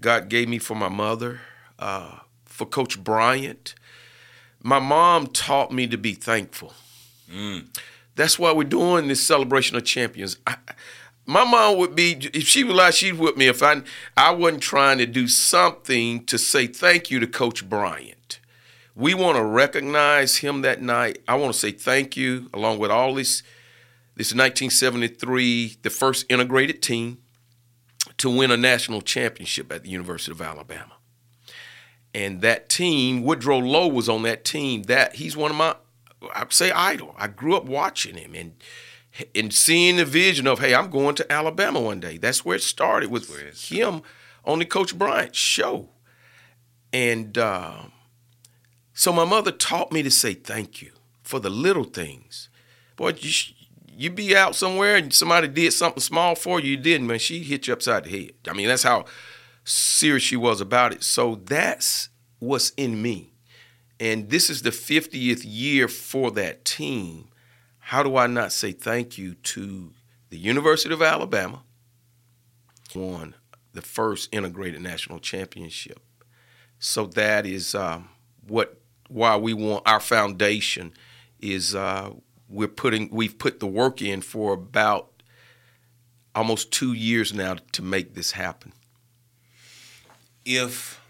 God 0.00 0.28
gave 0.28 0.48
me 0.48 0.58
for 0.58 0.74
my 0.74 0.88
mother, 0.88 1.40
uh, 1.78 2.18
for 2.44 2.66
Coach 2.66 3.02
Bryant. 3.02 3.74
My 4.62 4.78
mom 4.80 5.28
taught 5.28 5.70
me 5.70 5.86
to 5.86 5.96
be 5.96 6.14
thankful. 6.14 6.72
That's 8.16 8.38
why 8.38 8.52
we're 8.52 8.64
doing 8.64 9.08
this 9.08 9.24
celebration 9.24 9.76
of 9.76 9.84
champions. 9.84 10.38
I, 10.46 10.56
my 11.26 11.44
mom 11.44 11.76
would 11.78 11.94
be 11.94 12.12
if 12.32 12.44
she 12.44 12.64
was 12.64 12.74
like 12.74 12.94
she'd 12.94 13.18
with 13.18 13.36
me 13.36 13.48
if 13.48 13.62
I 13.62 13.82
I 14.16 14.30
wasn't 14.30 14.62
trying 14.62 14.98
to 14.98 15.06
do 15.06 15.26
something 15.28 16.24
to 16.26 16.38
say 16.38 16.66
thank 16.66 17.10
you 17.10 17.20
to 17.20 17.26
Coach 17.26 17.68
Bryant. 17.68 18.40
We 18.94 19.12
want 19.12 19.36
to 19.36 19.44
recognize 19.44 20.38
him 20.38 20.62
that 20.62 20.80
night. 20.80 21.18
I 21.28 21.34
want 21.34 21.52
to 21.52 21.58
say 21.58 21.72
thank 21.72 22.16
you 22.16 22.48
along 22.54 22.78
with 22.78 22.90
all 22.90 23.14
this 23.14 23.42
this 24.14 24.32
1973, 24.32 25.76
the 25.82 25.90
first 25.90 26.24
integrated 26.30 26.80
team 26.80 27.18
to 28.16 28.30
win 28.30 28.50
a 28.50 28.56
national 28.56 29.02
championship 29.02 29.70
at 29.70 29.82
the 29.82 29.90
University 29.90 30.32
of 30.32 30.40
Alabama. 30.40 30.94
And 32.14 32.40
that 32.40 32.70
team, 32.70 33.22
Woodrow 33.24 33.58
Lowe 33.58 33.88
was 33.88 34.08
on 34.08 34.22
that 34.22 34.42
team. 34.42 34.84
That 34.84 35.16
he's 35.16 35.36
one 35.36 35.50
of 35.50 35.56
my 35.58 35.74
I'd 36.34 36.52
say 36.52 36.70
idol. 36.70 37.14
I 37.18 37.26
grew 37.26 37.56
up 37.56 37.66
watching 37.66 38.16
him 38.16 38.34
and 38.34 38.54
and 39.34 39.52
seeing 39.52 39.96
the 39.96 40.04
vision 40.04 40.46
of, 40.46 40.58
hey, 40.58 40.74
I'm 40.74 40.90
going 40.90 41.14
to 41.16 41.32
Alabama 41.32 41.80
one 41.80 42.00
day. 42.00 42.18
That's 42.18 42.44
where 42.44 42.56
it 42.56 42.62
started 42.62 43.10
with 43.10 43.70
him 43.70 44.02
on 44.44 44.58
the 44.58 44.64
Coach 44.64 44.96
Bryant 44.96 45.34
show. 45.34 45.90
And 46.92 47.36
um, 47.38 47.92
so 48.92 49.12
my 49.12 49.24
mother 49.24 49.52
taught 49.52 49.92
me 49.92 50.02
to 50.02 50.10
say 50.10 50.34
thank 50.34 50.80
you 50.80 50.92
for 51.22 51.40
the 51.40 51.50
little 51.50 51.84
things. 51.84 52.48
Boy, 52.96 53.14
you, 53.18 53.32
you 53.96 54.10
be 54.10 54.36
out 54.36 54.54
somewhere 54.54 54.96
and 54.96 55.12
somebody 55.12 55.48
did 55.48 55.72
something 55.72 56.00
small 56.00 56.34
for 56.34 56.60
you, 56.60 56.70
you 56.70 56.76
didn't, 56.76 57.06
man. 57.06 57.18
She 57.18 57.42
hit 57.42 57.66
you 57.66 57.72
upside 57.72 58.04
the 58.04 58.10
head. 58.10 58.32
I 58.48 58.52
mean, 58.52 58.68
that's 58.68 58.82
how 58.82 59.06
serious 59.64 60.22
she 60.22 60.36
was 60.36 60.60
about 60.60 60.92
it. 60.92 61.02
So 61.02 61.40
that's 61.44 62.08
what's 62.38 62.70
in 62.70 63.02
me. 63.02 63.32
And 63.98 64.28
this 64.28 64.50
is 64.50 64.62
the 64.62 64.70
50th 64.70 65.42
year 65.44 65.88
for 65.88 66.30
that 66.32 66.64
team. 66.64 67.28
How 67.86 68.02
do 68.02 68.16
I 68.16 68.26
not 68.26 68.50
say 68.50 68.72
thank 68.72 69.16
you 69.16 69.34
to 69.34 69.92
the 70.30 70.36
University 70.36 70.92
of 70.92 71.02
Alabama? 71.02 71.62
Won 72.96 73.36
the 73.74 73.80
first 73.80 74.28
integrated 74.32 74.80
national 74.80 75.20
championship. 75.20 76.00
So 76.80 77.06
that 77.06 77.46
is 77.46 77.76
um, 77.76 78.08
what 78.44 78.80
why 79.08 79.36
we 79.36 79.54
want 79.54 79.84
our 79.86 80.00
foundation 80.00 80.94
is 81.38 81.76
uh, 81.76 82.10
we're 82.48 82.66
putting 82.66 83.08
we've 83.12 83.38
put 83.38 83.60
the 83.60 83.68
work 83.68 84.02
in 84.02 84.20
for 84.20 84.52
about 84.52 85.22
almost 86.34 86.72
two 86.72 86.92
years 86.92 87.32
now 87.32 87.54
to 87.70 87.82
make 87.82 88.14
this 88.14 88.32
happen. 88.32 88.72
If 90.44 91.00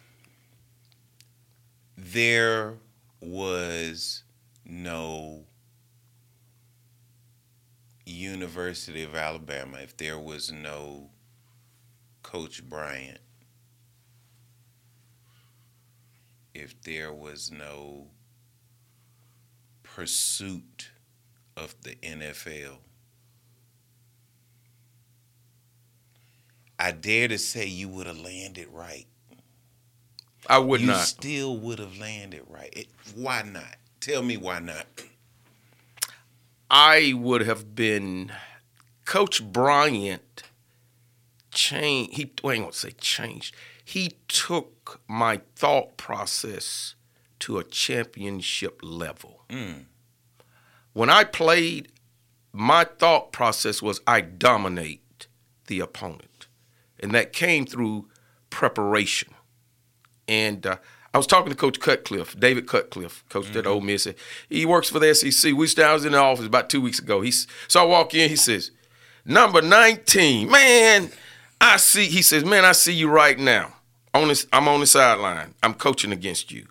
there 1.97 2.74
was 3.22 4.24
no 4.66 5.47
University 8.07 9.03
of 9.03 9.15
Alabama, 9.17 9.79
if 9.83 9.97
there 9.97 10.19
was 10.19 10.53
no 10.53 11.11
Coach 12.23 12.63
Bryant, 12.69 13.19
if 16.55 16.81
there 16.83 17.13
was 17.13 17.51
no 17.51 18.07
pursuit 19.83 20.91
of 21.57 21.75
the 21.83 21.97
NFL, 21.97 22.77
I 26.79 26.93
dare 26.93 27.29
to 27.29 27.39
say 27.39 27.67
you 27.67 27.89
would 27.89 28.07
have 28.07 28.19
landed 28.19 28.69
right. 28.71 29.07
I 30.49 30.59
would 30.59 30.81
you 30.81 30.89
not. 30.89 31.01
still 31.01 31.57
would 31.59 31.79
have 31.79 31.99
landed 31.99 32.43
right. 32.49 32.73
It, 32.73 32.89
why 33.15 33.43
not? 33.43 33.77
Tell 34.01 34.23
me 34.23 34.37
why 34.37 34.61
not. 34.61 34.87
I 36.71 37.12
would 37.17 37.43
have 37.43 37.75
been 37.75 38.33
Coach 39.05 39.43
Bryant 39.43 40.43
changed 41.53 42.14
he 42.14 42.33
well, 42.43 42.53
I 42.53 42.55
ain't 42.57 42.64
gonna 42.64 42.73
say 42.73 42.93
changed. 42.93 43.55
He 43.85 44.17
took 44.29 45.01
my 45.07 45.41
thought 45.55 45.97
process 45.97 46.95
to 47.41 47.59
a 47.59 47.64
championship 47.64 48.81
level. 48.83 49.45
When 50.93 51.11
I 51.11 51.25
played, 51.25 51.93
my 52.53 52.85
thought 52.85 53.33
process 53.33 53.83
was 53.83 54.01
I 54.07 54.23
dominate 54.23 55.27
the 55.67 55.81
opponent. 55.81 56.47
And 56.99 57.12
that 57.12 57.33
came 57.33 57.67
through 57.67 58.09
preparation. 58.51 59.35
And 60.27 60.67
uh, 60.67 60.77
I 61.17 61.19
was 61.19 61.27
talking 61.27 61.49
to 61.49 61.57
Coach 61.57 61.81
Cutcliffe, 61.81 62.39
David 62.39 62.67
Cutcliffe, 62.67 63.25
coach 63.31 63.57
at 63.57 63.67
Ole 63.67 63.81
Miss. 63.81 64.07
He 64.51 64.67
works 64.67 64.91
for 64.91 64.99
the 64.99 65.14
SEC. 65.14 65.55
We 65.55 65.67
I 65.83 65.95
was 65.95 66.05
in 66.05 66.12
the 66.12 66.19
office 66.19 66.45
about 66.45 66.69
two 66.69 66.83
weeks 66.83 66.99
ago. 66.99 67.23
He's 67.23 67.47
so 67.69 67.81
I 67.81 67.85
walk 67.85 68.12
in. 68.12 68.29
He 68.29 68.37
says, 68.37 68.71
"Number 69.25 69.62
19, 69.62 70.51
man, 70.51 71.11
I 71.59 71.79
see." 71.79 72.05
He 72.05 72.21
says, 72.21 72.45
"Man, 72.45 72.67
I 72.67 72.73
see 72.73 72.93
you 72.93 73.09
right 73.09 73.39
now. 73.39 73.77
On 74.12 74.29
this, 74.29 74.47
I'm 74.53 74.69
on 74.69 74.81
the 74.81 74.87
sideline. 74.87 75.55
I'm 75.62 75.73
coaching 75.73 76.12
against 76.12 76.53
you." 76.53 76.67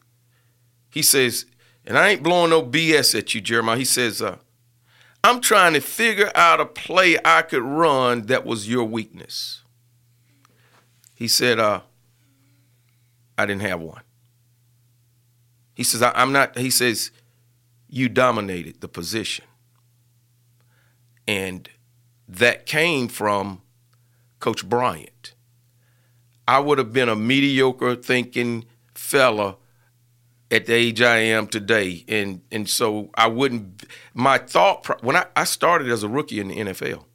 He 0.91 1.01
says, 1.01 1.47
and 1.83 1.97
I 1.97 2.09
ain't 2.09 2.21
blowing 2.21 2.51
no 2.51 2.61
BS 2.61 3.17
at 3.17 3.33
you, 3.33 3.41
Jeremiah. 3.41 3.77
He 3.77 3.83
says, 3.83 4.21
uh, 4.21 4.37
"I'm 5.23 5.41
trying 5.41 5.73
to 5.73 5.81
figure 5.81 6.31
out 6.35 6.61
a 6.61 6.67
play 6.67 7.17
I 7.25 7.41
could 7.41 7.63
run 7.63 8.27
that 8.27 8.45
was 8.45 8.69
your 8.69 8.83
weakness." 8.83 9.63
He 11.15 11.27
said, 11.27 11.57
uh, 11.57 11.81
I 13.39 13.47
didn't 13.47 13.63
have 13.63 13.81
one. 13.81 14.01
He 15.75 15.83
says, 15.83 16.01
I, 16.01 16.11
am 16.15 16.31
not, 16.31 16.57
he 16.57 16.69
says, 16.69 17.11
you 17.87 18.09
dominated 18.09 18.81
the 18.81 18.87
position. 18.87 19.45
And 21.27 21.69
that 22.27 22.65
came 22.65 23.07
from 23.07 23.61
Coach 24.39 24.67
Bryant. 24.67 25.33
I 26.47 26.59
would 26.59 26.77
have 26.77 26.93
been 26.93 27.09
a 27.09 27.15
mediocre 27.15 27.95
thinking 27.95 28.65
fella 28.93 29.57
at 30.51 30.65
the 30.65 30.73
age 30.73 31.01
I 31.01 31.17
am 31.17 31.47
today. 31.47 32.05
And 32.07 32.41
and 32.51 32.69
so 32.69 33.09
I 33.15 33.27
wouldn't 33.27 33.83
my 34.13 34.37
thought 34.37 35.03
when 35.03 35.15
I, 35.15 35.25
I 35.35 35.43
started 35.43 35.89
as 35.89 36.03
a 36.03 36.09
rookie 36.09 36.39
in 36.39 36.49
the 36.49 36.55
NFL. 36.55 37.05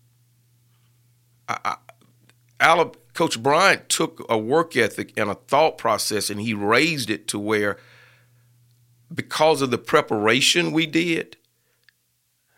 I, 1.49 1.77
I, 2.61 2.91
Coach 3.15 3.43
Bryant 3.43 3.89
took 3.89 4.25
a 4.29 4.39
work 4.39 4.77
ethic 4.77 5.13
and 5.17 5.31
a 5.31 5.35
thought 5.35 5.79
process 5.79 6.31
and 6.31 6.41
he 6.41 6.55
raised 6.55 7.11
it 7.11 7.29
to 7.29 7.39
where 7.39 7.77
because 9.13 9.63
of 9.63 9.71
the 9.71 9.79
preparation 9.79 10.73
we 10.73 10.87
did, 10.87 11.37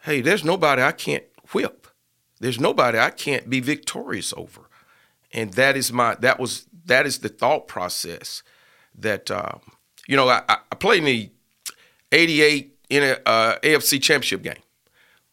hey, 0.02 0.20
there's 0.20 0.44
nobody 0.44 0.82
I 0.82 0.92
can't 0.92 1.24
whip. 1.52 1.86
There's 2.40 2.60
nobody 2.60 2.98
I 2.98 3.10
can't 3.10 3.48
be 3.48 3.60
victorious 3.60 4.34
over. 4.36 4.62
And 5.32 5.52
that 5.54 5.76
is 5.76 5.92
my 5.92 6.16
that 6.16 6.38
was 6.38 6.66
that 6.84 7.06
is 7.06 7.18
the 7.18 7.28
thought 7.28 7.68
process 7.68 8.42
that 8.94 9.30
um, 9.30 9.60
you 10.06 10.16
know 10.16 10.28
I, 10.28 10.42
I 10.48 10.74
played 10.78 10.98
in 10.98 11.04
the 11.04 11.30
'88 12.10 12.76
in 12.90 13.02
a 13.02 13.12
uh, 13.24 13.58
AFC 13.60 14.02
Championship 14.02 14.42
game, 14.42 14.62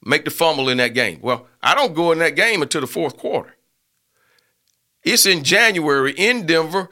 make 0.06 0.24
the 0.24 0.32
fumble 0.32 0.70
in 0.70 0.78
that 0.78 0.94
game. 0.94 1.20
Well, 1.22 1.48
I 1.62 1.76
don't 1.76 1.94
go 1.94 2.14
in 2.14 2.20
that 2.20 2.38
game 2.38 2.62
until 2.62 2.82
the 2.82 2.88
fourth 2.88 3.18
quarter. 3.18 3.56
It's 5.04 5.26
in 5.26 5.44
January 5.44 6.14
in 6.14 6.46
Denver. 6.46 6.90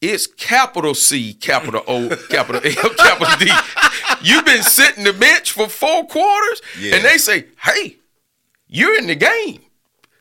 It's 0.00 0.26
capital 0.28 0.94
C, 0.94 1.34
capital 1.34 1.82
O, 1.88 2.08
capital 2.30 2.60
L, 2.64 2.90
capital 2.96 3.36
D. 3.46 3.50
You've 4.22 4.44
been 4.44 4.62
sitting 4.62 5.02
the 5.04 5.12
bench 5.12 5.50
for 5.52 5.68
four 5.68 6.06
quarters, 6.06 6.62
Yeah. 6.78 6.96
and 6.96 7.04
they 7.04 7.18
say, 7.18 7.46
"Hey, 7.62 7.96
you're 8.68 8.96
in 8.96 9.08
the 9.08 9.16
game." 9.16 9.62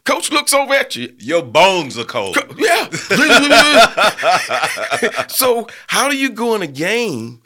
Coach 0.04 0.32
looks 0.32 0.54
over 0.54 0.74
at 0.74 0.96
you. 0.96 1.14
Your 1.20 1.44
bones 1.44 1.98
are 1.98 2.06
cold. 2.06 2.38
Yeah. 2.58 2.90
so 5.28 5.68
how 5.88 6.10
do 6.10 6.18
you 6.18 6.30
go 6.30 6.56
in 6.56 6.62
a 6.62 6.68
game 6.68 7.42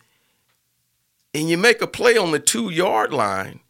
and 1.33 1.49
you 1.49 1.57
make 1.57 1.81
a 1.81 1.87
play 1.87 2.17
on 2.17 2.31
the 2.31 2.39
two 2.39 2.69
yard 2.69 3.13
line 3.13 3.61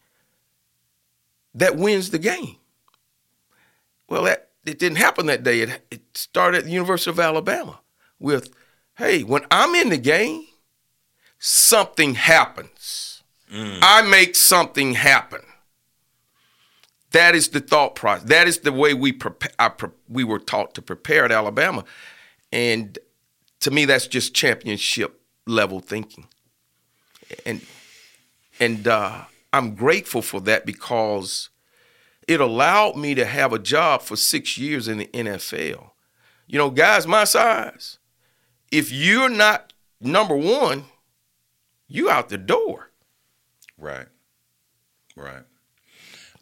that 1.54 1.76
wins 1.76 2.10
the 2.10 2.18
game? 2.18 2.56
Well, 4.10 4.24
that 4.24 4.50
it 4.66 4.78
didn't 4.78 4.98
happen 4.98 5.24
that 5.26 5.42
day. 5.42 5.60
It, 5.60 5.80
it 5.90 6.02
started 6.14 6.58
at 6.58 6.64
the 6.64 6.70
University 6.72 7.10
of 7.10 7.18
Alabama 7.18 7.80
with, 8.22 8.54
hey, 8.96 9.22
when 9.22 9.44
I'm 9.50 9.74
in 9.74 9.90
the 9.90 9.98
game, 9.98 10.46
something 11.38 12.14
happens. 12.14 13.22
I 13.82 14.00
make 14.02 14.34
something 14.34 14.94
happen. 14.94 15.40
That 17.10 17.34
is 17.34 17.48
the 17.48 17.60
thought 17.60 17.94
process. 17.94 18.28
That 18.28 18.48
is 18.48 18.60
the 18.60 18.72
way 18.72 18.94
we 18.94 19.12
prepare. 19.12 19.50
I 19.58 19.68
pre- 19.68 19.90
we 20.08 20.24
were 20.24 20.38
taught 20.38 20.74
to 20.74 20.82
prepare 20.82 21.26
at 21.26 21.32
Alabama, 21.32 21.84
and 22.50 22.98
to 23.60 23.70
me, 23.70 23.84
that's 23.84 24.06
just 24.06 24.34
championship 24.34 25.20
level 25.46 25.80
thinking. 25.80 26.26
And 27.44 27.60
and 28.58 28.88
uh, 28.88 29.24
I'm 29.52 29.74
grateful 29.74 30.22
for 30.22 30.40
that 30.42 30.64
because 30.64 31.50
it 32.26 32.40
allowed 32.40 32.96
me 32.96 33.14
to 33.14 33.26
have 33.26 33.52
a 33.52 33.58
job 33.58 34.00
for 34.00 34.16
six 34.16 34.56
years 34.56 34.88
in 34.88 34.98
the 34.98 35.06
NFL. 35.08 35.90
You 36.46 36.58
know, 36.58 36.70
guys 36.70 37.06
my 37.06 37.24
size, 37.24 37.98
if 38.72 38.90
you're 38.90 39.28
not 39.28 39.72
number 40.00 40.34
one, 40.36 40.86
you 41.86 42.10
out 42.10 42.30
the 42.30 42.38
door. 42.38 42.90
Right. 43.78 44.06
Right. 45.14 45.44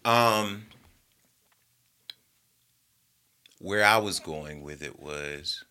Um 0.05 0.67
where 3.59 3.85
I 3.85 3.99
was 3.99 4.21
going 4.21 4.63
with 4.63 4.83
it 4.83 4.99
was 4.99 5.65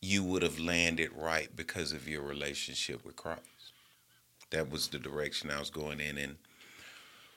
you 0.00 0.24
would 0.24 0.42
have 0.42 0.58
landed 0.58 1.10
right 1.14 1.54
because 1.54 1.92
of 1.92 2.08
your 2.08 2.22
relationship 2.22 3.04
with 3.04 3.16
Christ. 3.16 3.42
That 4.50 4.70
was 4.70 4.88
the 4.88 4.98
direction 4.98 5.50
I 5.50 5.58
was 5.58 5.68
going 5.68 6.00
in 6.00 6.16
and 6.16 6.36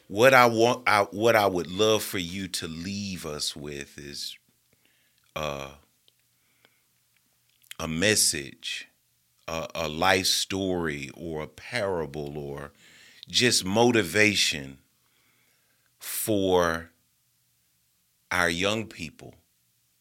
what 0.08 0.34
I 0.34 0.46
want 0.46 0.84
I, 0.88 1.04
what 1.12 1.36
I 1.36 1.48
would 1.48 1.72
love 1.72 2.04
for 2.04 2.20
you 2.20 2.48
to 2.50 2.68
leave 2.68 3.26
us 3.26 3.56
with 3.56 3.98
is 3.98 4.38
uh 5.36 5.72
a 7.82 7.88
message 7.88 8.88
a, 9.48 9.68
a 9.76 9.88
life 9.88 10.28
story 10.28 11.10
or 11.14 11.44
a 11.44 11.48
parable 11.48 12.38
or 12.38 12.72
just 13.28 13.66
motivation 13.66 14.78
for 16.00 16.92
our 18.32 18.50
young 18.50 18.88
people, 18.88 19.36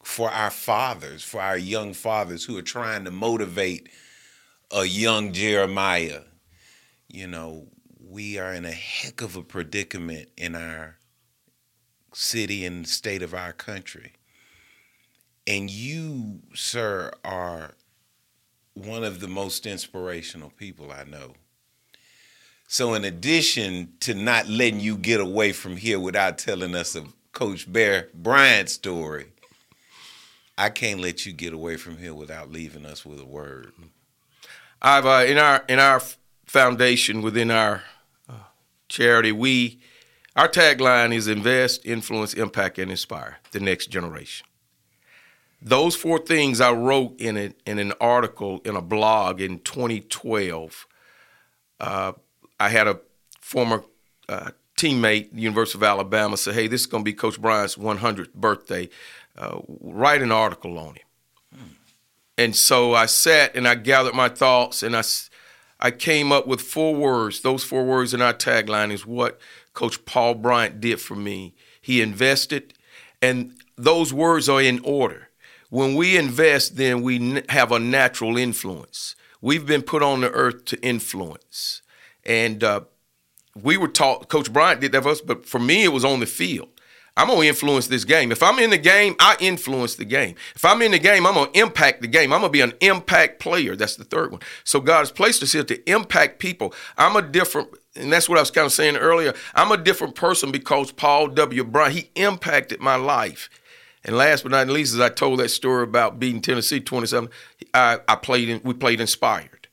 for 0.02 0.30
our 0.30 0.50
fathers, 0.50 1.22
for 1.22 1.40
our 1.40 1.58
young 1.58 1.92
fathers 1.92 2.44
who 2.44 2.56
are 2.56 2.62
trying 2.62 3.04
to 3.04 3.10
motivate 3.10 3.88
a 4.70 4.84
young 4.84 5.32
Jeremiah. 5.32 6.22
You 7.08 7.26
know, 7.26 7.66
we 7.98 8.38
are 8.38 8.54
in 8.54 8.64
a 8.64 8.72
heck 8.72 9.20
of 9.20 9.36
a 9.36 9.42
predicament 9.42 10.28
in 10.36 10.54
our 10.54 10.96
city 12.12 12.64
and 12.64 12.86
state 12.86 13.22
of 13.22 13.34
our 13.34 13.52
country. 13.52 14.12
And 15.46 15.70
you, 15.70 16.40
sir, 16.54 17.12
are 17.24 17.72
one 18.74 19.04
of 19.04 19.20
the 19.20 19.28
most 19.28 19.66
inspirational 19.66 20.50
people 20.50 20.92
I 20.92 21.04
know. 21.04 21.34
So, 22.68 22.94
in 22.94 23.04
addition 23.04 23.94
to 24.00 24.14
not 24.14 24.48
letting 24.48 24.80
you 24.80 24.96
get 24.96 25.20
away 25.20 25.52
from 25.52 25.76
here 25.76 25.98
without 25.98 26.38
telling 26.38 26.74
us 26.74 26.94
a 26.94 27.04
Coach 27.32 27.70
Bear 27.70 28.08
Bryant 28.14 28.68
story, 28.68 29.26
I 30.56 30.68
can't 30.68 31.00
let 31.00 31.26
you 31.26 31.32
get 31.32 31.52
away 31.52 31.76
from 31.76 31.98
here 31.98 32.14
without 32.14 32.52
leaving 32.52 32.86
us 32.86 33.04
with 33.04 33.18
a 33.18 33.24
word. 33.24 33.72
I've 34.80 35.06
uh, 35.06 35.24
in 35.26 35.38
our 35.38 35.64
in 35.68 35.78
our 35.78 36.00
foundation 36.46 37.22
within 37.22 37.50
our 37.50 37.82
uh, 38.28 38.34
charity, 38.88 39.32
we 39.32 39.80
our 40.36 40.48
tagline 40.48 41.12
is 41.14 41.26
invest, 41.26 41.84
influence, 41.84 42.34
impact, 42.34 42.78
and 42.78 42.90
inspire 42.90 43.38
the 43.50 43.60
next 43.60 43.86
generation. 43.86 44.46
Those 45.62 45.94
four 45.94 46.18
things 46.18 46.60
I 46.60 46.72
wrote 46.72 47.20
in 47.20 47.36
it 47.36 47.60
in 47.66 47.78
an 47.78 47.92
article 48.00 48.60
in 48.64 48.76
a 48.76 48.82
blog 48.82 49.40
in 49.40 49.58
2012. 49.60 50.86
Uh, 51.78 52.12
I 52.58 52.68
had 52.68 52.88
a 52.88 53.00
former 53.40 53.84
uh, 54.28 54.50
teammate, 54.76 55.28
University 55.34 55.78
of 55.78 55.82
Alabama, 55.82 56.36
say, 56.36 56.52
"Hey, 56.52 56.66
this 56.66 56.82
is 56.82 56.86
going 56.86 57.04
to 57.04 57.04
be 57.04 57.12
Coach 57.12 57.40
Bryant's 57.40 57.76
100th 57.76 58.32
birthday. 58.32 58.88
Uh, 59.36 59.60
write 59.80 60.22
an 60.22 60.32
article 60.32 60.78
on 60.78 60.94
him." 60.94 61.04
And 62.40 62.56
so 62.56 62.94
I 62.94 63.04
sat 63.04 63.54
and 63.54 63.68
I 63.68 63.74
gathered 63.74 64.14
my 64.14 64.30
thoughts 64.30 64.82
and 64.82 64.96
I, 64.96 65.02
I 65.78 65.90
came 65.90 66.32
up 66.32 66.46
with 66.46 66.62
four 66.62 66.94
words. 66.94 67.42
Those 67.42 67.64
four 67.64 67.84
words 67.84 68.14
in 68.14 68.22
our 68.22 68.32
tagline 68.32 68.90
is 68.90 69.04
what 69.04 69.38
Coach 69.74 70.06
Paul 70.06 70.36
Bryant 70.36 70.80
did 70.80 71.02
for 71.02 71.14
me. 71.14 71.54
He 71.82 72.00
invested, 72.00 72.72
and 73.20 73.56
those 73.76 74.14
words 74.14 74.48
are 74.48 74.62
in 74.62 74.80
order. 74.84 75.28
When 75.70 75.94
we 75.94 76.16
invest, 76.16 76.76
then 76.76 77.02
we 77.02 77.42
have 77.48 77.72
a 77.72 77.78
natural 77.78 78.36
influence. 78.36 79.14
We've 79.40 79.64
been 79.64 79.82
put 79.82 80.02
on 80.02 80.20
the 80.20 80.30
earth 80.30 80.64
to 80.66 80.80
influence. 80.82 81.82
And 82.24 82.62
uh, 82.62 82.82
we 83.60 83.76
were 83.76 83.88
taught, 83.88 84.28
Coach 84.28 84.52
Bryant 84.52 84.80
did 84.80 84.92
that 84.92 85.04
for 85.04 85.10
us, 85.10 85.20
but 85.20 85.46
for 85.46 85.58
me, 85.58 85.84
it 85.84 85.92
was 85.92 86.04
on 86.04 86.20
the 86.20 86.26
field. 86.26 86.68
I'm 87.16 87.28
gonna 87.28 87.42
influence 87.42 87.88
this 87.88 88.04
game. 88.04 88.32
If 88.32 88.42
I'm 88.42 88.58
in 88.58 88.70
the 88.70 88.78
game, 88.78 89.14
I 89.20 89.36
influence 89.40 89.96
the 89.96 90.04
game. 90.04 90.36
If 90.54 90.64
I'm 90.64 90.80
in 90.80 90.92
the 90.92 90.98
game, 90.98 91.26
I'm 91.26 91.34
gonna 91.34 91.50
impact 91.54 92.02
the 92.02 92.08
game. 92.08 92.32
I'm 92.32 92.40
gonna 92.40 92.50
be 92.50 92.60
an 92.60 92.72
impact 92.80 93.40
player. 93.40 93.76
That's 93.76 93.96
the 93.96 94.04
third 94.04 94.30
one. 94.30 94.40
So 94.64 94.80
God 94.80 95.00
has 95.00 95.10
placed 95.10 95.42
us 95.42 95.52
here 95.52 95.64
to 95.64 95.90
impact 95.90 96.38
people. 96.38 96.72
I'm 96.96 97.16
a 97.16 97.22
different, 97.22 97.68
and 97.96 98.12
that's 98.12 98.28
what 98.28 98.38
I 98.38 98.42
was 98.42 98.50
kind 98.50 98.64
of 98.64 98.72
saying 98.72 98.96
earlier. 98.96 99.34
I'm 99.54 99.72
a 99.72 99.76
different 99.76 100.14
person 100.14 100.50
because 100.50 100.92
Paul 100.92 101.28
W. 101.28 101.64
Bryant, 101.64 101.94
he 101.94 102.10
impacted 102.14 102.80
my 102.80 102.94
life. 102.94 103.50
And 104.04 104.16
last 104.16 104.42
but 104.42 104.52
not 104.52 104.68
least, 104.68 104.94
as 104.94 105.00
I 105.00 105.10
told 105.10 105.40
that 105.40 105.50
story 105.50 105.84
about 105.84 106.18
beating 106.18 106.40
Tennessee 106.40 106.80
27, 106.80 107.28
I, 107.74 107.98
I 108.08 108.16
played 108.16 108.48
in, 108.48 108.60
we 108.64 108.74
played 108.74 109.00
inspired. 109.00 109.68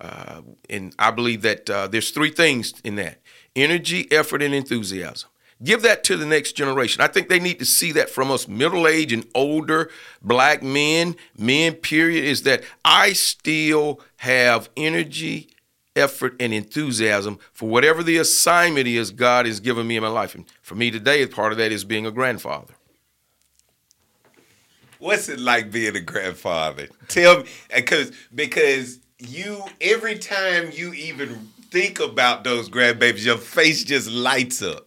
Uh, 0.00 0.42
and 0.68 0.94
I 0.98 1.10
believe 1.10 1.42
that 1.42 1.68
uh, 1.68 1.86
there's 1.86 2.10
three 2.10 2.30
things 2.30 2.74
in 2.84 2.96
that 2.96 3.20
energy, 3.56 4.10
effort, 4.10 4.42
and 4.42 4.54
enthusiasm. 4.54 5.28
Give 5.62 5.82
that 5.82 6.04
to 6.04 6.16
the 6.16 6.24
next 6.24 6.52
generation. 6.52 7.02
I 7.02 7.06
think 7.06 7.28
they 7.28 7.40
need 7.40 7.58
to 7.58 7.66
see 7.66 7.92
that 7.92 8.08
from 8.08 8.30
us 8.30 8.48
middle 8.48 8.86
aged 8.86 9.12
and 9.12 9.26
older 9.34 9.90
black 10.22 10.62
men, 10.62 11.16
men, 11.36 11.74
period, 11.74 12.24
is 12.24 12.44
that 12.44 12.64
I 12.82 13.12
still 13.12 14.00
have 14.16 14.70
energy, 14.74 15.50
effort, 15.94 16.34
and 16.40 16.54
enthusiasm 16.54 17.38
for 17.52 17.68
whatever 17.68 18.02
the 18.02 18.16
assignment 18.16 18.86
is 18.86 19.10
God 19.10 19.44
has 19.44 19.60
given 19.60 19.86
me 19.86 19.96
in 19.96 20.02
my 20.02 20.08
life. 20.08 20.34
And 20.34 20.46
for 20.62 20.76
me 20.76 20.90
today, 20.90 21.26
part 21.26 21.52
of 21.52 21.58
that 21.58 21.72
is 21.72 21.84
being 21.84 22.06
a 22.06 22.10
grandfather. 22.10 22.74
What's 25.00 25.28
it 25.30 25.40
like 25.40 25.70
being 25.72 25.96
a 25.96 26.00
grandfather? 26.00 26.88
Tell 27.08 27.38
me, 27.38 27.44
because 27.74 28.12
because 28.34 29.00
you 29.18 29.64
every 29.80 30.18
time 30.18 30.70
you 30.72 30.92
even 30.92 31.48
think 31.70 32.00
about 32.00 32.44
those 32.44 32.68
grandbabies, 32.68 33.24
your 33.24 33.38
face 33.38 33.82
just 33.82 34.10
lights 34.10 34.62
up. 34.62 34.86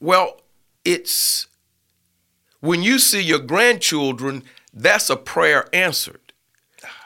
Well, 0.00 0.42
it's 0.84 1.46
when 2.60 2.82
you 2.82 2.98
see 2.98 3.22
your 3.22 3.38
grandchildren, 3.38 4.44
that's 4.72 5.08
a 5.08 5.16
prayer 5.16 5.68
answered. 5.72 6.20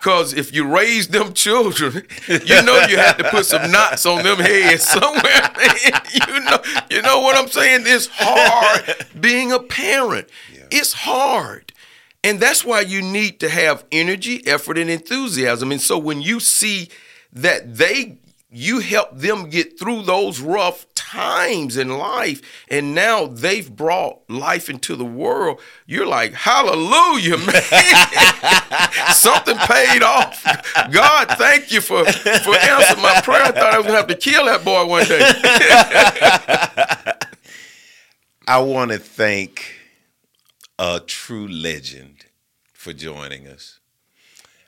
Because 0.01 0.35
if 0.35 0.53
you 0.53 0.67
raise 0.67 1.09
them 1.09 1.33
children, 1.33 2.05
you 2.27 2.63
know 2.63 2.85
you 2.89 2.97
have 2.97 3.19
to 3.19 3.25
put 3.31 3.47
some 3.47 3.71
knots 3.71 4.05
on 4.05 4.25
them 4.25 4.39
heads 4.39 4.83
somewhere. 4.83 5.53
you 6.27 6.41
know, 6.41 6.59
you 6.91 7.03
know 7.03 7.21
what 7.21 7.37
I'm 7.37 7.47
saying? 7.47 7.83
It's 7.85 8.09
hard 8.11 8.97
being 9.21 9.53
a 9.53 9.61
parent. 9.61 10.29
Yeah. 10.53 10.65
It's 10.73 10.93
hard. 10.93 11.72
And 12.25 12.39
that's 12.39 12.65
why 12.65 12.81
you 12.81 13.03
need 13.03 13.41
to 13.41 13.49
have 13.49 13.85
energy, 13.91 14.47
effort, 14.47 14.79
and 14.79 14.89
enthusiasm. 14.89 15.73
And 15.73 15.81
so 15.81 15.99
when 15.99 16.23
you 16.23 16.39
see 16.39 16.89
that 17.33 17.77
they 17.77 18.19
you 18.55 18.81
help 18.81 19.17
them 19.17 19.49
get 19.49 19.79
through 19.79 20.03
those 20.03 20.39
rough 20.39 20.85
times 20.95 21.79
in 21.79 21.89
life 21.89 22.43
and 22.69 22.95
now 22.95 23.27
they've 23.27 23.75
brought 23.75 24.19
life 24.29 24.69
into 24.69 24.95
the 24.95 25.07
world 25.07 25.59
you're 25.87 26.07
like 26.07 26.35
hallelujah 26.35 27.39
man. 27.39 27.63
Something 29.15 29.57
paid 29.57 30.03
off. 30.03 30.45
God 30.91 31.29
thank 31.39 31.73
you 31.73 31.81
for 31.81 32.05
for 32.05 32.55
answering 32.55 33.03
my 33.03 33.23
prayer. 33.23 33.43
I 33.43 33.53
thought 33.53 33.73
i 33.73 33.79
was 33.79 33.87
gonna 33.87 33.97
have 33.97 34.07
to 34.09 34.15
kill 34.15 34.45
that 34.45 34.63
boy 34.63 34.85
one 34.85 35.07
day. 35.07 35.23
I 38.47 38.59
want 38.59 38.91
to 38.91 38.99
thank 38.99 39.82
a 40.83 41.01
true 41.01 41.47
legend 41.47 42.27
for 42.73 42.93
joining 42.93 43.47
us 43.47 43.79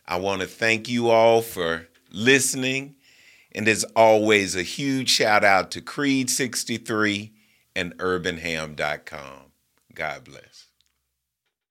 i 0.07 0.17
want 0.17 0.41
to 0.41 0.47
thank 0.47 0.89
you 0.89 1.11
all 1.11 1.43
for 1.43 1.89
listening 2.12 2.95
and 3.55 3.69
as 3.69 3.85
always, 3.95 4.57
a 4.57 4.62
huge 4.62 5.09
shout 5.09 5.45
out 5.45 5.71
to 5.71 5.81
Creed63 5.81 7.31
and 7.77 7.97
UrbanHam.com. 7.99 9.53
God 9.95 10.25
bless. 10.25 10.67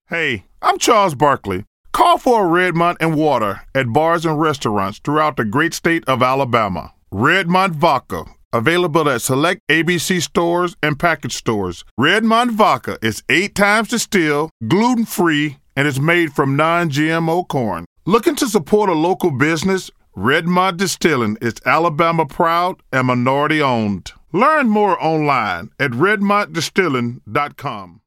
Hey, 0.07 0.45
I'm 0.61 0.77
Charles 0.77 1.15
Barkley. 1.15 1.65
Call 1.91 2.17
for 2.17 2.45
a 2.45 2.49
Redmont 2.49 2.97
and 2.99 3.15
water 3.15 3.61
at 3.75 3.91
bars 3.91 4.25
and 4.25 4.39
restaurants 4.39 4.99
throughout 4.99 5.35
the 5.37 5.45
great 5.45 5.73
state 5.73 6.03
of 6.07 6.23
Alabama. 6.23 6.93
Redmont 7.13 7.71
Vodka, 7.71 8.25
available 8.53 9.09
at 9.09 9.21
select 9.21 9.61
ABC 9.69 10.21
stores 10.21 10.75
and 10.81 10.97
package 10.99 11.33
stores. 11.33 11.83
Redmont 11.99 12.51
Vodka 12.51 12.97
is 13.01 13.23
eight 13.29 13.55
times 13.55 13.89
distilled, 13.89 14.51
gluten 14.67 15.05
free, 15.05 15.57
and 15.75 15.87
is 15.87 15.99
made 15.99 16.33
from 16.33 16.55
non 16.55 16.89
GMO 16.89 17.47
corn. 17.47 17.85
Looking 18.05 18.35
to 18.35 18.47
support 18.47 18.89
a 18.89 18.93
local 18.93 19.31
business? 19.31 19.89
Redmont 20.15 20.77
Distilling 20.77 21.37
is 21.41 21.55
Alabama 21.65 22.27
proud 22.27 22.83
and 22.91 23.07
minority 23.07 23.59
owned. 23.61 24.11
Learn 24.31 24.69
more 24.69 25.03
online 25.03 25.71
at 25.79 25.89
redmontdistilling.com. 25.91 28.01